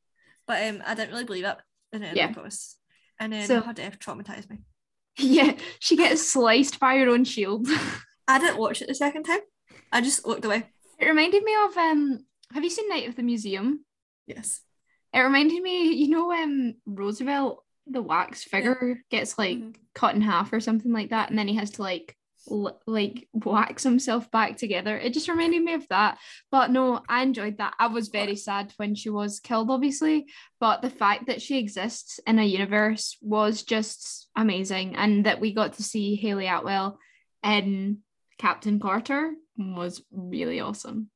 But 0.47 0.63
um, 0.67 0.82
I 0.86 0.95
didn't 0.95 1.12
really 1.12 1.26
believe 1.26 1.45
it 1.45 1.58
in 1.93 2.02
the 2.02 2.08
end 2.08 2.17
Yeah. 2.17 2.30
of 2.30 2.36
course. 2.36 2.78
And 3.19 3.32
then 3.34 3.47
So- 3.47 3.62
her 3.62 3.73
death 3.73 4.00
traumatized 4.00 4.50
me. 4.50 4.60
Yeah, 5.19 5.58
she 5.80 5.95
gets 5.97 6.21
sliced 6.30 6.80
by 6.80 6.97
her 6.97 7.10
own 7.10 7.23
shield. 7.23 7.67
I 8.28 8.38
didn't 8.39 8.60
watch 8.60 8.82
it 8.82 8.88
the 8.88 8.93
second 8.95 9.23
time. 9.23 9.39
I 9.91 10.02
just 10.02 10.28
looked 10.28 10.45
away. 10.45 10.69
it 11.00 11.06
reminded 11.08 11.43
me 11.43 11.54
of 11.65 11.78
um 11.78 12.19
have 12.54 12.63
you 12.63 12.69
seen 12.69 12.88
Night 12.89 13.08
of 13.10 13.15
the 13.15 13.23
Museum? 13.23 13.84
Yes. 14.28 14.62
It 15.13 15.19
reminded 15.19 15.62
me, 15.63 15.93
you 15.93 16.10
know, 16.10 16.32
um 16.32 16.76
Roosevelt, 16.86 17.63
the 17.89 18.02
wax 18.02 18.43
figure 18.43 19.02
gets 19.10 19.38
like 19.38 19.58
Mhm. 19.58 19.76
cut 19.93 20.15
in 20.15 20.21
half 20.21 20.52
or 20.54 20.60
something 20.60 20.91
like 20.91 21.10
that, 21.10 21.30
and 21.30 21.38
then 21.38 21.47
he 21.47 21.56
has 21.56 21.71
to 21.71 21.82
like 21.82 22.15
l- 22.50 22.80
like 22.88 23.28
wax 23.34 23.84
himself 23.84 24.32
back 24.32 24.56
together. 24.56 24.97
It 24.97 25.13
just 25.13 25.28
reminded 25.28 25.63
me 25.63 25.73
of 25.73 25.86
that. 25.89 26.17
But 26.50 26.71
no, 26.71 27.02
I 27.10 27.21
enjoyed 27.23 27.58
that. 27.58 27.73
I 27.78 27.88
was 27.88 28.08
very 28.08 28.38
sad 28.38 28.73
when 28.78 28.95
she 28.95 29.10
was 29.10 29.39
killed, 29.41 29.69
obviously, 29.69 30.28
but 30.60 30.82
the 30.82 30.89
fact 30.89 31.26
that 31.28 31.41
she 31.41 31.58
exists 31.58 32.19
in 32.26 32.39
a 32.39 32.43
universe 32.45 33.17
was 33.21 33.63
just 33.63 34.30
amazing, 34.36 34.95
and 34.95 35.26
that 35.26 35.41
we 35.41 35.54
got 35.54 35.73
to 35.73 35.84
see 35.84 36.15
Hayley 36.15 36.47
Atwell 36.47 37.00
in 37.43 38.00
Captain 38.38 38.80
Carter 38.80 39.34
was 39.58 40.04
really 40.12 40.60
awesome. 40.62 41.10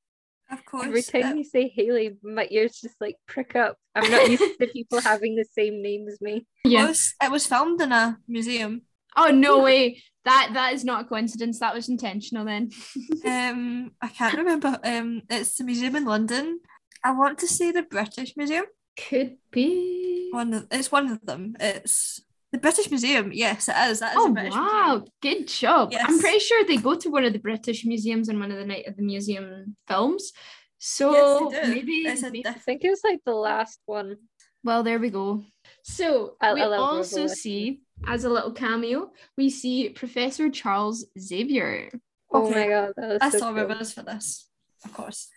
Of 0.52 0.66
course. 0.66 0.86
Every 0.86 1.02
time 1.02 1.26
uh, 1.32 1.34
you 1.36 1.44
say 1.44 1.70
Haley, 1.70 2.18
my 2.24 2.48
ears 2.52 2.80
just 2.82 2.96
like 3.00 3.16
prick 3.28 3.56
up. 3.56 3.78
I'm 3.96 4.10
not 4.12 4.30
used 4.30 4.44
to 4.60 4.68
people 4.68 5.00
having 5.12 5.36
the 5.36 5.46
same 5.46 5.82
name 5.82 6.08
as 6.08 6.20
me. 6.22 6.46
it 6.66 6.70
Yeah. 6.70 6.88
was, 6.88 7.14
it 7.24 7.32
was 7.32 7.46
filmed 7.48 7.82
in 7.82 7.92
a 7.92 8.18
museum. 8.28 8.82
Oh 9.16 9.30
no 9.30 9.60
way. 9.64 10.02
That 10.24 10.52
that 10.54 10.74
is 10.74 10.84
not 10.86 11.02
a 11.06 11.08
coincidence. 11.08 11.60
That 11.60 11.74
was 11.74 11.90
intentional 11.90 12.46
then. 12.46 12.70
Um, 13.26 13.92
I 14.02 14.08
can't 14.08 14.38
remember. 14.38 14.80
Um, 14.84 15.22
it's 15.30 15.56
the 15.58 15.64
museum 15.64 15.96
in 15.96 16.06
London. 16.06 16.60
I 17.04 17.12
want 17.12 17.40
to 17.40 17.48
say 17.48 17.72
the 17.72 17.84
British 17.84 18.36
Museum. 18.38 18.66
Could 18.98 19.38
be. 19.52 20.30
One 20.32 20.54
of, 20.54 20.68
it's 20.72 20.92
one 20.92 21.08
of 21.12 21.26
them. 21.26 21.56
It's 21.60 22.22
the 22.52 22.58
British 22.58 22.90
Museum. 22.90 23.32
Yes, 23.34 23.70
it 23.70 23.76
is. 23.90 24.00
That 24.00 24.12
is 24.12 24.18
Oh 24.20 24.28
the 24.28 24.34
British 24.34 24.54
wow, 24.54 24.88
Museum. 24.90 25.06
good 25.22 25.48
job. 25.48 25.94
I'm 25.94 26.06
pretty 26.06 26.20
pretty 26.22 26.40
sure 26.40 26.66
they 26.66 26.78
go 26.78 26.96
to 26.96 27.10
one 27.10 27.24
of 27.26 27.34
the 27.34 27.40
British 27.40 27.86
museums 27.86 28.30
in 28.30 28.40
one 28.40 28.52
of 28.52 28.58
the 28.58 28.66
Night 28.66 28.88
of 28.88 28.96
the 28.98 29.04
Museum 29.04 29.76
films. 29.88 30.32
So 30.78 31.52
Yes, 31.52 31.52
they 31.52 31.68
do. 31.68 31.76
maybe, 31.76 31.92
It's 32.08 32.24
a 32.24 32.26
maybe- 32.32 32.48
I 32.48 32.54
think 32.54 32.84
it 32.84 32.90
was 32.90 33.02
like 33.04 33.20
the 33.26 33.34
last 33.36 33.80
one. 33.86 34.18
well 34.64 34.84
there 34.84 35.00
we 35.00 35.10
go. 35.10 35.44
So 35.84 36.36
I'll- 36.42 36.56
we 36.56 36.62
I'll 36.62 36.72
have 36.72 36.80
a 36.80 36.84
also 36.84 37.28
see 37.28 37.82
as 38.08 38.24
a 38.26 38.30
little 38.30 38.52
cameo, 38.52 39.12
we 39.38 39.50
see 39.50 39.90
Professor 39.90 40.50
Charles 40.50 41.06
Xavier. 41.20 41.90
Oh 42.34 42.48
Okay. 42.48 42.62
my 42.62 42.68
god, 42.68 42.94
that 42.98 43.10
was 43.10 43.18
I 43.22 43.30
so 43.30 43.38
saw 43.40 43.46
cool. 43.54 43.56
rivers 43.64 43.92
for 43.94 44.02
this, 44.04 44.50
of 44.86 44.94
course. 44.94 45.30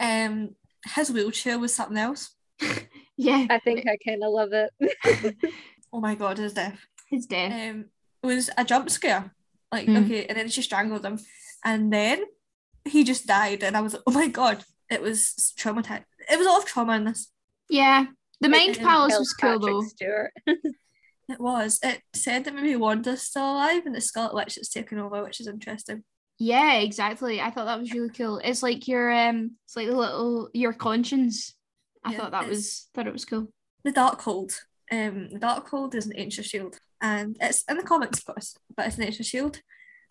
Um, 0.00 0.54
his 0.94 1.10
wheelchair 1.10 1.58
was 1.58 1.74
something 1.74 1.98
else. 1.98 2.34
Yeah, 3.16 3.46
I 3.48 3.60
think 3.60 3.86
I 3.86 3.96
kind 4.04 4.24
of 4.24 4.32
love 4.32 4.52
it. 4.52 4.70
Oh 5.94 6.00
my 6.00 6.14
god, 6.16 6.38
his 6.38 6.52
death. 6.52 6.78
his 7.08 7.24
death. 7.26 7.52
Um, 7.52 7.84
it 8.22 8.26
was 8.26 8.50
a 8.58 8.64
jump 8.64 8.90
scare. 8.90 9.32
Like 9.72 9.86
Mm. 9.88 10.04
okay, 10.04 10.26
and 10.26 10.36
then 10.36 10.48
she 10.48 10.60
strangled 10.62 11.04
him, 11.04 11.18
and 11.64 11.92
then 11.92 12.24
he 12.84 13.04
just 13.04 13.26
died, 13.26 13.62
and 13.62 13.76
I 13.76 13.80
was 13.80 13.92
like, 13.94 14.02
oh 14.06 14.12
my 14.12 14.26
god, 14.28 14.64
it 14.90 15.00
was 15.00 15.54
traumatized. 15.58 16.04
It 16.30 16.36
was 16.38 16.46
a 16.46 16.50
lot 16.50 16.62
of 16.62 16.66
trauma 16.66 16.96
in 16.96 17.04
this. 17.04 17.30
yeah. 17.70 18.06
The 18.40 18.48
Mind 18.48 18.78
Palace 18.78 19.16
was 19.18 19.32
cool 19.32 19.58
Patrick 19.60 20.32
though. 20.46 20.54
It 21.28 21.40
was. 21.40 21.78
It 21.82 22.02
said 22.12 22.44
that 22.44 22.54
maybe 22.54 22.76
Wanda's 22.76 23.22
still 23.22 23.52
alive, 23.52 23.86
and 23.86 23.94
the 23.94 24.00
Scarlet 24.02 24.34
Witch 24.34 24.58
is 24.58 24.68
taken 24.68 24.98
over, 24.98 25.22
which 25.24 25.40
is 25.40 25.46
interesting. 25.46 26.04
Yeah, 26.38 26.74
exactly. 26.80 27.40
I 27.40 27.50
thought 27.50 27.64
that 27.64 27.80
was 27.80 27.92
really 27.92 28.10
cool. 28.10 28.38
It's 28.44 28.62
like 28.62 28.86
your 28.88 29.10
um 29.10 29.52
it's 29.64 29.76
like 29.76 29.86
the 29.86 29.96
little 29.96 30.50
your 30.52 30.74
conscience. 30.74 31.54
I 32.04 32.12
Yeah, 32.12 32.18
thought 32.18 32.32
that 32.32 32.48
was 32.48 32.88
thought 32.92 33.06
it 33.06 33.12
was 33.12 33.24
cool. 33.24 33.48
The 33.84 33.92
Darkhold. 33.92 34.52
Um, 34.90 35.30
the 35.30 35.38
Darkhold 35.38 35.94
is 35.94 36.06
an 36.06 36.12
ancient 36.16 36.46
shield, 36.46 36.78
and 37.00 37.36
it's 37.40 37.64
in 37.68 37.76
the 37.76 37.82
comics, 37.82 38.18
of 38.20 38.26
course, 38.26 38.56
but 38.76 38.86
it's 38.86 38.96
an 38.96 39.04
ancient 39.04 39.26
shield, 39.26 39.60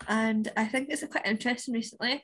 and 0.08 0.50
I 0.56 0.66
think 0.66 0.88
it's 0.90 1.04
quite 1.06 1.26
interesting 1.26 1.74
recently. 1.74 2.22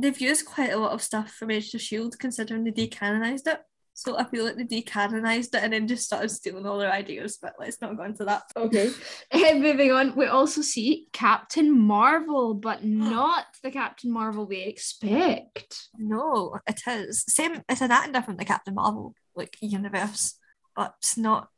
They've 0.00 0.20
used 0.20 0.46
quite 0.46 0.72
a 0.72 0.78
lot 0.78 0.92
of 0.92 1.02
stuff 1.02 1.32
from 1.32 1.50
Agents 1.50 1.74
of 1.74 1.80
SHIELD, 1.80 2.18
considering 2.18 2.64
they 2.64 2.70
decanonized 2.70 3.48
it. 3.48 3.60
So 3.94 4.16
I 4.16 4.22
feel 4.22 4.44
like 4.44 4.54
they 4.54 4.62
decanonized 4.62 5.56
it 5.56 5.64
and 5.64 5.72
then 5.72 5.88
just 5.88 6.04
started 6.04 6.28
stealing 6.28 6.64
all 6.64 6.78
their 6.78 6.92
ideas. 6.92 7.36
But 7.42 7.56
let's 7.58 7.80
not 7.80 7.96
go 7.96 8.04
into 8.04 8.24
that. 8.26 8.44
Okay. 8.56 8.90
And 9.32 9.60
moving 9.62 9.90
on, 9.90 10.14
we 10.14 10.26
also 10.26 10.60
see 10.60 11.08
Captain 11.12 11.76
Marvel, 11.76 12.54
but 12.54 12.84
not 12.84 13.46
the 13.64 13.72
Captain 13.72 14.12
Marvel 14.12 14.46
we 14.46 14.58
expect. 14.58 15.88
No, 15.98 16.60
it 16.68 16.80
is 16.86 17.24
same. 17.26 17.60
It's 17.68 17.80
an 17.80 17.90
acting 17.90 18.12
different 18.12 18.38
the 18.38 18.44
Captain 18.44 18.76
Marvel 18.76 19.16
like 19.34 19.56
universe, 19.60 20.34
but 20.76 20.94
it's 20.98 21.16
not 21.16 21.50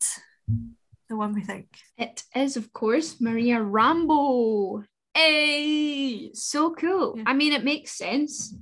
the 1.08 1.16
one 1.16 1.34
we 1.34 1.42
think. 1.42 1.66
It 1.98 2.22
is, 2.34 2.56
of 2.56 2.72
course, 2.72 3.20
Maria 3.20 3.56
Rambeau. 3.56 4.84
Hey, 5.14 6.30
so 6.34 6.72
cool. 6.74 7.14
Yeah. 7.16 7.24
I 7.26 7.32
mean, 7.34 7.52
it 7.52 7.64
makes 7.64 7.92
sense. 7.92 8.54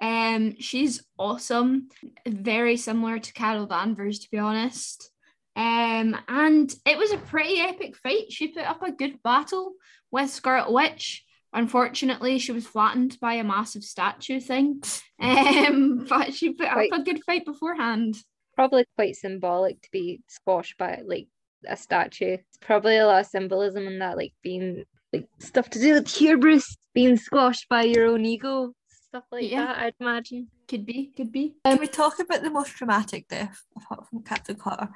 Um, 0.00 0.54
she's 0.58 1.02
awesome, 1.18 1.88
very 2.26 2.76
similar 2.76 3.18
to 3.18 3.32
Carol 3.32 3.66
Danvers, 3.66 4.18
to 4.20 4.30
be 4.30 4.38
honest. 4.38 5.10
Um, 5.56 6.16
and 6.28 6.74
it 6.84 6.98
was 6.98 7.12
a 7.12 7.16
pretty 7.16 7.60
epic 7.60 7.96
fight. 7.96 8.30
She 8.30 8.48
put 8.48 8.64
up 8.64 8.82
a 8.82 8.92
good 8.92 9.22
battle 9.22 9.72
with 10.10 10.30
Scarlet 10.30 10.72
Witch, 10.72 11.24
Unfortunately, 11.54 12.40
she 12.40 12.50
was 12.50 12.66
flattened 12.66 13.16
by 13.20 13.34
a 13.34 13.44
massive 13.44 13.84
statue 13.84 14.40
thing. 14.40 14.82
Um, 15.20 16.04
but 16.08 16.34
she 16.34 16.52
put 16.52 16.66
Right. 16.66 16.92
up 16.92 17.00
a 17.00 17.04
good 17.04 17.22
fight 17.24 17.44
beforehand. 17.44 18.16
Probably 18.56 18.84
quite 18.96 19.14
symbolic 19.14 19.80
to 19.82 19.88
be 19.92 20.20
squashed 20.26 20.76
by 20.78 21.02
like 21.06 21.28
a 21.68 21.76
statue. 21.76 22.38
It's 22.38 22.58
probably 22.60 22.96
a 22.98 23.06
lot 23.06 23.20
of 23.20 23.26
symbolism 23.26 23.86
in 23.86 23.98
that, 24.00 24.16
like 24.16 24.32
being 24.42 24.84
like 25.12 25.28
stuff 25.38 25.70
to 25.70 25.78
do 25.80 25.94
with 25.94 26.08
hubris, 26.08 26.76
being 26.94 27.16
squashed 27.16 27.68
by 27.68 27.82
your 27.84 28.06
own 28.06 28.24
ego, 28.24 28.74
stuff 28.88 29.24
like 29.30 29.50
Yeah. 29.50 29.66
that. 29.66 29.78
I'd 29.78 29.94
imagine. 30.00 30.48
Could 30.66 30.86
be, 30.86 31.12
could 31.16 31.30
be. 31.30 31.56
Can 31.64 31.78
we 31.78 31.86
talk 31.86 32.18
about 32.18 32.42
the 32.42 32.50
most 32.50 32.74
dramatic 32.74 33.28
death 33.28 33.62
apart 33.76 34.08
from 34.08 34.22
Captain 34.22 34.56
Carter? 34.56 34.88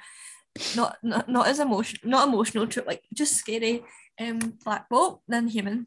Not 0.75 0.97
not, 1.03 1.29
not 1.29 1.47
as 1.47 1.61
emotional, 1.61 2.09
not 2.11 2.27
emotional, 2.29 2.67
tr- 2.67 2.81
like 2.87 3.03
just 3.15 3.35
scary. 3.35 3.85
Um, 4.21 4.39
Black 4.65 4.89
Bolt, 4.89 5.21
then 5.29 5.47
Human, 5.47 5.87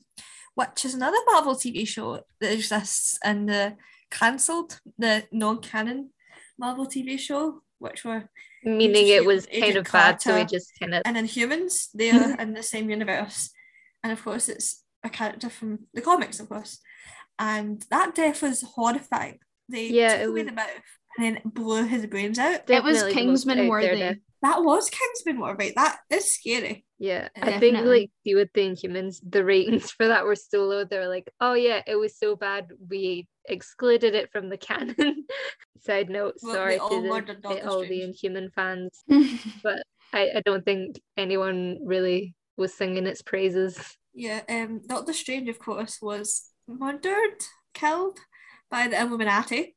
which 0.55 0.85
is 0.85 0.93
another 0.93 1.17
Marvel 1.25 1.53
TV 1.55 1.85
show 1.85 2.21
that 2.39 2.53
exists 2.53 3.19
in 3.25 3.47
the 3.47 3.75
cancelled, 4.09 4.79
the 4.97 5.25
non-canon 5.33 6.11
Marvel 6.57 6.85
TV 6.85 7.19
show, 7.19 7.61
which 7.81 8.03
were 8.05 8.23
Meaning 8.63 9.07
it 9.07 9.25
was 9.25 9.47
Agent 9.49 9.63
kind 9.63 9.77
of 9.77 9.91
bad, 9.91 10.21
so 10.21 10.35
we 10.35 10.45
just 10.45 10.71
kind 10.79 10.93
of 10.93 11.01
and 11.05 11.15
then 11.15 11.25
Humans, 11.25 11.89
they 11.95 12.11
are 12.11 12.35
in 12.43 12.53
the 12.53 12.61
same 12.63 12.89
universe, 12.89 13.49
and 14.03 14.13
of 14.13 14.23
course 14.23 14.47
it's 14.53 14.83
a 15.03 15.09
character 15.09 15.49
from 15.49 15.69
the 15.95 16.01
comics, 16.01 16.39
of 16.39 16.47
course, 16.47 16.79
and 17.39 17.83
that 17.89 18.13
death 18.13 18.41
was 18.43 18.61
horrifying. 18.75 19.39
They 19.67 19.87
Yeah, 19.87 20.17
took 20.17 20.29
away 20.29 20.43
was- 20.43 20.49
the 20.51 20.51
mouth 20.63 20.89
and 21.17 21.25
then 21.25 21.41
blew 21.45 21.85
his 21.85 22.05
brains 22.05 22.39
out. 22.39 22.69
It 22.69 22.83
was 22.83 22.97
definitely 22.97 23.13
Kingsman 23.13 23.59
out 23.59 23.69
worthy. 23.69 23.99
death. 23.99 24.17
That 24.41 24.63
was 24.63 24.89
Kingsman 24.89 25.39
worthy. 25.39 25.73
That 25.75 25.99
is 26.09 26.33
scary. 26.33 26.85
Yeah, 26.97 27.29
I 27.39 27.59
think 27.59 27.77
like 27.79 28.09
see 28.23 28.35
with 28.35 28.49
the 28.53 28.61
Inhumans, 28.61 29.17
the 29.27 29.43
ratings 29.43 29.91
for 29.91 30.07
that 30.07 30.25
were 30.25 30.35
so 30.35 30.65
low. 30.65 30.83
They 30.83 30.97
were 30.97 31.07
like, 31.07 31.31
"Oh 31.39 31.53
yeah, 31.53 31.81
it 31.85 31.95
was 31.95 32.17
so 32.17 32.35
bad, 32.35 32.67
we 32.89 33.27
excluded 33.45 34.15
it 34.15 34.31
from 34.31 34.49
the 34.49 34.57
canon." 34.57 35.25
Side 35.81 36.09
note, 36.09 36.35
Well, 36.43 36.53
sorry 36.53 36.73
they 36.73 36.77
all 36.77 36.89
to 36.89 37.37
the, 37.41 37.67
all 37.67 37.81
the 37.81 38.03
Inhuman 38.03 38.51
fans. 38.55 39.03
I, 40.13 40.29
I 40.35 40.41
don't 40.45 40.63
think 40.63 41.01
anyone 41.17 41.79
really 41.83 42.35
was 42.57 42.73
singing 42.73 43.07
its 43.07 43.23
praises. 43.23 43.79
Yeah, 44.13 44.41
um, 44.47 44.81
Doctor 44.85 45.13
Strange, 45.13 45.49
of 45.49 45.57
course, 45.57 45.99
was 46.01 46.49
murdered, 46.67 47.45
killed 47.73 48.19
by 48.69 48.87
the 48.87 49.01
Illuminati. 49.01 49.75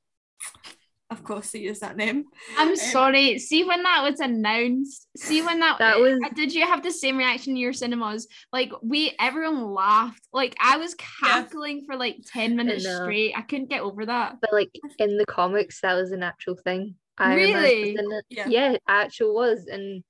Of 1.11 1.23
course, 1.23 1.51
they 1.53 1.61
use 1.61 1.81
that 1.81 1.97
name. 1.97 2.25
I'm 2.57 2.75
sorry. 2.77 3.39
See 3.39 3.63
when 3.63 3.83
that 3.83 4.03
was 4.09 4.21
announced. 4.21 5.07
See 5.17 5.43
when 5.43 5.61
that 5.61 5.79
That 5.79 6.01
was- 6.01 6.19
Uh, 6.25 6.31
Did 6.31 6.53
you 6.55 6.63
have 6.67 6.83
the 6.83 6.91
same 6.91 7.19
reaction 7.19 7.53
in 7.53 7.57
your 7.59 7.75
cinemas? 7.75 8.27
Like 8.53 8.73
we, 8.83 9.15
everyone 9.21 9.73
laughed. 9.75 10.23
Like 10.33 10.57
I 10.61 10.79
was 10.79 10.95
cackling 10.95 11.85
for 11.87 11.97
like 11.97 12.17
ten 12.27 12.57
minutes 12.57 12.85
know. 12.85 13.03
straight. 13.03 13.35
I 13.37 13.43
couldn't 13.43 13.69
get 13.69 13.83
over 13.83 14.07
that. 14.07 14.39
But 14.41 14.53
like 14.53 14.71
in 14.99 15.19
the 15.19 15.27
comics, 15.27 15.83
that 15.83 15.95
was 15.95 16.11
an 16.13 16.23
actual 16.23 16.57
thing. 16.57 16.95
Iron 17.19 17.37
Man 17.37 17.53
was 17.55 17.63
Really? 17.63 17.91
in 17.91 18.13
it. 18.13 18.25
Yeah. 18.31 18.49
Yeah, 18.49 18.77
actual 18.89 19.35
was, 19.35 19.67
and 19.67 20.03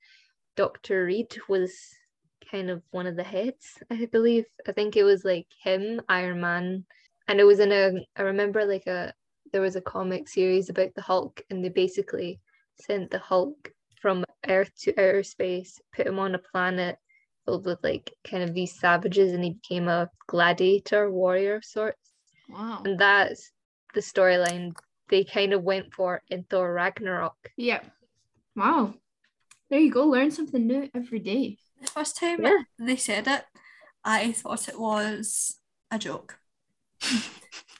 Doctor 0.56 1.04
Reed 1.04 1.36
was 1.48 1.72
kind 2.50 2.70
of 2.70 2.82
one 2.92 3.06
of 3.06 3.16
the 3.16 3.24
heads, 3.24 3.66
I 3.90 4.06
believe. 4.06 4.44
I 4.66 4.72
think 4.72 4.96
it 4.96 5.04
was 5.04 5.24
like 5.24 5.48
him, 5.62 6.00
Iron 6.08 6.40
Man, 6.40 6.86
and 7.28 7.40
it 7.40 7.44
was 7.44 7.58
in 7.58 7.72
a. 7.72 7.92
I 8.16 8.22
remember 8.22 8.64
like 8.64 8.86
a 8.86 9.12
there 9.54 9.62
was 9.62 9.76
a 9.76 9.80
comic 9.80 10.26
series 10.28 10.68
about 10.68 10.92
the 10.96 11.00
Hulk, 11.00 11.40
and 11.48 11.64
they 11.64 11.68
basically 11.68 12.40
sent 12.80 13.12
the 13.12 13.20
Hulk 13.20 13.70
from 14.02 14.24
Earth 14.48 14.72
to 14.80 14.90
outer 15.00 15.22
space, 15.22 15.80
put 15.94 16.08
him 16.08 16.18
on 16.18 16.34
a 16.34 16.38
planet 16.40 16.98
filled 17.44 17.64
with 17.64 17.78
like 17.84 18.12
kind 18.28 18.42
of 18.42 18.52
these 18.52 18.74
savages, 18.76 19.32
and 19.32 19.44
he 19.44 19.50
became 19.50 19.86
a 19.86 20.10
gladiator 20.26 21.08
warrior 21.08 21.54
of 21.54 21.64
sorts 21.64 22.10
Wow. 22.48 22.82
and 22.84 22.98
that's 22.98 23.52
the 23.94 24.00
storyline 24.00 24.72
they 25.08 25.22
kind 25.22 25.52
of 25.52 25.62
went 25.62 25.94
for 25.94 26.20
in 26.28 26.42
Thor 26.50 26.72
Ragnarok. 26.74 27.36
Yeah. 27.56 27.82
Wow. 28.56 28.94
There 29.70 29.78
you 29.78 29.92
go. 29.92 30.04
Learn 30.04 30.32
something 30.32 30.66
new 30.66 30.90
every 30.94 31.20
day. 31.20 31.58
The 31.80 31.86
first 31.92 32.16
time 32.18 32.42
Yeah. 32.42 32.62
they 32.78 32.96
said 32.96 33.28
it, 33.28 33.44
I 34.04 34.32
thought 34.32 34.68
it 34.68 34.80
was 34.80 35.60
a 35.92 35.98
joke. 35.98 36.40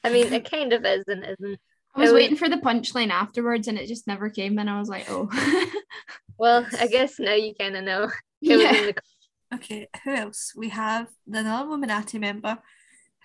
I 0.03 0.11
mean, 0.11 0.31
it 0.31 0.49
kind 0.49 0.71
of 0.73 0.85
is 0.85 1.03
and 1.07 1.23
isn't. 1.25 1.59
I 1.95 1.99
was 2.01 2.09
It 2.09 2.13
was- 2.13 2.19
waiting 2.21 2.37
for 2.37 2.49
the 2.49 2.57
punchline 2.57 3.09
afterwards, 3.09 3.67
and 3.67 3.77
it 3.77 3.87
just 3.87 4.07
never 4.07 4.29
came. 4.29 4.57
And 4.59 4.69
I 4.69 4.79
was 4.79 4.89
like, 4.89 5.05
oh. 5.09 5.29
Well, 6.37 6.65
I 6.79 6.87
guess 6.87 7.17
now 7.17 7.33
you 7.33 7.53
kind 7.57 7.77
of 7.77 7.83
know. 7.85 8.11
Yeah. 8.41 8.71
the 8.71 8.95
Okay, 9.53 9.87
who 10.03 10.13
else? 10.13 10.51
We 10.55 10.67
have 10.69 11.07
the 11.25 11.39
another 11.39 11.65
Illuminati 11.67 12.19
member 12.19 12.57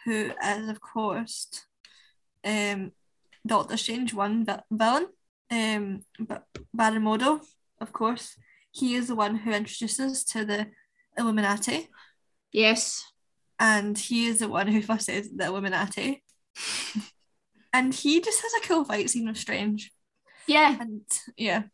who 0.05 0.31
is, 0.45 0.69
of 0.69 0.81
course, 0.81 1.49
um, 2.45 2.93
Doctor 3.45 3.77
Strange 3.77 4.15
one 4.15 4.45
vi- 4.45 4.63
villain, 4.71 5.07
um, 5.51 6.03
but 6.21 6.45
Baron 6.73 7.03
Mordo, 7.03 7.41
of 7.81 7.93
course. 7.93 8.37
He 8.71 8.95
is 8.95 9.09
the 9.09 9.17
one 9.17 9.35
who 9.37 9.51
introduces 9.51 10.23
to 10.27 10.45
the 10.45 10.69
Illuminati, 11.19 11.89
Yes. 12.53 13.03
and 13.59 13.99
he 13.99 14.27
is 14.27 14.39
the 14.39 14.49
one 14.49 14.69
who 14.69 14.83
first 14.89 15.07
says 15.07 15.31
the 15.35 15.47
Illuminati. 15.47 16.23
and 17.73 17.95
he 17.95 18.21
just 18.21 18.43
has 18.43 18.53
a 18.55 18.67
cool 18.67 18.85
fight 18.85 19.11
scene 19.11 19.27
with 19.27 19.37
Strange. 19.39 19.93
Yeah. 20.47 20.77
And 20.81 21.03
yeah, 21.37 21.65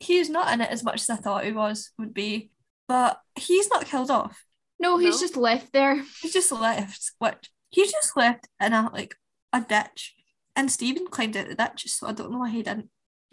he's 0.00 0.28
not 0.28 0.52
in 0.52 0.60
it 0.60 0.70
as 0.70 0.84
much 0.84 1.00
as 1.02 1.10
I 1.10 1.16
thought 1.16 1.44
he 1.44 1.52
was 1.52 1.90
would 1.98 2.12
be, 2.14 2.50
but 2.88 3.18
he's 3.34 3.68
not 3.70 3.86
killed 3.86 4.10
off. 4.10 4.44
No, 4.78 4.98
he's 4.98 5.14
No. 5.16 5.20
just 5.20 5.36
left 5.36 5.72
there. 5.72 6.02
He's 6.20 6.32
just 6.34 6.52
left. 6.52 7.12
What? 7.18 7.48
He's 7.70 7.90
just 7.92 8.16
left 8.16 8.46
in 8.60 8.72
a 8.72 8.90
like 8.92 9.14
a 9.52 9.60
ditch, 9.62 10.14
and 10.54 10.70
Stephen 10.70 11.06
climbed 11.06 11.36
out 11.36 11.48
the 11.48 11.54
ditch, 11.54 11.84
so 11.90 12.06
I 12.06 12.12
don't 12.12 12.30
know 12.30 12.38
why 12.38 12.50
he 12.50 12.62
didn't. 12.62 12.90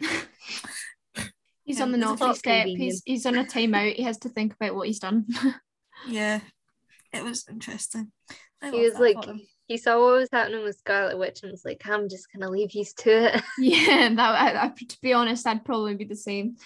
He's 1.64 1.78
Yeah, 1.78 1.84
on 1.84 1.92
the 1.92 1.98
it's 1.98 2.06
a 2.20 2.24
naughty 2.24 2.38
step. 2.38 2.66
He's 2.66 3.02
he's 3.06 3.24
on 3.26 3.36
a 3.36 3.44
timeout. 3.44 3.94
He 3.96 4.02
has 4.02 4.18
to 4.18 4.28
think 4.28 4.52
about 4.54 4.74
what 4.74 4.86
he's 4.86 4.98
done. 4.98 5.26
Yeah, 6.06 6.40
it 7.14 7.24
was 7.24 7.46
interesting. 7.48 8.12
I 8.60 8.70
he 8.70 8.80
was 8.80 8.98
like 8.98 9.22
for 9.24 9.30
him. 9.30 9.40
He 9.66 9.76
saw 9.76 9.98
what 9.98 10.18
was 10.18 10.28
happening 10.32 10.62
with 10.62 10.76
Scarlet 10.76 11.18
Witch 11.18 11.42
and 11.42 11.52
was 11.52 11.64
like, 11.64 11.82
I'm 11.86 12.08
just 12.08 12.32
gonna 12.32 12.50
leave 12.50 12.72
you 12.72 12.84
to 12.84 13.34
it. 13.34 13.42
yeah, 13.58 14.08
that 14.14 14.18
I, 14.18 14.64
I, 14.64 14.68
to 14.68 14.98
be 15.00 15.12
honest, 15.12 15.46
I'd 15.46 15.64
probably 15.64 15.94
be 15.94 16.04
the 16.04 16.16
same. 16.16 16.56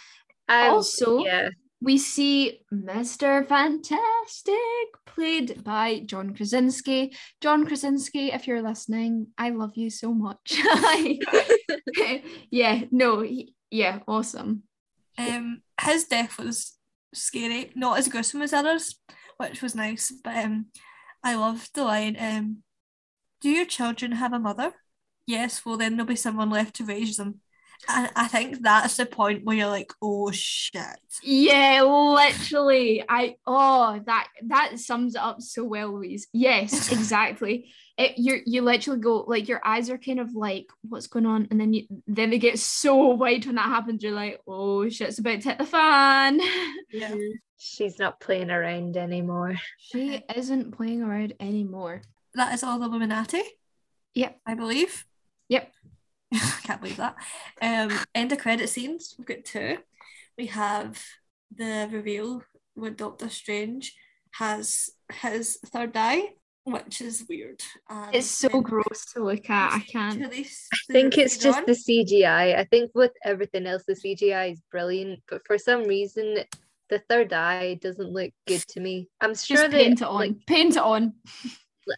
Um, 0.48 0.70
Also- 0.74 1.24
yeah, 1.24 1.48
We 1.80 1.96
see 1.98 2.60
Mr. 2.74 3.46
Fantastic 3.46 4.56
played 5.06 5.62
by 5.62 6.00
John 6.00 6.34
Krasinski. 6.34 7.14
John 7.40 7.66
Krasinski, 7.66 8.32
if 8.32 8.46
you're 8.48 8.62
listening, 8.62 9.28
I 9.38 9.50
love 9.50 9.76
you 9.76 9.90
so 9.90 10.12
much. 10.12 10.58
yeah, 12.50 12.82
no, 12.90 13.20
he- 13.20 13.54
yeah, 13.70 14.00
awesome. 14.08 14.62
Um, 15.16 15.62
his 15.80 16.04
death 16.04 16.38
was 16.38 16.76
scary, 17.14 17.70
not 17.74 17.98
as 17.98 18.08
gruesome 18.08 18.42
as 18.42 18.52
others, 18.52 18.96
which 19.36 19.62
was 19.62 19.74
nice. 19.74 20.12
But 20.24 20.36
um, 20.44 20.66
I 21.22 21.34
loved 21.34 21.74
the 21.74 21.84
line. 21.84 22.16
Um, 22.18 22.62
do 23.40 23.50
your 23.50 23.66
children 23.66 24.12
have 24.12 24.32
a 24.32 24.38
mother? 24.38 24.72
Yes. 25.26 25.64
Well, 25.64 25.76
then 25.76 25.96
there'll 25.96 26.06
be 26.06 26.16
someone 26.16 26.50
left 26.50 26.76
to 26.76 26.84
raise 26.84 27.16
them. 27.16 27.40
And 27.86 28.10
I 28.16 28.26
think 28.26 28.60
that's 28.60 28.96
the 28.96 29.06
point 29.06 29.44
where 29.44 29.56
you're 29.56 29.68
like, 29.68 29.92
oh 30.02 30.30
shit. 30.32 30.82
Yeah, 31.22 31.82
literally. 31.82 33.04
I 33.08 33.36
oh 33.46 34.00
that 34.06 34.28
that 34.46 34.78
sums 34.78 35.14
it 35.14 35.20
up 35.20 35.40
so 35.40 35.64
well, 35.64 35.92
Louise. 35.94 36.26
Yes, 36.32 36.90
exactly. 36.92 37.72
It 37.96 38.18
you 38.18 38.40
you 38.46 38.62
literally 38.62 39.00
go 39.00 39.24
like 39.28 39.48
your 39.48 39.60
eyes 39.64 39.90
are 39.90 39.98
kind 39.98 40.20
of 40.20 40.34
like 40.34 40.66
what's 40.82 41.06
going 41.06 41.26
on, 41.26 41.48
and 41.50 41.60
then 41.60 41.72
you 41.72 41.84
then 42.06 42.30
they 42.30 42.38
get 42.38 42.58
so 42.58 42.96
wide 43.10 43.46
when 43.46 43.54
that 43.54 43.68
happens. 43.68 44.02
You're 44.02 44.12
like, 44.12 44.40
oh 44.46 44.88
shit, 44.88 45.08
it's 45.08 45.18
about 45.18 45.40
to 45.42 45.48
hit 45.48 45.58
the 45.58 45.66
fan. 45.66 46.40
Yeah. 46.90 47.14
she's 47.58 47.98
not 47.98 48.18
playing 48.18 48.50
around 48.50 48.96
anymore. 48.96 49.56
She 49.78 50.22
isn't 50.34 50.74
playing 50.74 51.02
around 51.02 51.34
anymore. 51.38 52.00
That 52.34 52.54
is 52.54 52.62
all 52.62 52.78
the 52.78 52.86
Illuminati. 52.86 53.42
Yep. 54.14 54.38
I 54.46 54.54
believe. 54.54 55.04
Yep. 55.48 55.72
I 56.34 56.58
can't 56.62 56.80
believe 56.80 56.98
that. 56.98 57.16
Um, 57.62 57.98
end 58.14 58.32
of 58.32 58.38
credit 58.38 58.68
scenes. 58.68 59.14
We've 59.18 59.26
got 59.26 59.44
two. 59.44 59.78
We 60.36 60.46
have 60.46 61.02
the 61.54 61.88
reveal 61.90 62.42
where 62.74 62.90
Doctor 62.90 63.28
Strange 63.28 63.94
has 64.32 64.90
his 65.12 65.58
third 65.66 65.96
eye, 65.96 66.30
which 66.64 67.00
is 67.00 67.24
weird. 67.28 67.62
And 67.88 68.14
It's 68.14 68.26
so 68.26 68.60
gross 68.60 69.06
to 69.14 69.24
look 69.24 69.48
at. 69.48 69.72
I 69.72 69.80
can't. 69.80 70.22
I 70.22 70.28
think 70.92 71.16
it's 71.18 71.36
feed 71.36 71.42
just 71.42 71.58
on? 71.58 71.64
the 71.66 71.72
CGI. 71.72 72.56
I 72.58 72.64
think 72.64 72.90
with 72.94 73.12
everything 73.24 73.66
else, 73.66 73.84
the 73.88 73.94
CGI 73.94 74.52
is 74.52 74.60
brilliant, 74.70 75.20
but 75.28 75.46
for 75.46 75.56
some 75.58 75.84
reason, 75.84 76.38
the 76.90 76.98
third 77.08 77.32
eye 77.32 77.74
doesn't 77.82 78.12
look 78.12 78.32
good 78.46 78.62
to 78.68 78.80
me. 78.80 79.08
I'm 79.20 79.34
sure 79.34 79.56
Just 79.56 79.70
they 79.72 79.84
paint 79.84 80.02
it 80.02 80.06
on. 80.08 80.14
like 80.14 80.46
paint 80.46 80.76
it 80.76 80.82
on. 80.82 81.14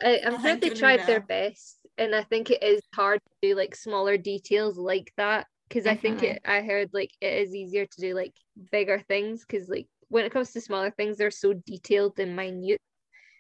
I, 0.03 0.21
I'm 0.25 0.41
sure 0.41 0.57
they 0.57 0.71
tried 0.71 1.07
their 1.07 1.21
best, 1.21 1.79
and 1.99 2.15
I 2.15 2.23
think 2.23 2.51
it 2.51 2.63
is 2.63 2.81
hard 2.95 3.21
to 3.21 3.49
do 3.49 3.55
like 3.57 3.75
smaller 3.75 4.17
details 4.17 4.77
like 4.79 5.13
that 5.17 5.47
because 5.69 5.87
I 5.87 5.97
think 5.97 6.19
mm-hmm. 6.19 6.37
it. 6.37 6.43
I 6.45 6.63
heard 6.63 6.91
like 6.93 7.11
it 7.21 7.33
is 7.47 7.55
easier 7.55 7.87
to 7.87 8.01
do 8.01 8.15
like 8.15 8.35
bigger 8.73 9.01
things 9.01 9.45
because 9.47 9.69
like 9.69 9.87
when 10.09 10.25
it 10.25 10.33
comes 10.33 10.53
to 10.53 10.61
smaller 10.61 10.91
things, 10.91 11.17
they're 11.17 11.31
so 11.31 11.55
detailed 11.55 12.19
and 12.19 12.37
minute. 12.37 12.79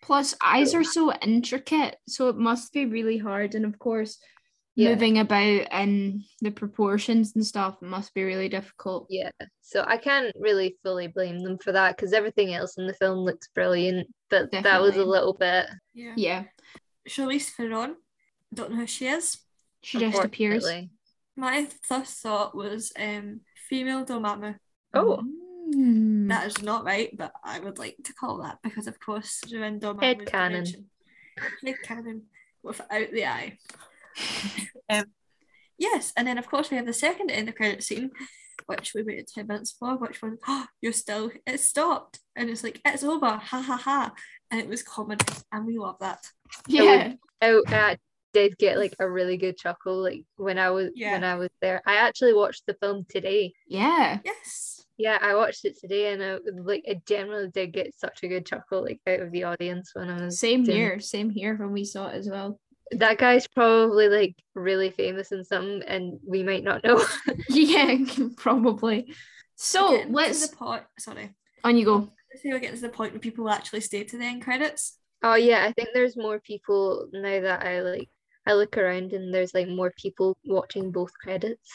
Plus, 0.03 0.35
eyes 0.43 0.75
are 0.75 0.85
so 0.85 1.13
intricate, 1.21 1.97
so 2.09 2.29
it 2.29 2.37
must 2.37 2.73
be 2.73 2.87
really 2.87 3.19
hard. 3.19 3.55
And 3.55 3.67
of 3.67 3.79
course, 3.79 4.19
Yeah. 4.77 4.91
moving 4.91 5.19
about 5.19 5.67
and 5.73 6.23
the 6.41 6.51
proportions 6.51 7.33
and 7.35 7.45
stuff 7.45 7.77
must 7.83 8.15
be 8.15 8.23
really 8.25 8.49
difficult. 8.49 9.07
Yeah, 9.11 9.31
so 9.61 9.85
I 9.87 9.97
can't 9.97 10.35
really 10.39 10.77
fully 10.83 11.09
blame 11.09 11.41
them 11.41 11.59
for 11.59 11.73
that 11.73 11.97
because 11.97 12.13
everything 12.13 12.55
else 12.55 12.79
in 12.79 12.87
the 12.87 12.95
film 12.95 13.19
looks 13.19 13.49
brilliant, 13.55 14.09
but 14.31 14.51
that 14.53 14.81
was 14.81 14.97
a 14.97 15.05
little 15.05 15.35
bit. 15.35 15.67
Yeah. 15.93 16.15
Yeah, 16.17 16.45
Charlize 17.09 17.51
Theron. 17.51 17.97
Don't 18.55 18.71
know 18.71 18.79
who 18.79 18.87
she 18.87 19.07
is. 19.07 19.39
she 19.83 19.99
just 19.99 20.23
appears. 20.23 20.67
My 21.37 21.67
first 21.83 22.19
thought 22.23 22.55
was 22.55 22.93
um 22.99 23.41
female 23.69 24.05
Dormammu. 24.05 24.57
Oh, 24.95 25.23
Mm. 25.75 26.29
That 26.29 26.49
is 26.49 26.61
not 26.63 26.85
right, 26.85 27.17
but 27.17 27.33
I 27.45 27.61
would 27.61 27.79
like 27.79 27.97
to 28.05 28.13
call 28.13 28.43
that 28.43 28.59
because 28.63 28.89
of 28.89 28.99
course 28.99 29.41
you're 29.47 29.65
in 29.65 29.79
Dormammu's 29.79 30.25
Headcanon. 30.29 30.49
dimension. 30.51 30.87
Head 31.65 31.77
cannon 31.85 32.23
without 32.63 32.89
the 33.13 33.27
eye. 33.27 33.59
um, 34.91 35.05
yes, 35.79 36.13
and 36.17 36.27
then 36.27 36.39
of 36.39 36.49
course 36.49 36.71
we 36.71 36.77
have 36.77 36.87
the 36.87 36.93
second 36.93 37.31
end 37.31 37.49
of 37.49 37.55
credit 37.55 37.83
scene, 37.83 38.11
which 38.67 38.93
we 38.95 39.03
waited 39.03 39.27
10 39.29 39.47
minutes 39.47 39.73
for, 39.79 39.97
which 39.97 40.21
was, 40.23 40.39
oh, 40.49 40.67
you're 40.81 40.93
still, 40.93 41.31
it 41.47 41.61
stopped. 41.61 42.21
And 42.37 42.49
it's 42.51 42.65
like, 42.65 42.81
it's 42.85 43.03
over, 43.05 43.27
ha 43.27 43.61
ha 43.63 43.77
ha. 43.77 44.13
And 44.51 44.61
it 44.61 44.69
was 44.69 44.83
comedy, 44.83 45.25
and 45.53 45.67
we 45.67 45.79
love 45.79 45.97
that. 46.01 46.21
yeah, 46.67 47.15
oh, 47.43 47.63
I 47.69 47.97
did 48.33 48.57
get 48.59 48.79
like 48.79 48.95
a 49.01 49.09
really 49.11 49.37
good 49.37 49.57
chuckle 49.57 50.03
like 50.03 50.23
when 50.37 50.57
I 50.59 50.71
was 50.71 50.91
Yeah. 50.95 51.13
when 51.13 51.25
I 51.25 51.35
was 51.37 51.49
there. 51.61 51.83
I 51.87 51.97
actually 51.97 52.33
watched 52.35 52.65
the 52.67 52.75
film 52.75 53.05
today. 53.09 53.53
yeah. 53.67 54.19
Yes. 54.25 54.77
Yeah, 54.99 55.17
I 55.23 55.35
watched 55.35 55.65
it 55.65 55.79
today, 55.81 56.13
and 56.13 56.23
I 56.23 56.39
like 56.63 56.85
I 56.87 57.01
generally 57.09 57.49
did 57.49 57.73
get 57.73 57.99
such 57.99 58.23
a 58.23 58.29
good 58.29 58.45
chuckle 58.45 58.83
like 58.85 59.01
out 59.07 59.21
of 59.21 59.33
the 59.33 59.45
audience 59.45 59.93
when 59.95 60.11
I 60.11 60.23
was 60.25 60.39
Same 60.39 60.63
doing- 60.63 60.77
here, 60.77 61.01
same 61.01 61.31
here 61.31 61.57
when 61.57 61.73
we 61.73 61.85
saw 61.85 62.09
it 62.09 62.17
as 62.17 62.29
well. 62.29 62.61
That 62.93 63.19
guy's 63.19 63.47
probably 63.47 64.09
like 64.09 64.37
really 64.55 64.91
famous 64.91 65.33
in 65.33 65.45
something, 65.45 65.83
and 65.87 66.19
we 66.27 66.43
might 66.43 66.65
not 66.65 66.83
know. 66.85 67.05
Yeah, 67.49 67.97
probably. 68.37 69.15
So 69.57 69.91
Getting 69.91 70.09
to 70.09 70.15
let's 70.15 70.49
the 70.49 70.57
point. 70.57 70.83
Sorry. 70.99 71.35
on 71.65 71.77
you 71.77 71.85
go. 71.85 72.09
I 72.35 72.39
think 72.39 72.55
we're 72.55 72.61
getting 72.61 72.77
to 72.77 72.83
the 72.83 72.89
point 72.89 73.13
where 73.13 73.21
people 73.21 73.49
actually 73.51 73.81
stay 73.81 74.05
to 74.05 74.17
the 74.19 74.25
end 74.25 74.43
credits. 74.43 74.97
Oh 75.23 75.35
yeah, 75.35 75.65
I 75.65 75.73
think 75.73 75.89
there's 75.93 76.17
more 76.17 76.41
people 76.41 77.09
now 77.13 77.41
that 77.41 77.65
I 77.65 77.83
like 77.83 78.09
I 78.47 78.55
look 78.55 78.77
around 78.79 79.13
and 79.13 79.33
there's 79.35 79.53
like 79.55 79.69
more 79.69 79.93
people 79.97 80.37
watching 80.45 80.91
both 80.91 81.13
credits. 81.23 81.69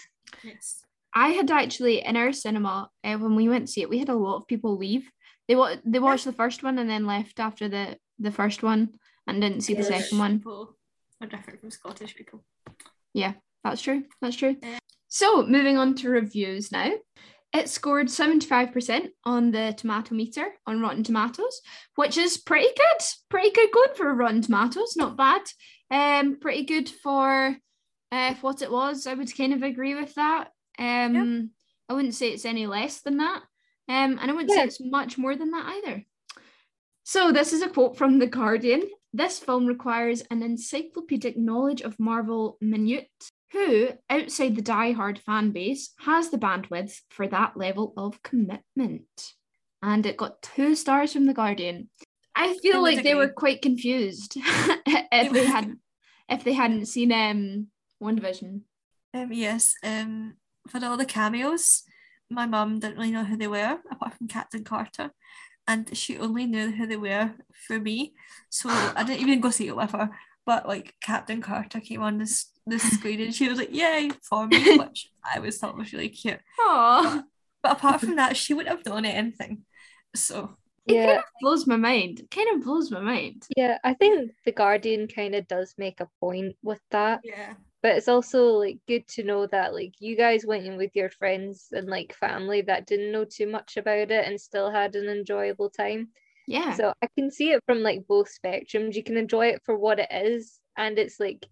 Yes. 0.44 0.82
I 1.14 1.30
had 1.30 1.50
actually 1.52 2.04
in 2.04 2.18
our 2.18 2.34
cinema 2.34 2.90
uh, 3.04 3.16
when 3.18 3.36
we 3.36 3.48
went 3.48 3.68
to 3.68 3.72
see 3.72 3.82
it, 3.82 3.90
we 3.90 4.00
had 4.00 4.10
a 4.10 4.16
lot 4.16 4.38
of 4.38 4.48
people 4.48 4.78
leave. 4.78 5.10
They 5.48 5.56
wa- 5.56 5.76
they 5.86 6.00
watched 6.00 6.26
the 6.26 6.34
first 6.34 6.64
one 6.64 6.80
and 6.80 6.90
then 6.90 7.06
left 7.06 7.40
after 7.40 7.70
the 7.70 7.98
the 8.20 8.32
first 8.32 8.64
one 8.64 8.90
and 9.28 9.42
didn't 9.42 9.62
see 9.62 9.76
the 9.76 9.84
second 9.84 10.18
one. 10.18 10.40
People 10.40 10.76
are 11.22 11.28
different 11.28 11.60
from 11.62 11.72
Scottish 11.72 12.16
people. 12.16 12.44
Yeah, 13.14 13.34
that's 13.64 13.82
true. 13.82 14.04
That's 14.22 14.36
true. 14.36 14.56
Yeah. 14.62 14.80
So 15.08 15.46
moving 15.46 15.78
on 15.78 15.96
to 15.96 16.10
reviews 16.10 16.72
now. 16.72 16.92
It 17.54 17.70
scored 17.70 18.08
75% 18.08 19.08
on 19.24 19.52
the 19.52 19.74
tomato 19.78 20.14
meter 20.14 20.46
on 20.68 20.82
Rotten 20.82 21.04
Tomatoes, 21.04 21.62
which 21.96 22.18
is 22.18 22.38
pretty 22.38 22.68
good. 22.76 23.06
Pretty 23.30 23.52
good 23.52 23.72
going 23.72 23.94
for 23.96 24.14
Rotten 24.14 24.42
Tomatoes, 24.42 24.96
not 24.98 25.16
bad. 25.16 25.42
Um, 25.90 26.38
pretty 26.40 26.66
good 26.66 26.90
for 26.90 27.56
uh 28.12 28.34
what 28.42 28.62
it 28.62 28.72
was. 28.72 29.08
I 29.08 29.14
would 29.14 29.36
kind 29.38 29.54
of 29.54 29.64
agree 29.64 29.96
with 29.96 30.14
that. 30.16 30.50
Um, 30.78 31.52
I 31.88 31.94
wouldn't 31.94 32.16
say 32.16 32.30
it's 32.32 32.46
any 32.46 32.68
less 32.68 33.02
than 33.02 33.18
that. 33.18 33.42
Um, 33.88 34.18
and 34.20 34.30
I 34.30 34.34
wouldn't 34.34 34.50
Yeah. 34.50 34.58
say 34.58 34.64
it's 34.66 34.82
much 34.82 35.18
more 35.18 35.36
than 35.36 35.52
that 35.52 35.66
either. 35.78 36.04
So 37.04 37.32
this 37.32 37.54
is 37.54 37.62
a 37.62 37.70
quote 37.70 37.98
from 37.98 38.20
The 38.20 38.28
Guardian. 38.28 38.84
This 39.16 39.40
film 39.40 39.66
requires 39.66 40.24
an 40.30 40.44
encyclopedic 40.44 41.38
knowledge 41.38 41.80
of 41.80 41.98
Marvel 41.98 42.58
minute, 42.60 43.08
who, 43.54 43.92
outside 44.10 44.58
the 44.58 44.62
die-hard 44.62 45.20
fan 45.20 45.52
base, 45.52 45.94
has 46.00 46.32
the 46.32 46.38
bandwidth 46.38 47.00
for 47.10 47.26
that 47.30 47.56
level 47.56 47.94
of 47.96 48.22
commitment. 48.24 49.06
And 49.82 50.06
it 50.06 50.18
got 50.18 50.42
two 50.42 50.76
stars 50.76 51.14
from 51.14 51.28
The 51.28 51.34
Guardian. 51.34 51.90
I 52.36 52.58
feel 52.58 52.82
like 52.82 53.04
they 53.04 53.16
were 53.16 53.30
quite 53.30 53.62
confused 53.62 54.34
if 54.36 55.32
they 55.32 55.46
had 55.46 55.76
if 56.28 56.44
they 56.44 56.52
hadn't 56.52 56.88
seen 56.88 57.14
um 57.14 57.68
WandaVision. 58.04 58.64
Um, 59.14 59.32
yes. 59.32 59.76
Um, 59.82 60.34
for 60.68 60.84
all 60.84 60.98
the 60.98 61.06
cameos, 61.06 61.84
my 62.30 62.48
mum 62.48 62.80
didn't 62.80 62.98
really 62.98 63.12
know 63.12 63.24
who 63.24 63.38
they 63.38 63.48
were 63.48 63.80
apart 63.90 64.16
from 64.16 64.28
Captain 64.28 64.66
Carter, 64.66 65.12
and 65.68 65.96
she 65.98 66.18
only 66.18 66.46
knew 66.46 66.72
who 66.72 66.88
they 66.88 66.98
were 66.98 67.34
for 67.68 67.80
me. 67.80 68.14
So 68.50 68.70
I 68.96 69.04
didn't 69.04 69.22
even 69.22 69.42
go 69.42 69.50
see 69.50 69.68
it 69.68 69.76
with 69.76 69.92
her. 69.92 70.10
But 70.46 70.68
like 70.68 70.94
Captain 71.02 71.42
Carter 71.42 71.80
came 71.80 72.02
on 72.04 72.18
this 72.20 72.52
the 72.68 72.80
screen 72.80 73.22
and 73.22 73.34
she 73.34 73.50
was 73.50 73.58
like, 73.60 73.74
"Yay!" 73.74 74.12
for 74.30 74.48
me, 74.48 74.72
which 74.72 75.10
I 75.24 75.40
was 75.40 75.58
thought 75.58 75.78
was 75.78 75.94
really 75.94 76.10
cute. 76.10 76.40
Aww. 76.60 77.24
But 77.62 77.74
apart 77.74 78.02
from 78.02 78.16
that, 78.16 78.38
she 78.38 78.54
wouldn't 78.54 78.76
have 78.76 78.84
done 78.86 79.06
anything. 79.06 79.66
So 80.16 80.58
It 80.88 81.00
kind 81.02 81.10
Yeah, 81.10 81.18
of 81.18 81.24
blows 81.42 81.68
my 81.68 81.78
mind. 81.78 82.20
It 82.22 82.32
kind 82.32 82.50
of 82.56 82.64
blows 82.64 82.92
my 82.92 83.00
mind. 83.02 83.48
yeah, 83.58 83.78
I 83.84 83.94
think 83.94 84.32
the 84.46 84.52
Guardian 84.52 85.08
kind 85.08 85.36
of 85.36 85.48
does 85.48 85.76
make 85.78 86.00
a 86.00 86.10
point 86.20 86.56
with 86.64 86.82
that. 86.92 87.24
yeah, 87.24 87.56
But 87.86 87.98
it's 87.98 88.08
also 88.08 88.46
like 88.54 88.80
good 88.88 89.08
to 89.10 89.24
know 89.24 89.46
that 89.48 89.76
like 89.76 89.94
you 90.00 90.18
guys 90.18 90.44
went 90.44 90.66
in 90.66 90.76
with 90.76 90.96
your 90.96 91.12
friends 91.12 91.68
and 91.72 91.88
like 91.88 92.16
family 92.16 92.62
that 92.64 92.88
didn't 92.88 93.12
know 93.12 93.26
too 93.26 93.46
much 93.48 93.78
about 93.78 94.10
it 94.10 94.26
and 94.28 94.42
still 94.42 94.72
had 94.72 94.96
an 94.96 95.08
enjoyable 95.08 95.70
time. 95.70 96.10
Yeah. 96.48 96.74
So 96.74 96.94
I 97.04 97.08
can 97.16 97.30
see 97.30 97.52
it 97.52 97.62
from 97.68 97.84
like 97.84 98.08
both 98.08 98.28
spectrums. 98.28 98.96
You 98.96 99.04
can 99.04 99.18
enjoy 99.18 99.48
it 99.50 99.62
for 99.66 99.78
what 99.78 100.00
it 100.00 100.10
is, 100.12 100.60
and 100.76 100.98
it's 100.98 101.20
like 101.20 101.48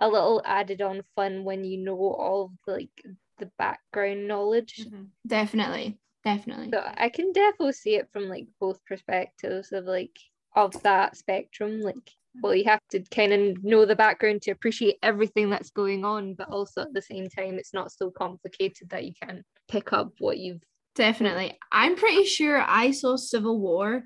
a 0.00 0.08
little 0.08 0.42
added 0.44 0.82
on 0.82 1.02
fun 1.14 1.44
when 1.44 1.64
you 1.64 1.78
know 1.78 1.98
all 1.98 2.46
of 2.46 2.50
the, 2.66 2.72
like 2.72 3.04
the 3.38 3.50
background 3.56 4.26
knowledge. 4.26 4.88
mhm. 4.88 5.06
Definitely. 5.26 5.98
Definitely. 6.24 6.70
So 6.72 6.82
I 6.96 7.08
can 7.10 7.32
definitely 7.32 7.74
see 7.74 7.94
it 7.94 8.10
from 8.12 8.24
like 8.24 8.48
both 8.58 8.84
perspectives 8.86 9.70
of 9.72 9.84
like 9.84 10.18
of 10.56 10.82
that 10.82 11.16
spectrum. 11.16 11.80
Like, 11.80 12.10
well, 12.42 12.54
you 12.54 12.64
have 12.64 12.80
to 12.90 13.00
kind 13.14 13.32
of 13.32 13.64
know 13.64 13.84
the 13.84 13.96
background 13.96 14.42
to 14.42 14.50
appreciate 14.50 14.96
everything 15.02 15.50
that's 15.50 15.70
going 15.70 16.04
on, 16.04 16.34
but 16.34 16.48
also 16.50 16.82
at 16.82 16.92
the 16.92 17.02
same 17.02 17.28
time, 17.28 17.54
it's 17.54 17.74
not 17.74 17.92
so 17.92 18.10
complicated 18.10 18.90
that 18.90 19.04
you 19.04 19.12
can 19.20 19.44
pick 19.68 19.92
up 19.92 20.12
what 20.18 20.38
you've. 20.38 20.60
Definitely. 20.94 21.58
I'm 21.70 21.96
pretty 21.96 22.24
sure 22.24 22.60
I 22.60 22.90
saw 22.90 23.16
Civil 23.16 23.60
War. 23.60 24.04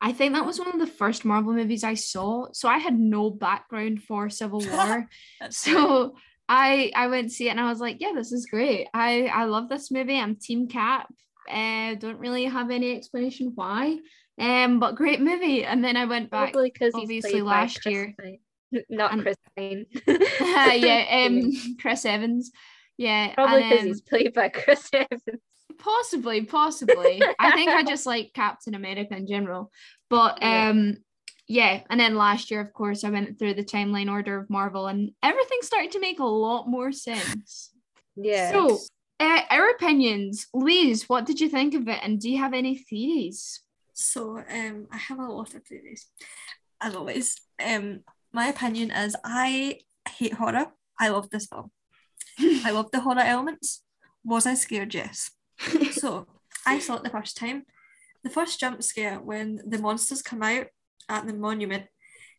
I 0.00 0.12
think 0.12 0.34
that 0.34 0.44
was 0.44 0.58
one 0.58 0.72
of 0.72 0.80
the 0.80 0.86
first 0.86 1.24
Marvel 1.24 1.52
movies 1.52 1.84
I 1.84 1.94
saw. 1.94 2.48
So 2.52 2.68
I 2.68 2.78
had 2.78 2.98
no 2.98 3.30
background 3.30 4.02
for 4.02 4.28
Civil 4.28 4.60
War. 4.72 5.08
So 5.50 6.16
I 6.48 6.90
I 6.96 7.06
went 7.06 7.28
to 7.28 7.34
see 7.34 7.46
it 7.46 7.52
and 7.52 7.60
I 7.60 7.68
was 7.68 7.78
like, 7.78 7.98
yeah, 8.00 8.12
this 8.12 8.32
is 8.32 8.46
great. 8.46 8.88
I 8.92 9.26
I 9.26 9.44
love 9.44 9.68
this 9.68 9.92
movie. 9.92 10.18
I'm 10.18 10.34
Team 10.36 10.66
Cap. 10.66 11.12
Uh, 11.50 11.94
don't 11.94 12.18
really 12.18 12.44
have 12.44 12.70
any 12.70 12.96
explanation 12.96 13.52
why. 13.54 13.98
Um, 14.38 14.80
but 14.80 14.96
great 14.96 15.20
movie. 15.20 15.64
And 15.64 15.84
then 15.84 15.96
I 15.96 16.04
went 16.04 16.30
back. 16.30 16.52
Probably 16.52 16.70
because 16.70 16.94
obviously 16.94 17.42
last 17.42 17.84
year. 17.86 18.14
Pine. 18.20 18.38
Not 18.88 19.12
And- 19.12 19.22
Chris 19.22 19.36
Pine. 19.56 19.86
yeah, 20.06 21.26
um, 21.26 21.52
Chris 21.80 22.04
Evans. 22.04 22.50
Yeah, 22.96 23.34
Probably 23.34 23.62
because 23.62 23.80
um, 23.80 23.86
he's 23.86 24.00
played 24.00 24.32
by 24.34 24.48
Chris 24.48 24.88
Evans. 24.92 25.40
Possibly, 25.78 26.44
possibly. 26.44 27.22
I 27.38 27.52
think 27.52 27.70
I 27.70 27.82
just 27.82 28.06
like 28.06 28.32
Captain 28.34 28.74
America 28.74 29.16
in 29.16 29.26
general. 29.26 29.70
But 30.08 30.42
um 30.42 30.98
yeah, 31.48 31.80
and 31.90 31.98
then 31.98 32.14
last 32.14 32.50
year, 32.50 32.60
of 32.60 32.72
course, 32.72 33.04
I 33.04 33.10
went 33.10 33.38
through 33.38 33.54
the 33.54 33.64
timeline 33.64 34.10
order 34.10 34.38
of 34.38 34.48
Marvel 34.48 34.86
and 34.86 35.10
everything 35.22 35.58
started 35.62 35.90
to 35.92 36.00
make 36.00 36.20
a 36.20 36.24
lot 36.24 36.68
more 36.68 36.92
sense. 36.92 37.70
Yeah. 38.16 38.52
So 38.52 38.78
uh, 39.22 39.42
our 39.50 39.70
opinions. 39.70 40.48
Louise, 40.52 41.08
what 41.08 41.24
did 41.24 41.40
you 41.40 41.48
think 41.48 41.74
of 41.74 41.86
it? 41.88 42.00
And 42.02 42.20
do 42.20 42.28
you 42.28 42.38
have 42.38 42.52
any 42.52 42.76
theories? 42.76 43.60
So 43.94 44.38
um, 44.38 44.88
I 44.90 44.96
have 44.96 45.18
a 45.18 45.26
lot 45.26 45.54
of 45.54 45.64
theories, 45.64 46.06
as 46.80 46.96
always. 46.96 47.40
Um, 47.64 48.00
my 48.32 48.48
opinion 48.48 48.90
is 48.90 49.14
I 49.24 49.80
hate 50.08 50.34
horror. 50.34 50.66
I 50.98 51.08
love 51.08 51.30
this 51.30 51.46
film. 51.46 51.70
I 52.64 52.70
love 52.72 52.90
the 52.90 53.00
horror 53.00 53.20
elements. 53.20 53.82
Was 54.24 54.46
I 54.46 54.54
scared? 54.54 54.94
Yes. 54.94 55.30
So 55.92 56.26
I 56.66 56.78
saw 56.80 56.96
it 56.96 57.04
the 57.04 57.10
first 57.10 57.36
time. 57.36 57.64
The 58.24 58.30
first 58.30 58.58
jump 58.58 58.82
scare 58.82 59.20
when 59.20 59.60
the 59.66 59.78
monsters 59.78 60.22
come 60.22 60.42
out 60.42 60.66
at 61.08 61.26
the 61.26 61.34
monument 61.34 61.84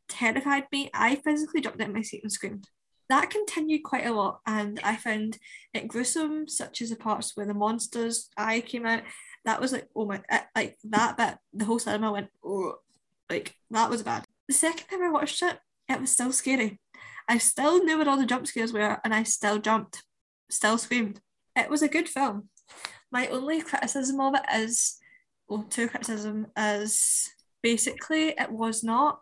terrified 0.10 0.66
me. 0.72 0.90
I 0.94 1.16
physically 1.16 1.62
jumped 1.62 1.82
out 1.82 1.90
of 1.90 1.96
my 1.96 2.02
seat 2.02 2.24
and 2.24 2.32
screamed. 2.32 2.68
That 3.10 3.30
continued 3.30 3.84
quite 3.84 4.06
a 4.06 4.14
lot, 4.14 4.40
and 4.46 4.80
I 4.84 4.96
found 4.96 5.38
it 5.74 5.88
gruesome, 5.88 6.48
such 6.48 6.82
as 6.82 6.90
the 6.90 6.96
parts 6.96 7.36
where 7.36 7.46
the 7.46 7.54
monster's 7.54 8.30
eye 8.38 8.62
came 8.62 8.86
out. 8.86 9.04
That 9.46 9.60
was 9.60 9.74
like, 9.74 9.88
oh 9.96 10.06
my, 10.06 10.22
uh, 10.32 10.40
like 10.56 10.78
that 10.86 11.18
bit, 11.18 11.38
the 11.54 11.66
whole 11.66 11.80
cinema 11.80 12.12
went, 12.12 12.30
oh, 12.46 12.76
like 13.30 13.56
that 13.72 13.90
was 13.90 14.04
bad. 14.04 14.26
The 14.48 14.54
second 14.54 14.88
time 14.88 15.04
I 15.04 15.12
watched 15.12 15.42
it, 15.42 15.60
it 15.90 16.00
was 16.00 16.12
still 16.12 16.32
scary. 16.32 16.80
I 17.28 17.38
still 17.38 17.84
knew 17.84 17.98
where 17.98 18.08
all 18.08 18.18
the 18.18 18.26
jump 18.26 18.48
scares 18.48 18.74
were, 18.74 19.00
and 19.04 19.14
I 19.14 19.24
still 19.24 19.60
jumped, 19.60 20.04
still 20.50 20.78
screamed. 20.78 21.20
It 21.56 21.70
was 21.70 21.82
a 21.82 21.88
good 21.88 22.10
film. 22.10 22.50
My 23.12 23.28
only 23.28 23.62
criticism 23.62 24.20
of 24.20 24.36
it 24.36 24.44
is, 24.54 24.98
well, 25.48 25.66
two 25.70 25.88
criticism 25.88 26.48
is 26.58 27.30
basically 27.62 28.30
it 28.30 28.52
was 28.52 28.84
not 28.84 29.20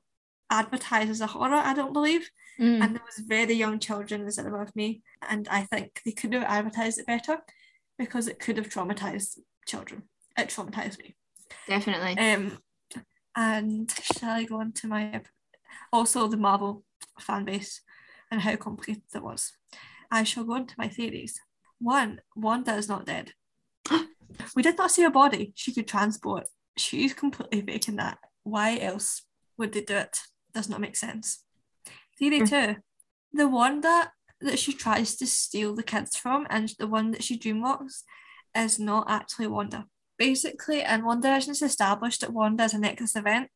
advertised 0.50 1.10
as 1.10 1.22
a 1.22 1.28
horror, 1.28 1.56
I 1.56 1.74
don't 1.74 1.94
believe. 1.94 2.30
Mm, 2.60 2.82
And 2.84 2.96
there 2.96 3.04
was 3.06 3.26
very 3.26 3.54
young 3.54 3.80
children 3.80 4.26
that 4.26 4.34
cinema 4.34 4.60
with 4.60 4.76
me. 4.76 5.02
And 5.30 5.48
I 5.50 5.64
think 5.64 6.02
they 6.06 6.12
could 6.12 6.34
have 6.34 6.44
advertised 6.44 7.00
it 7.00 7.08
better 7.08 7.40
because 7.98 8.28
it 8.28 8.40
could 8.40 8.58
have 8.58 8.70
traumatized 8.70 9.40
children. 9.68 10.04
It 10.38 10.50
traumatized 10.50 11.00
me. 11.00 11.16
definitely. 11.68 12.18
Um, 12.18 12.58
and 13.36 13.90
shall 13.92 14.32
I 14.32 14.44
go 14.44 14.60
on 14.60 14.74
to 14.74 14.88
my 14.88 15.22
also 15.94 16.28
the 16.28 16.38
Marvel 16.38 16.84
fan 17.20 17.46
base 17.46 17.82
and 18.30 18.42
how 18.42 18.56
complicated 18.58 19.04
it 19.16 19.24
was? 19.24 19.54
I 20.12 20.24
shall 20.24 20.44
go 20.44 20.54
on 20.54 20.68
to 20.68 20.76
my 20.78 20.90
theories. 20.90 21.40
One, 21.80 22.22
Wanda 22.36 22.76
is 22.76 22.90
not 22.90 23.06
dead. 23.06 23.32
we 24.56 24.62
did 24.62 24.78
not 24.78 24.92
see 24.92 25.04
her 25.04 25.10
body. 25.10 25.54
She 25.56 25.74
could 25.74 25.88
transport. 25.88 26.48
She's 26.78 27.14
completely 27.14 27.62
faking 27.62 27.96
that. 27.98 28.18
Why 28.44 28.78
else 28.78 29.24
would 29.58 29.72
they 29.74 29.82
do 29.82 29.96
it? 29.96 30.20
Does 30.54 30.70
not 30.70 30.82
make 30.82 30.96
sense. 30.98 31.44
Theory 32.22 32.40
Hmm. 32.40 32.46
two, 32.46 32.76
the 33.34 33.48
Wanda 33.48 33.82
that 33.82 34.12
that 34.42 34.60
she 34.60 34.74
tries 34.74 35.16
to 35.16 35.26
steal 35.26 35.74
the 35.74 35.82
kids 35.82 36.16
from 36.16 36.46
and 36.52 36.70
the 36.78 36.88
one 36.88 37.10
that 37.12 37.24
she 37.24 37.38
dreamwalks 37.38 38.04
is 38.56 38.78
not 38.78 39.10
actually 39.10 39.48
Wanda. 39.48 39.88
Basically, 40.20 40.82
in 40.82 41.02
WandaVision, 41.02 41.50
it's 41.50 41.64
established 41.64 42.22
that 42.22 42.32
Wanda 42.32 42.66
is 42.66 42.76
a 42.76 42.80
Nexus 42.80 43.16
event, 43.16 43.50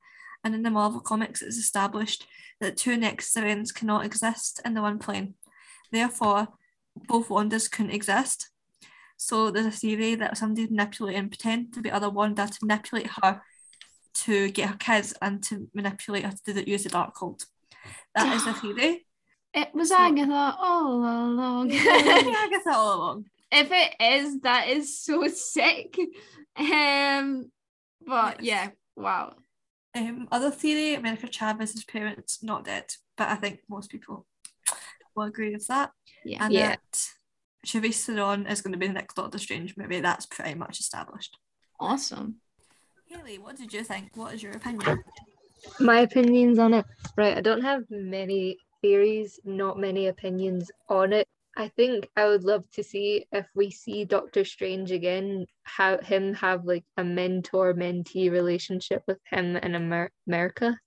and 0.44 0.56
in 0.56 0.64
the 0.64 0.72
Marvel 0.72 1.00
comics, 1.00 1.44
it's 1.44 1.58
established 1.58 2.26
that 2.60 2.76
two 2.76 2.98
Nexus 2.98 3.36
events 3.36 3.72
cannot 3.72 4.04
exist 4.04 4.62
in 4.66 4.74
the 4.74 4.82
one 4.82 4.98
plane. 4.98 5.36
Therefore, 5.92 6.48
both 6.96 7.30
Wandas 7.30 7.70
couldn't 7.70 7.92
exist. 7.92 8.50
So 9.18 9.52
there's 9.52 9.68
a 9.68 9.72
theory 9.72 10.16
that 10.16 10.38
somebody 10.40 10.68
manipulated 10.68 11.20
and 11.20 11.30
pretend 11.30 11.72
to 11.74 11.82
be 11.82 11.92
other 11.92 12.10
Wanda 12.10 12.48
to 12.48 12.66
manipulate 12.66 13.12
her 13.22 13.44
to 14.26 14.50
get 14.50 14.70
her 14.70 14.78
kids 14.78 15.14
and 15.22 15.44
to 15.44 15.70
manipulate 15.76 16.26
her 16.26 16.32
to 16.32 16.42
do 16.46 16.54
the, 16.54 16.68
use 16.68 16.84
the 16.84 16.90
Darkhold. 16.90 17.46
That 18.16 18.36
is 18.36 18.46
a 18.48 18.54
theory. 18.62 19.06
It 19.54 19.74
was 19.74 19.90
So- 19.90 19.98
Agatha 19.98 20.56
all 20.60 20.96
along. 20.98 21.70
That 21.72 22.64
all 22.68 22.96
along. 22.98 23.26
if 23.52 23.70
it 23.72 23.96
is, 24.00 24.42
that 24.42 24.68
is 24.70 25.00
so 25.00 25.28
sick. 25.28 25.98
Um, 26.58 27.52
but 28.06 28.44
Yes. 28.44 28.68
yeah, 28.68 28.70
wow. 29.04 29.36
Um, 29.96 30.28
other 30.32 30.52
theory, 30.52 30.96
America 30.96 31.28
Chavez's 31.28 31.86
parents 31.86 32.44
not 32.44 32.66
dead, 32.66 32.86
but 33.18 33.30
I 33.30 33.36
think 33.36 33.62
most 33.70 33.90
people 33.90 34.26
will 35.16 35.24
agree 35.26 35.52
with 35.54 35.68
that. 35.68 35.92
Yeah. 36.26 36.44
And 36.44 36.54
Yeah. 36.54 36.68
that 36.70 37.08
Charlize 37.66 38.04
Theron 38.06 38.46
is 38.48 38.62
going 38.62 38.74
to 38.74 38.78
be 38.80 38.88
the 38.88 38.94
next 38.94 39.16
Doctor 39.16 39.38
Strange 39.38 39.76
movie. 39.78 40.02
That's 40.02 40.26
pretty 40.26 40.54
much 40.56 40.80
established. 40.80 41.38
Awesome. 41.80 42.36
Haley, 43.08 43.38
what 43.40 43.56
did 43.58 43.72
you 43.74 43.84
think? 43.84 44.16
What 44.16 44.34
is 44.34 44.44
your 44.44 44.52
opinion? 44.54 45.02
My 45.80 46.00
opinions 46.02 46.60
on 46.60 46.74
it. 46.74 46.86
Right, 47.18 47.38
I 47.38 47.42
don't 47.42 47.62
have 47.62 47.84
many 47.90 48.58
theories, 48.82 49.40
not 49.44 49.80
many 49.80 50.08
opinions 50.08 50.72
on 50.90 51.14
it. 51.14 51.28
I 51.58 51.70
think 51.70 52.10
I 52.18 52.28
would 52.28 52.44
love 52.44 52.70
to 52.72 52.84
see 52.84 53.28
if 53.32 53.48
we 53.56 53.72
see 53.72 54.04
Doctor 54.04 54.44
Strange 54.44 54.92
again, 54.92 55.46
how 55.64 55.98
him 56.00 56.34
have 56.34 56.66
like 56.66 56.84
a 56.98 57.04
mentor 57.04 57.74
mentee 57.74 58.30
relationship 58.30 59.04
with 59.08 59.20
him 59.30 59.56
in 59.56 59.76
Amer- 59.76 60.12
America 60.28 60.78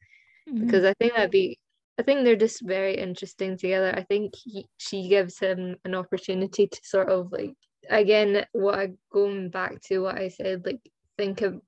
Mm-hmm. 0.49 0.65
because 0.65 0.85
I 0.85 0.95
think 0.95 1.15
that'd 1.15 1.31
be 1.31 1.59
I 1.99 2.03
think 2.05 2.25
they're 2.25 2.37
just 2.37 2.63
very 2.63 2.95
interesting 2.95 3.59
together. 3.59 3.93
I 3.95 4.05
think 4.05 4.35
he, 4.37 4.67
she 4.77 5.09
gives 5.09 5.39
him 5.39 5.77
an 5.85 5.97
opportunity 5.97 6.69
to 6.69 6.81
sort 6.85 7.11
of 7.11 7.33
like 7.33 7.55
again 7.91 8.47
what 8.53 8.79
I 8.79 8.93
going 9.13 9.51
back 9.51 9.81
to 9.87 9.99
what 10.01 10.17
I 10.17 10.29
said 10.29 10.65
like 10.65 10.81
think 11.17 11.43
of 11.43 11.61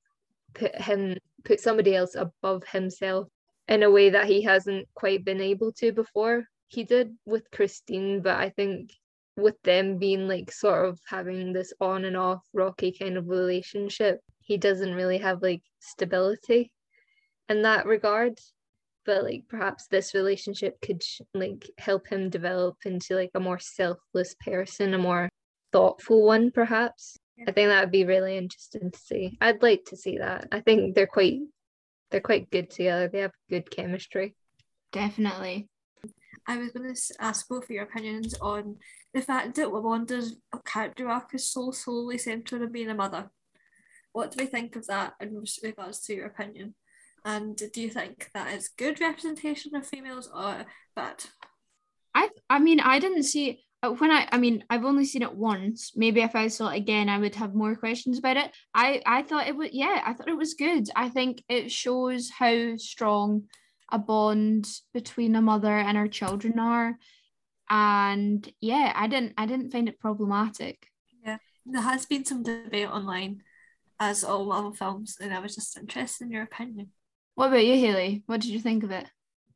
put 0.54 0.74
him 0.74 1.16
put 1.44 1.60
somebody 1.60 1.94
else 1.94 2.14
above 2.14 2.64
himself 2.64 3.28
in 3.68 3.82
a 3.82 3.90
way 3.90 4.10
that 4.10 4.26
he 4.26 4.42
hasn't 4.42 4.88
quite 4.94 5.24
been 5.24 5.40
able 5.40 5.72
to 5.72 5.92
before. 5.92 6.44
He 6.68 6.84
did 6.84 7.16
with 7.24 7.50
Christine, 7.50 8.22
but 8.22 8.36
I 8.36 8.50
think 8.50 8.92
with 9.36 9.60
them 9.62 9.98
being 9.98 10.28
like 10.28 10.52
sort 10.52 10.88
of 10.88 10.98
having 11.08 11.52
this 11.52 11.72
on 11.80 12.04
and 12.04 12.16
off 12.16 12.42
rocky 12.52 12.92
kind 12.92 13.16
of 13.16 13.28
relationship, 13.28 14.20
he 14.40 14.56
doesn't 14.56 14.94
really 14.94 15.18
have 15.18 15.42
like 15.42 15.62
stability 15.80 16.72
in 17.48 17.62
that 17.62 17.86
regard 17.86 18.38
but 19.06 19.24
like 19.24 19.44
perhaps 19.48 19.86
this 19.88 20.14
relationship 20.14 20.80
could 20.82 21.02
like 21.34 21.68
help 21.78 22.06
him 22.06 22.30
develop 22.30 22.76
into 22.84 23.14
like 23.14 23.30
a 23.34 23.40
more 23.40 23.58
selfless 23.58 24.34
person 24.44 24.94
a 24.94 24.98
more 24.98 25.28
thoughtful 25.72 26.24
one 26.24 26.50
perhaps 26.50 27.16
i 27.46 27.52
think 27.52 27.68
that 27.68 27.80
would 27.82 27.92
be 27.92 28.04
really 28.04 28.36
interesting 28.36 28.90
to 28.90 28.98
see 28.98 29.36
i'd 29.40 29.62
like 29.62 29.84
to 29.84 29.96
see 29.96 30.18
that 30.18 30.48
i 30.52 30.60
think 30.60 30.94
they're 30.94 31.06
quite 31.06 31.40
they're 32.10 32.20
quite 32.20 32.50
good 32.50 32.70
together 32.70 33.08
they 33.08 33.20
have 33.20 33.32
good 33.48 33.70
chemistry 33.70 34.34
Definitely. 34.92 35.68
I 36.46 36.56
was 36.56 36.72
going 36.72 36.92
to 36.92 37.14
ask 37.20 37.48
both 37.48 37.64
of 37.64 37.70
your 37.70 37.84
opinions 37.84 38.34
on 38.40 38.76
the 39.14 39.22
fact 39.22 39.54
that 39.56 39.70
Wanda's 39.70 40.36
character 40.64 41.08
arc 41.08 41.34
is 41.34 41.48
so 41.48 41.70
solely 41.70 42.18
centered 42.18 42.62
on 42.62 42.72
being 42.72 42.88
a 42.88 42.94
mother. 42.94 43.30
What 44.12 44.32
do 44.32 44.42
we 44.42 44.46
think 44.46 44.74
of 44.74 44.86
that 44.86 45.14
in 45.20 45.44
regards 45.62 46.00
to 46.00 46.14
your 46.14 46.26
opinion? 46.26 46.74
And 47.24 47.56
do 47.72 47.80
you 47.80 47.90
think 47.90 48.30
that 48.34 48.52
is 48.54 48.70
good 48.70 49.00
representation 49.00 49.76
of 49.76 49.86
females 49.86 50.28
or 50.34 50.64
bad? 50.96 51.24
I 52.14 52.30
I 52.48 52.58
mean 52.58 52.80
I 52.80 52.98
didn't 52.98 53.24
see 53.24 53.62
Uh, 53.82 53.90
when 53.92 54.10
I 54.10 54.28
I 54.30 54.38
mean 54.38 54.64
I've 54.68 54.84
only 54.84 55.04
seen 55.04 55.22
it 55.22 55.34
once. 55.34 55.92
Maybe 55.96 56.20
if 56.20 56.34
I 56.34 56.48
saw 56.48 56.68
it 56.68 56.76
again, 56.76 57.08
I 57.08 57.18
would 57.18 57.34
have 57.36 57.54
more 57.54 57.74
questions 57.74 58.18
about 58.18 58.36
it. 58.36 58.50
I 58.74 59.02
I 59.06 59.22
thought 59.22 59.48
it 59.48 59.56
was 59.56 59.70
yeah, 59.72 60.02
I 60.04 60.12
thought 60.12 60.28
it 60.28 60.36
was 60.36 60.54
good. 60.54 60.88
I 60.94 61.08
think 61.08 61.42
it 61.48 61.72
shows 61.72 62.30
how 62.30 62.76
strong 62.76 63.44
a 63.90 63.98
bond 63.98 64.68
between 64.94 65.34
a 65.34 65.42
mother 65.42 65.76
and 65.76 65.96
her 65.96 66.08
children 66.08 66.58
are. 66.58 66.98
And 67.68 68.50
yeah, 68.60 68.92
I 68.94 69.06
didn't 69.06 69.34
I 69.38 69.46
didn't 69.46 69.70
find 69.70 69.88
it 69.88 70.00
problematic. 70.00 70.86
Yeah, 71.24 71.38
there 71.64 71.82
has 71.82 72.06
been 72.06 72.24
some 72.24 72.42
debate 72.42 72.88
online, 72.88 73.42
as 73.98 74.24
all 74.24 74.46
Marvel 74.46 74.74
films, 74.74 75.16
and 75.20 75.32
I 75.32 75.38
was 75.38 75.54
just 75.54 75.78
interested 75.78 76.24
in 76.24 76.32
your 76.32 76.42
opinion. 76.42 76.90
What 77.34 77.48
about 77.48 77.64
you, 77.64 77.74
Haley? 77.74 78.24
What 78.26 78.40
did 78.40 78.50
you 78.50 78.60
think 78.60 78.82
of 78.82 78.90
it? 78.90 79.06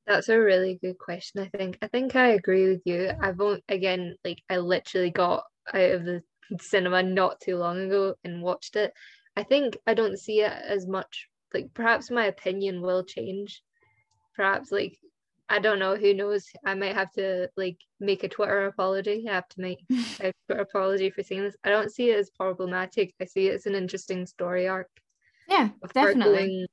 That's 0.06 0.28
a 0.28 0.38
really 0.38 0.78
good 0.82 0.98
question. 0.98 1.40
I 1.40 1.48
think. 1.56 1.78
I 1.82 1.88
think 1.88 2.14
I 2.14 2.28
agree 2.28 2.68
with 2.68 2.82
you. 2.84 3.10
I've 3.20 3.40
only, 3.40 3.62
again, 3.68 4.16
like 4.24 4.42
I 4.50 4.58
literally 4.58 5.10
got 5.10 5.44
out 5.72 5.90
of 5.92 6.04
the 6.04 6.22
cinema 6.60 7.02
not 7.02 7.40
too 7.40 7.56
long 7.56 7.80
ago 7.80 8.14
and 8.24 8.42
watched 8.42 8.76
it. 8.76 8.92
I 9.36 9.42
think 9.42 9.76
I 9.86 9.94
don't 9.94 10.18
see 10.18 10.42
it 10.42 10.52
as 10.52 10.86
much. 10.86 11.28
Like 11.52 11.72
perhaps 11.74 12.10
my 12.10 12.26
opinion 12.26 12.82
will 12.82 13.04
change. 13.04 13.62
Perhaps 14.36 14.72
like 14.72 14.98
I 15.48 15.58
don't 15.60 15.78
know. 15.78 15.96
Who 15.96 16.14
knows? 16.14 16.46
I 16.66 16.74
might 16.74 16.94
have 16.94 17.12
to 17.12 17.50
like 17.56 17.78
make 18.00 18.24
a 18.24 18.28
Twitter 18.28 18.66
apology. 18.66 19.26
I 19.28 19.34
have 19.34 19.48
to 19.50 19.60
make 19.60 19.80
a 20.20 20.32
Twitter 20.46 20.62
apology 20.62 21.10
for 21.10 21.22
saying 21.22 21.42
this. 21.44 21.56
I 21.64 21.70
don't 21.70 21.92
see 21.92 22.10
it 22.10 22.18
as 22.18 22.30
problematic. 22.30 23.14
I 23.20 23.26
see 23.26 23.48
it 23.48 23.54
as 23.54 23.66
an 23.66 23.74
interesting 23.74 24.26
story 24.26 24.68
arc 24.68 24.90
Yeah, 25.48 25.70
definitely. 25.94 26.22
going, 26.22 26.66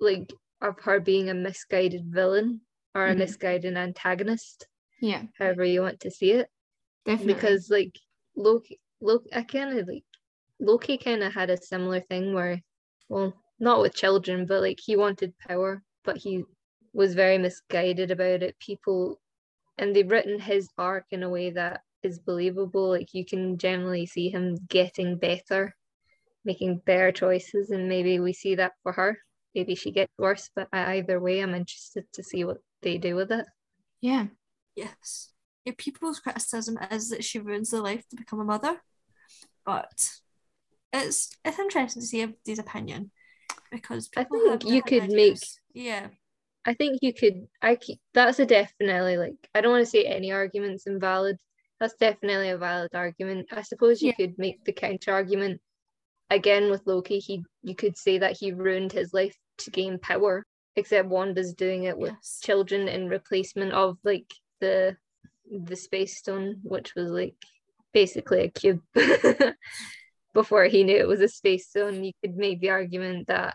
like 0.00 0.32
of 0.62 0.78
her 0.80 1.00
being 1.00 1.28
a 1.28 1.34
misguided 1.34 2.06
villain 2.06 2.60
or 2.94 3.08
a 3.08 3.14
Mhm. 3.14 3.18
misguided 3.18 3.76
antagonist, 3.76 4.68
Yeah, 5.00 5.26
however 5.38 5.64
you 5.64 5.82
want 5.82 6.00
to 6.00 6.10
see 6.10 6.32
it. 6.32 6.48
definitely. 7.04 7.34
Because 7.34 7.68
like 7.68 7.98
Loki, 8.36 8.80
Loki, 9.00 9.28
I 9.34 9.42
kind 9.42 9.78
of 9.78 9.88
like 9.88 10.04
Loki 10.60 10.96
kind 10.96 11.22
of 11.22 11.34
had 11.34 11.50
a 11.50 11.56
similar 11.56 12.00
thing 12.00 12.32
where, 12.32 12.62
well, 13.08 13.34
not 13.58 13.80
with 13.80 13.94
children, 13.94 14.46
but 14.46 14.60
like 14.60 14.78
he 14.80 14.96
wanted 14.96 15.36
power, 15.38 15.82
but 16.04 16.16
he 16.16 16.44
was 16.92 17.14
very 17.14 17.38
misguided 17.38 18.10
about 18.10 18.42
it. 18.42 18.58
People, 18.60 19.20
and 19.78 19.94
they've 19.94 20.10
written 20.10 20.38
his 20.38 20.68
arc 20.78 21.06
in 21.10 21.22
a 21.22 21.30
way 21.30 21.50
that 21.50 21.82
is 22.02 22.18
believable. 22.20 22.88
Like 22.88 23.14
you 23.14 23.24
can 23.24 23.58
generally 23.58 24.06
see 24.06 24.28
him 24.30 24.56
getting 24.68 25.16
better, 25.18 25.74
making 26.44 26.78
better 26.84 27.10
choices, 27.10 27.70
and 27.70 27.88
maybe 27.88 28.20
we 28.20 28.32
see 28.32 28.54
that 28.56 28.72
for 28.82 28.92
her. 28.92 29.18
Maybe 29.54 29.74
she 29.74 29.90
gets 29.90 30.12
worse, 30.18 30.50
but 30.54 30.68
either 30.72 31.20
way, 31.20 31.40
I'm 31.40 31.54
interested 31.54 32.04
to 32.14 32.22
see 32.22 32.44
what 32.44 32.58
they 32.82 32.98
do 32.98 33.14
with 33.14 33.30
it. 33.32 33.46
yeah. 34.00 34.26
Yes. 34.74 35.32
Yeah, 35.66 35.74
people's 35.76 36.18
criticism 36.18 36.78
is 36.90 37.10
that 37.10 37.22
she 37.24 37.38
ruins 37.38 37.70
their 37.70 37.82
life 37.82 38.08
to 38.08 38.16
become 38.16 38.40
a 38.40 38.44
mother, 38.44 38.80
but 39.66 40.10
it's 40.92 41.30
it's 41.44 41.58
interesting 41.58 42.00
to 42.02 42.06
see 42.08 42.22
everybody's 42.22 42.58
opinion 42.58 43.10
because 43.70 44.08
I 44.16 44.24
think 44.24 44.50
have 44.50 44.62
you 44.64 44.82
different 44.82 45.10
could 45.10 45.16
make- 45.16 45.38
yeah 45.74 46.08
I 46.64 46.74
think 46.74 46.98
you 47.02 47.12
could. 47.12 47.48
I 47.60 47.74
ke- 47.74 47.98
that's 48.14 48.38
a 48.38 48.46
definitely 48.46 49.16
like. 49.16 49.34
I 49.54 49.60
don't 49.60 49.72
want 49.72 49.84
to 49.84 49.90
say 49.90 50.04
any 50.04 50.30
argument's 50.32 50.86
invalid. 50.86 51.36
That's 51.80 51.94
definitely 51.94 52.50
a 52.50 52.56
valid 52.58 52.94
argument. 52.94 53.48
I 53.52 53.62
suppose 53.62 54.00
you 54.00 54.08
Yeah. 54.08 54.14
could 54.26 54.38
make 54.38 54.64
the 54.64 54.72
counter 54.72 55.12
argument 55.12 55.60
again 56.30 56.70
with 56.70 56.86
Loki. 56.86 57.18
He 57.18 57.44
you 57.62 57.74
could 57.74 57.96
say 57.96 58.18
that 58.18 58.36
he 58.38 58.52
ruined 58.52 58.92
his 58.92 59.12
life 59.12 59.36
to 59.58 59.70
gain 59.70 59.98
power, 59.98 60.44
except 60.76 61.08
Wanda's 61.08 61.54
doing 61.54 61.84
it 61.84 61.98
with 61.98 62.12
yes 62.12 62.40
children 62.42 62.88
in 62.88 63.08
replacement 63.08 63.72
of 63.72 63.98
like 64.04 64.32
the 64.60 64.96
the 65.50 65.76
space 65.76 66.18
stone, 66.18 66.60
which 66.62 66.94
was 66.94 67.10
like 67.10 67.34
basically 67.92 68.40
a 68.40 68.50
cube. 68.50 68.82
Before 70.34 70.64
he 70.64 70.82
knew 70.82 70.96
it 70.96 71.08
was 71.08 71.20
a 71.20 71.28
space 71.28 71.68
stone, 71.68 72.04
you 72.04 72.12
could 72.22 72.36
make 72.36 72.60
the 72.60 72.70
argument 72.70 73.26
that 73.28 73.54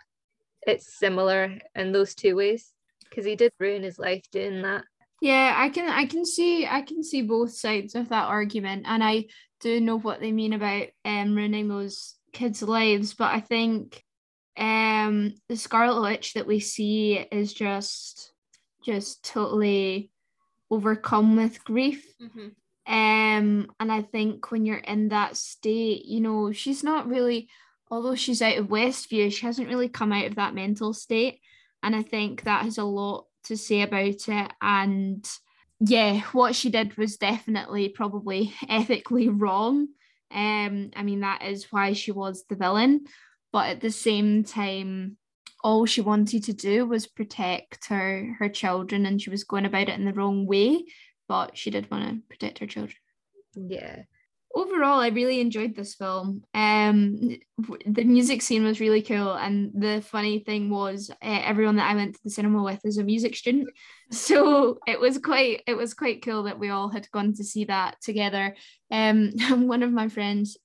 it's 0.62 1.00
similar 1.00 1.58
in 1.76 1.92
those 1.92 2.14
two 2.14 2.36
ways. 2.36 2.72
because 3.10 3.26
he 3.26 3.36
did 3.36 3.52
ruin 3.60 3.84
his 3.84 3.98
life 3.98 4.24
doing 4.32 4.62
that. 4.62 4.84
Yeah, 5.22 5.54
I 5.58 5.70
can 5.70 5.90
I 5.90 6.06
can 6.06 6.26
see 6.26 6.68
I 6.68 6.82
can 6.82 7.04
see 7.04 7.24
both 7.24 7.52
sides 7.52 7.96
of 7.96 8.10
that 8.10 8.26
argument, 8.26 8.86
and 8.88 9.04
I 9.04 9.26
do 9.60 9.82
know 9.82 9.98
what 9.98 10.20
they 10.20 10.32
mean 10.32 10.54
about 10.54 10.88
um 11.06 11.36
ruining 11.36 11.68
those 11.68 12.16
kids' 12.34 12.62
lives, 12.62 13.16
but 13.16 13.34
I 13.34 13.40
think 13.40 14.04
um 14.58 15.34
the 15.50 15.58
Scarlet 15.58 16.02
Witch 16.02 16.34
that 16.34 16.48
we 16.48 16.60
see 16.60 17.16
is 17.32 17.54
just 17.54 18.32
just 18.84 19.24
totally 19.24 20.12
overcome 20.70 21.36
with 21.36 21.64
grief. 21.64 22.06
Mhm. 22.22 22.52
Um, 22.88 23.70
and 23.82 23.92
I 23.92 24.02
think 24.02 24.50
when 24.50 24.66
you're 24.66 24.78
in 24.78 25.10
that 25.10 25.36
state, 25.36 26.06
you 26.06 26.22
know, 26.22 26.54
she's 26.54 26.84
not 26.86 27.08
really, 27.08 27.50
although 27.92 28.16
she's 28.16 28.42
out 28.42 28.58
of 28.58 28.68
Westview, 28.68 29.32
she 29.32 29.46
hasn't 29.46 29.68
really 29.68 29.90
come 29.90 30.14
out 30.14 30.26
of 30.26 30.36
that 30.36 30.56
mental 30.56 30.94
state. 30.94 31.42
And 31.84 31.96
I 31.96 32.02
think 32.02 32.44
that 32.44 32.64
has 32.64 32.78
a 32.78 32.86
lot 32.86 33.26
to 33.46 33.58
say 33.58 33.82
about 33.82 34.30
it. 34.30 34.52
And 34.62 35.30
yeah, 35.82 36.22
what 36.32 36.56
she 36.56 36.70
did 36.70 36.96
was 36.98 37.18
definitely 37.18 37.90
probably 37.90 38.54
ethically 38.70 39.28
wrong. 39.28 39.90
Um, 40.32 40.92
I 40.96 41.04
mean, 41.04 41.22
that 41.22 41.44
is 41.44 41.72
why 41.72 41.94
she 41.94 42.12
was 42.12 42.46
the 42.48 42.56
villain. 42.56 43.06
But 43.52 43.70
at 43.70 43.82
the 43.82 43.92
same 43.92 44.44
time, 44.44 45.18
all 45.64 45.86
she 45.86 46.02
wanted 46.02 46.44
to 46.46 46.54
do 46.54 46.86
was 46.86 47.08
protect 47.08 47.88
her 47.88 48.36
her 48.40 48.50
children 48.50 49.06
and 49.06 49.22
she 49.22 49.30
was 49.30 49.44
going 49.44 49.66
about 49.66 49.90
it 49.90 50.00
in 50.00 50.06
the 50.06 50.14
wrong 50.14 50.46
way 50.46 50.86
but 51.28 51.58
she 51.58 51.70
did 51.70 51.90
want 51.92 52.08
to 52.08 52.22
protect 52.30 52.60
her 52.60 52.68
children. 52.68 52.96
Yeah. 53.56 54.04
overall 54.56 55.00
i 55.00 55.08
really 55.10 55.42
enjoyed 55.42 55.76
this 55.76 55.96
film. 55.96 56.44
Um 56.54 57.38
the 57.86 58.04
music 58.04 58.42
scene 58.42 58.64
was 58.64 58.80
really 58.80 59.02
cool 59.02 59.34
and 59.34 59.72
the 59.74 60.02
funny 60.02 60.40
thing 60.40 60.70
was 60.70 61.10
uh, 61.10 61.16
everyone 61.22 61.78
that 61.78 61.90
i 61.92 61.96
went 61.96 62.16
to 62.16 62.22
the 62.24 62.30
cinema 62.30 62.62
with 62.64 62.80
is 62.86 62.98
a 62.98 63.04
music 63.04 63.36
student. 63.36 63.68
So 64.10 64.80
it 64.88 65.02
was 65.02 65.18
quite 65.18 65.64
it 65.68 65.76
was 65.76 65.94
quite 65.94 66.24
cool 66.24 66.44
that 66.44 66.60
we 66.60 66.70
all 66.70 66.88
had 66.88 67.12
gone 67.12 67.34
to 67.34 67.44
see 67.44 67.66
that 67.66 68.00
together. 68.02 68.56
Um 68.90 69.32
one 69.68 69.84
of 69.84 69.92
my 69.92 70.08
friends 70.08 70.58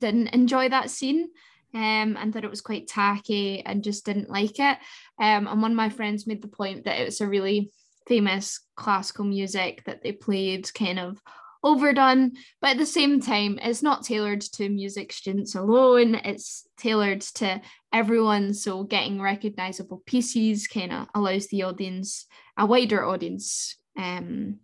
didn't 0.00 0.28
enjoy 0.28 0.68
that 0.68 0.90
scene 0.90 1.28
um, 1.74 2.16
and 2.16 2.32
thought 2.32 2.44
it 2.44 2.50
was 2.50 2.60
quite 2.60 2.88
tacky 2.88 3.64
and 3.64 3.84
just 3.84 4.04
didn't 4.04 4.30
like 4.30 4.58
it. 4.58 4.78
Um, 5.18 5.46
and 5.46 5.62
one 5.62 5.72
of 5.72 5.76
my 5.76 5.88
friends 5.88 6.26
made 6.26 6.42
the 6.42 6.48
point 6.48 6.84
that 6.84 7.00
it 7.00 7.04
was 7.04 7.20
a 7.20 7.28
really 7.28 7.70
famous 8.06 8.60
classical 8.76 9.24
music 9.24 9.84
that 9.84 10.02
they 10.02 10.12
played 10.12 10.72
kind 10.74 10.98
of 10.98 11.20
overdone, 11.62 12.32
but 12.60 12.70
at 12.70 12.78
the 12.78 12.86
same 12.86 13.20
time, 13.20 13.58
it's 13.62 13.82
not 13.82 14.02
tailored 14.02 14.40
to 14.40 14.68
music 14.68 15.12
students 15.12 15.54
alone, 15.54 16.14
it's 16.14 16.66
tailored 16.78 17.20
to 17.20 17.60
everyone. 17.92 18.54
So 18.54 18.84
getting 18.84 19.20
recognizable 19.20 20.02
pieces 20.06 20.66
kind 20.66 20.92
of 20.92 21.06
allows 21.14 21.48
the 21.48 21.64
audience, 21.64 22.26
a 22.56 22.64
wider 22.64 23.04
audience, 23.04 23.76
um, 23.96 24.60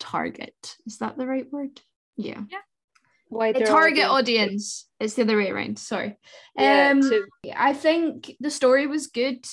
target. 0.00 0.76
Is 0.86 0.98
that 0.98 1.16
the 1.16 1.26
right 1.26 1.50
word? 1.52 1.80
yeah 2.16 2.42
Yeah. 2.50 2.58
A 3.56 3.64
target 3.64 4.04
audience. 4.04 4.88
It's 4.98 5.14
the 5.14 5.22
other 5.22 5.36
way 5.36 5.50
around. 5.50 5.78
Sorry. 5.78 6.18
Yeah, 6.58 6.90
um, 6.90 7.00
to- 7.00 7.28
I 7.56 7.72
think 7.72 8.36
the 8.40 8.50
story 8.50 8.86
was 8.86 9.06
good 9.06 9.44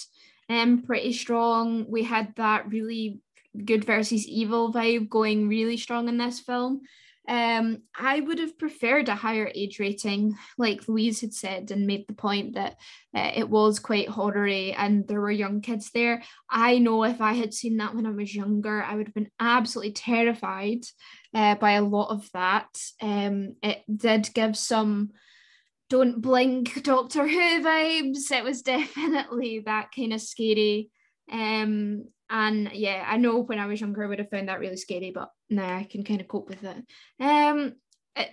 and 0.49 0.83
pretty 0.85 1.13
strong. 1.13 1.85
We 1.87 2.03
had 2.03 2.33
that 2.35 2.69
really 2.69 3.19
good 3.65 3.85
versus 3.85 4.27
evil 4.27 4.73
vibe 4.73 5.09
going 5.09 5.47
really 5.47 5.77
strong 5.77 6.09
in 6.09 6.17
this 6.17 6.39
film. 6.39 6.81
Um, 7.29 7.79
I 7.93 8.21
would 8.21 8.39
have 8.39 8.57
preferred 8.57 9.09
a 9.09 9.15
higher 9.15 9.51
age 9.53 9.79
rating, 9.79 10.37
like 10.57 10.87
Louise 10.87 11.19
had 11.19 11.33
said, 11.33 11.71
and 11.71 11.85
made 11.85 12.07
the 12.07 12.13
point 12.13 12.55
that 12.55 12.77
uh, 13.13 13.31
it 13.35 13.49
was 13.49 13.79
quite 13.79 14.07
horror-y 14.07 14.73
and 14.77 15.05
there 15.07 15.19
were 15.19 15.31
young 15.31 15.59
kids 15.59 15.91
there. 15.93 16.23
I 16.49 16.77
know 16.77 17.03
if 17.03 17.19
I 17.19 17.33
had 17.33 17.53
seen 17.53 17.77
that 17.77 17.93
when 17.93 18.05
I 18.05 18.11
was 18.11 18.33
younger, 18.33 18.81
I 18.81 18.95
would 18.95 19.07
have 19.07 19.13
been 19.13 19.31
absolutely 19.41 19.91
terrified 19.91 20.85
uh, 21.33 21.55
by 21.55 21.73
a 21.73 21.81
lot 21.81 22.09
of 22.09 22.29
that. 22.33 22.69
Um, 23.01 23.55
it 23.61 23.83
did 23.93 24.29
give 24.33 24.57
some 24.57 25.11
don't 25.89 26.21
blink 26.21 26.83
Doctor 26.83 27.27
Who 27.27 27.63
vibes. 27.63 28.31
It 28.31 28.43
was 28.43 28.61
definitely 28.63 29.59
that 29.65 29.89
kind 29.95 30.13
of 30.13 30.21
scary. 30.21 30.89
Um, 31.31 32.05
and 32.29 32.71
yeah, 32.73 33.05
I 33.07 33.17
know 33.17 33.39
when 33.39 33.59
I 33.59 33.67
was 33.67 33.79
younger, 33.79 34.03
I 34.03 34.07
would 34.07 34.19
have 34.19 34.29
found 34.29 34.49
that 34.49 34.59
really 34.59 34.77
scary, 34.77 35.11
but 35.11 35.29
now 35.49 35.77
I 35.77 35.83
can 35.83 36.03
kind 36.03 36.19
of 36.19 36.27
cope 36.27 36.49
with 36.49 36.63
it. 36.63 36.83
Um, 37.19 37.73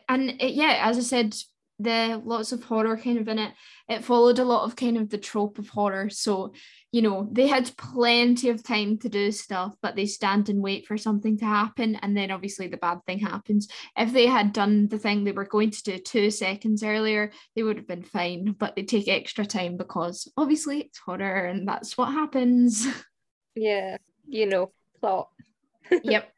and 0.09 0.31
it, 0.41 0.55
yeah, 0.55 0.81
as 0.83 0.99
I 0.99 1.03
said, 1.03 1.37
the 1.79 2.21
lots 2.25 2.53
of 2.53 2.63
horror 2.63 2.97
kind 2.97 3.19
of 3.19 3.29
in 3.29 3.39
it. 3.39 3.53
It 3.89 4.05
followed 4.05 4.39
a 4.39 4.45
lot 4.45 4.65
of 4.65 4.77
kind 4.77 4.97
of 4.97 5.11
the 5.11 5.19
trope 5.19 5.59
of 5.59 5.69
horror. 5.69 6.09
So, 6.09 6.55
you 6.93 7.03
know, 7.03 7.29
they 7.33 7.47
had 7.47 7.77
plenty 7.77 8.49
of 8.49 8.63
time 8.63 8.99
to 8.99 9.09
do 9.09 9.33
stuff, 9.33 9.75
but 9.83 9.97
they 9.97 10.07
stand 10.07 10.49
and 10.49 10.63
wait 10.63 10.87
for 10.87 10.97
something 10.97 11.37
to 11.39 11.45
happen, 11.45 11.97
and 11.97 12.17
then 12.17 12.31
obviously 12.31 12.69
the 12.69 12.77
bad 12.77 13.05
thing 13.07 13.19
happens. 13.19 13.69
If 13.97 14.13
they 14.13 14.27
had 14.27 14.53
done 14.53 14.89
the 14.89 14.99
thing 14.99 15.25
they 15.25 15.33
were 15.33 15.45
going 15.45 15.71
to 15.71 15.83
do 15.83 15.99
two 15.99 16.31
seconds 16.31 16.83
earlier, 16.83 17.33
they 17.57 17.63
would 17.63 17.77
have 17.77 17.89
been 17.89 18.05
fine, 18.05 18.55
but 18.59 18.77
they 18.77 18.85
take 18.85 19.09
extra 19.09 19.45
time 19.45 19.77
because 19.77 20.31
obviously 20.37 20.83
it's 20.83 20.99
horror 20.99 21.47
and 21.47 21.67
that's 21.67 21.99
what 21.99 22.13
happens. 22.13 22.87
Yeah, 23.57 23.99
you 24.27 24.47
know, 24.47 24.73
plot. 25.01 25.29
yep. 26.03 26.33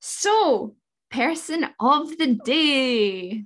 So, 0.00 0.74
person 1.10 1.66
of 1.80 2.16
the 2.18 2.38
day. 2.44 3.44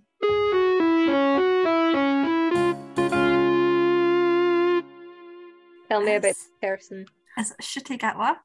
Tell 5.93 6.01
me 6.01 6.15
about 6.15 6.29
Yes. 6.29 6.49
the 6.63 6.67
person. 6.67 7.05
Is 7.37 7.53
Ncuti 7.61 7.99
Gatwa, 7.99 8.37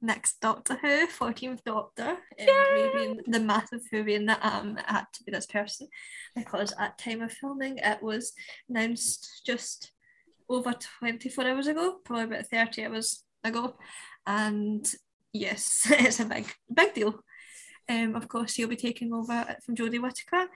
next 0.00 0.40
Doctor 0.40 0.76
Who, 0.76 1.06
14th 1.06 1.62
Doctor, 1.62 2.08
um, 2.12 2.92
being 2.94 3.20
the 3.26 3.38
massive 3.38 3.82
Whovian 3.92 4.26
that 4.28 4.40
it 4.42 4.84
had 4.86 5.04
to 5.12 5.22
be 5.24 5.30
this 5.30 5.44
person 5.44 5.88
because 6.34 6.72
at 6.78 6.96
time 6.96 7.20
of 7.20 7.32
filming 7.32 7.76
it 7.76 8.02
was 8.02 8.32
announced 8.70 9.42
just 9.44 9.92
over 10.48 10.72
24 11.00 11.44
hours 11.44 11.66
ago, 11.66 11.98
probably 12.02 12.24
about 12.24 12.46
30 12.46 12.86
hours 12.86 13.24
ago. 13.44 13.76
And 14.26 14.90
yes, 15.34 15.86
it's 15.90 16.20
a 16.20 16.24
big, 16.24 16.50
big 16.72 16.94
deal. 16.94 17.20
Um, 17.90 18.16
of 18.16 18.26
course, 18.26 18.54
he'll 18.54 18.68
be 18.68 18.76
taking 18.76 19.12
over 19.12 19.54
from 19.62 19.76
Jodie 19.76 20.00
Whittaker 20.00 20.46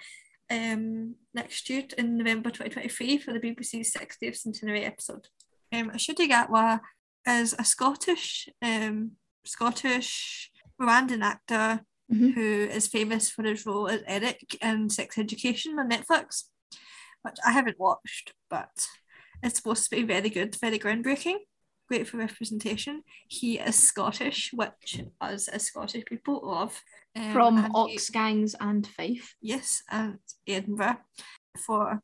um, 0.51 1.17
next 1.35 1.69
year 1.69 1.85
in 1.99 2.17
November 2.17 2.49
2023 2.49 3.19
for 3.19 3.35
the 3.35 3.41
BBC's 3.41 3.93
60th 3.93 4.37
centenary 4.37 4.87
episode. 4.87 5.29
Um, 5.73 5.91
Gatwa 5.91 6.81
is 7.27 7.55
a 7.59 7.65
Scottish 7.65 8.49
um, 8.63 9.13
Scottish 9.45 10.51
Rwandan 10.81 11.23
actor 11.23 11.81
Mhm. 12.13 12.35
who 12.35 12.65
is 12.73 12.89
famous 12.89 13.31
for 13.31 13.45
his 13.45 13.65
role 13.65 13.87
as 13.87 14.03
Eric 14.05 14.57
in 14.61 14.91
Sex 14.91 15.17
Education 15.17 15.79
on 15.79 15.89
Netflix, 15.91 16.45
which 17.23 17.37
I 17.47 17.53
haven't 17.53 17.79
watched, 17.79 18.33
but 18.49 18.89
it's 19.45 19.59
supposed 19.59 19.85
to 19.89 19.91
be 19.97 20.03
very 20.03 20.29
good, 20.29 20.57
very 20.61 20.77
groundbreaking, 20.77 21.37
great 21.89 22.09
for 22.09 22.17
representation. 22.17 23.05
He 23.29 23.61
is 23.61 23.77
Scottish, 23.77 24.53
which 24.53 25.03
us 25.21 25.47
as 25.47 25.67
Scottish 25.67 26.05
people 26.05 26.41
love. 26.43 26.83
Um, 27.15 27.33
From 27.33 27.59
and 27.59 27.67
he- 27.67 27.73
Gangs 28.13 28.57
and 28.59 28.85
Fife. 28.89 29.37
yes, 29.41 29.85
and 29.89 30.19
Edinburgh 30.49 30.99
for 31.65 32.03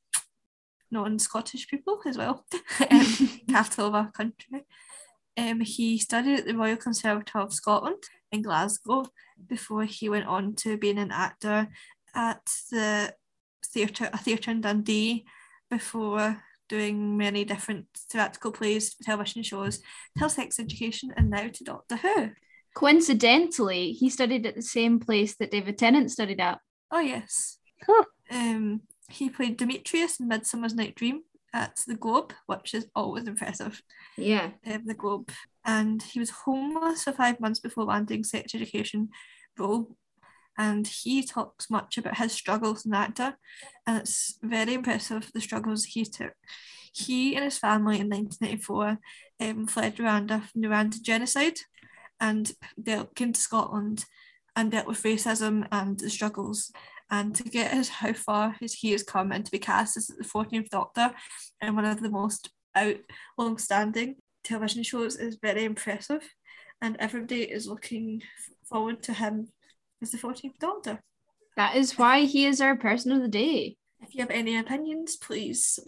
non-Scottish 0.90 1.68
people 1.68 2.00
as 2.06 2.16
well, 2.16 2.44
um, 2.90 3.40
capital 3.48 3.86
of 3.86 3.94
our 3.94 4.10
country. 4.10 4.64
Um, 5.36 5.60
he 5.60 5.98
studied 5.98 6.40
at 6.40 6.46
the 6.46 6.56
Royal 6.56 6.76
Conservatoire 6.76 7.44
of 7.44 7.52
Scotland 7.52 8.02
in 8.32 8.42
Glasgow 8.42 9.06
before 9.46 9.84
he 9.84 10.08
went 10.08 10.26
on 10.26 10.54
to 10.56 10.78
being 10.78 10.98
an 10.98 11.12
actor 11.12 11.68
at 12.14 12.46
the 12.70 13.14
theatre, 13.64 14.08
a 14.12 14.18
theatre 14.18 14.50
in 14.50 14.62
Dundee, 14.62 15.26
before 15.70 16.42
doing 16.68 17.16
many 17.16 17.44
different 17.44 17.86
theatrical 18.10 18.52
plays, 18.52 18.94
television 18.94 19.42
shows, 19.42 19.80
till 20.18 20.28
Sex 20.28 20.58
Education, 20.58 21.12
and 21.16 21.30
now 21.30 21.48
to 21.48 21.64
Doctor 21.64 21.96
Who. 21.96 22.30
Coincidentally, 22.74 23.92
he 23.92 24.10
studied 24.10 24.46
at 24.46 24.54
the 24.54 24.62
same 24.62 25.00
place 25.00 25.36
that 25.36 25.50
David 25.50 25.78
Tennant 25.78 26.10
studied 26.10 26.40
at. 26.40 26.58
Oh 26.90 27.00
yes. 27.00 27.58
Huh. 27.86 28.04
Um, 28.30 28.82
he 29.08 29.30
played 29.30 29.56
Demetrius 29.56 30.20
in 30.20 30.28
Midsummer's 30.28 30.74
Night 30.74 30.94
Dream 30.94 31.22
at 31.52 31.80
the 31.86 31.94
Globe, 31.94 32.32
which 32.46 32.74
is 32.74 32.86
always 32.94 33.26
impressive. 33.26 33.82
Yeah. 34.16 34.50
Um, 34.66 34.82
the 34.84 34.94
Globe, 34.94 35.30
and 35.64 36.02
he 36.02 36.18
was 36.18 36.30
homeless 36.30 37.04
for 37.04 37.12
five 37.12 37.40
months 37.40 37.60
before 37.60 37.84
landing 37.84 38.24
sex 38.24 38.54
education 38.54 39.08
role. 39.58 39.96
And 40.58 40.86
he 40.86 41.22
talks 41.22 41.68
much 41.68 41.98
about 41.98 42.16
his 42.16 42.32
struggles 42.32 42.80
as 42.80 42.86
an 42.86 42.94
actor, 42.94 43.36
and 43.86 43.98
it's 43.98 44.38
very 44.42 44.74
impressive 44.74 45.30
the 45.32 45.40
struggles 45.40 45.84
he 45.84 46.04
took. 46.04 46.32
He 46.92 47.34
and 47.34 47.44
his 47.44 47.58
family 47.58 48.00
in 48.00 48.08
1994 48.08 48.98
um, 49.40 49.66
fled 49.66 49.96
Rwanda 49.96 50.48
from 50.48 50.62
the 50.62 50.68
Rwandan 50.68 51.02
genocide, 51.02 51.58
and 52.20 52.52
they 52.78 53.02
came 53.14 53.34
to 53.34 53.40
Scotland 53.40 54.06
and 54.56 54.70
dealt 54.70 54.86
with 54.86 55.02
racism 55.02 55.68
and 55.70 55.98
the 55.98 56.08
struggles. 56.08 56.72
And 57.10 57.34
to 57.36 57.44
get 57.44 57.72
as 57.72 57.88
how 57.88 58.12
far 58.12 58.56
he 58.60 58.90
has 58.92 59.02
come 59.02 59.30
and 59.32 59.44
to 59.44 59.50
be 59.50 59.58
cast 59.58 59.96
as 59.96 60.08
the 60.08 60.24
14th 60.24 60.70
Doctor 60.70 61.12
in 61.60 61.76
one 61.76 61.84
of 61.84 62.00
the 62.02 62.10
most 62.10 62.50
out 62.74 62.96
long-standing 63.38 64.16
television 64.44 64.82
shows 64.82 65.16
is 65.16 65.38
very 65.40 65.64
impressive. 65.64 66.22
and 66.82 66.96
everybody 66.98 67.42
is 67.42 67.66
looking 67.66 68.22
forward 68.68 69.02
to 69.04 69.12
him 69.14 69.48
as 70.02 70.10
the 70.10 70.18
14th 70.18 70.58
Doctor. 70.58 71.00
That 71.56 71.74
is 71.76 71.96
why 71.96 72.20
he 72.26 72.44
is 72.44 72.60
our 72.60 72.76
person 72.76 73.12
of 73.12 73.22
the 73.22 73.28
day. 73.28 73.76
If 74.00 74.14
you 74.14 74.20
have 74.20 74.30
any 74.30 74.58
opinions, 74.58 75.16
please 75.16 75.78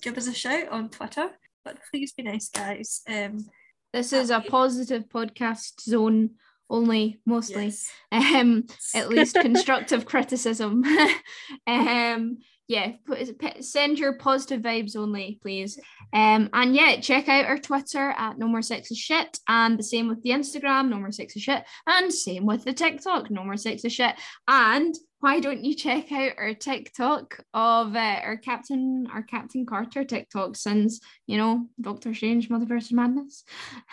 give 0.00 0.16
us 0.16 0.26
a 0.26 0.32
shout 0.34 0.68
on 0.70 0.88
Twitter. 0.88 1.28
But 1.64 1.78
please 1.90 2.12
be 2.12 2.22
nice, 2.22 2.48
guys. 2.48 3.02
Um, 3.06 3.44
This 3.92 4.12
is 4.14 4.30
a 4.30 4.40
positive 4.40 5.04
podcast 5.12 5.82
zone 5.82 6.30
only, 6.70 7.20
mostly. 7.26 7.66
yes. 7.66 7.90
Um, 8.12 8.66
at 8.94 9.08
least 9.10 9.36
constructive 9.40 10.06
criticism. 10.06 10.84
um, 11.66 12.38
yeah, 12.68 12.92
put, 13.04 13.64
send 13.64 13.98
your 13.98 14.12
positive 14.12 14.62
vibes 14.62 14.94
only, 14.94 15.40
please. 15.42 15.76
Um, 16.12 16.48
and 16.52 16.74
yeah, 16.74 17.00
check 17.00 17.28
out 17.28 17.46
our 17.46 17.58
Twitter 17.58 18.14
at 18.16 18.38
No 18.38 18.46
More 18.46 18.60
Sexist 18.60 18.96
Shit, 18.96 19.40
and 19.48 19.76
the 19.76 19.82
same 19.82 20.06
with 20.06 20.22
the 20.22 20.30
Instagram, 20.30 20.88
No 20.88 20.98
More 20.98 21.08
Sexist 21.08 21.40
Shit, 21.40 21.64
and 21.88 22.14
same 22.14 22.46
with 22.46 22.62
the 22.62 22.72
TikTok, 22.72 23.28
No 23.28 23.42
More 23.42 23.54
Sexist 23.54 23.90
Shit. 23.90 24.14
And 24.46 24.94
why 25.18 25.40
don't 25.40 25.64
you 25.64 25.74
check 25.74 26.12
out 26.12 26.34
our 26.38 26.54
TikTok 26.54 27.40
of 27.52 27.96
uh, 27.96 28.20
our 28.22 28.36
Captain, 28.36 29.06
our 29.12 29.22
Captain 29.22 29.66
Carter 29.66 30.04
TikTok 30.04 30.54
since 30.54 31.00
you 31.26 31.38
know 31.38 31.66
Doctor 31.80 32.14
Strange, 32.14 32.48
Multiverse 32.48 32.86
of 32.86 32.92
Madness. 32.92 33.44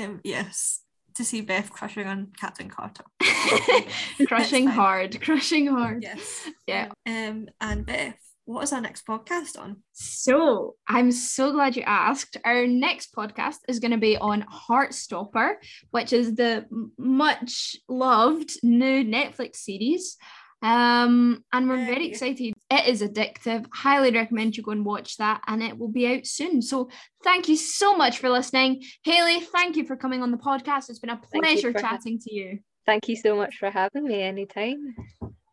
Um, 0.00 0.20
yes. 0.24 0.80
To 1.20 1.26
see 1.26 1.42
Beth 1.42 1.70
crushing 1.70 2.06
on 2.06 2.28
Captain 2.34 2.70
Carter. 2.70 3.04
crushing 4.26 4.66
hard, 4.66 5.20
crushing 5.20 5.66
hard. 5.66 6.02
Yes. 6.02 6.48
Yeah. 6.66 6.88
Um, 7.04 7.46
and 7.60 7.84
Beth, 7.84 8.16
what 8.46 8.62
is 8.62 8.72
our 8.72 8.80
next 8.80 9.06
podcast 9.06 9.58
on? 9.60 9.82
So 9.92 10.76
I'm 10.88 11.12
so 11.12 11.52
glad 11.52 11.76
you 11.76 11.82
asked. 11.82 12.38
Our 12.42 12.66
next 12.66 13.14
podcast 13.14 13.56
is 13.68 13.80
going 13.80 13.90
to 13.90 13.98
be 13.98 14.16
on 14.16 14.46
Heartstopper, 14.50 15.56
which 15.90 16.14
is 16.14 16.36
the 16.36 16.64
much 16.96 17.76
loved 17.86 18.52
new 18.62 19.04
Netflix 19.04 19.56
series. 19.56 20.16
Um, 20.62 21.44
and 21.52 21.68
we're 21.68 21.84
very 21.86 22.06
excited. 22.06 22.52
It 22.70 22.86
is 22.86 23.02
addictive. 23.02 23.66
Highly 23.72 24.10
recommend 24.10 24.56
you 24.56 24.62
go 24.62 24.72
and 24.72 24.84
watch 24.84 25.16
that, 25.16 25.40
and 25.46 25.62
it 25.62 25.78
will 25.78 25.88
be 25.88 26.06
out 26.06 26.26
soon. 26.26 26.62
So 26.62 26.90
thank 27.24 27.48
you 27.48 27.56
so 27.56 27.96
much 27.96 28.18
for 28.18 28.28
listening, 28.28 28.82
Haley. 29.04 29.40
Thank 29.40 29.76
you 29.76 29.86
for 29.86 29.96
coming 29.96 30.22
on 30.22 30.30
the 30.30 30.36
podcast. 30.36 30.90
It's 30.90 30.98
been 30.98 31.10
a 31.10 31.16
pleasure 31.16 31.72
for 31.72 31.80
ha- 31.80 31.92
chatting 31.92 32.18
to 32.20 32.34
you. 32.34 32.58
Thank 32.86 33.08
you 33.08 33.16
so 33.16 33.36
much 33.36 33.56
for 33.56 33.70
having 33.70 34.04
me 34.04 34.22
anytime. 34.22 34.94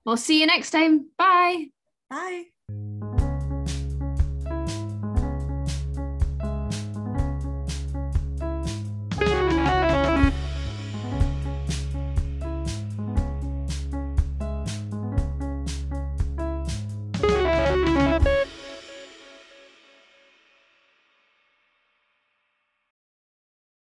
We'll 0.06 0.18
see 0.18 0.40
you 0.40 0.48
next 0.48 0.72
time. 0.72 1.10
Bye. 1.18 1.68
Bye. 2.10 3.17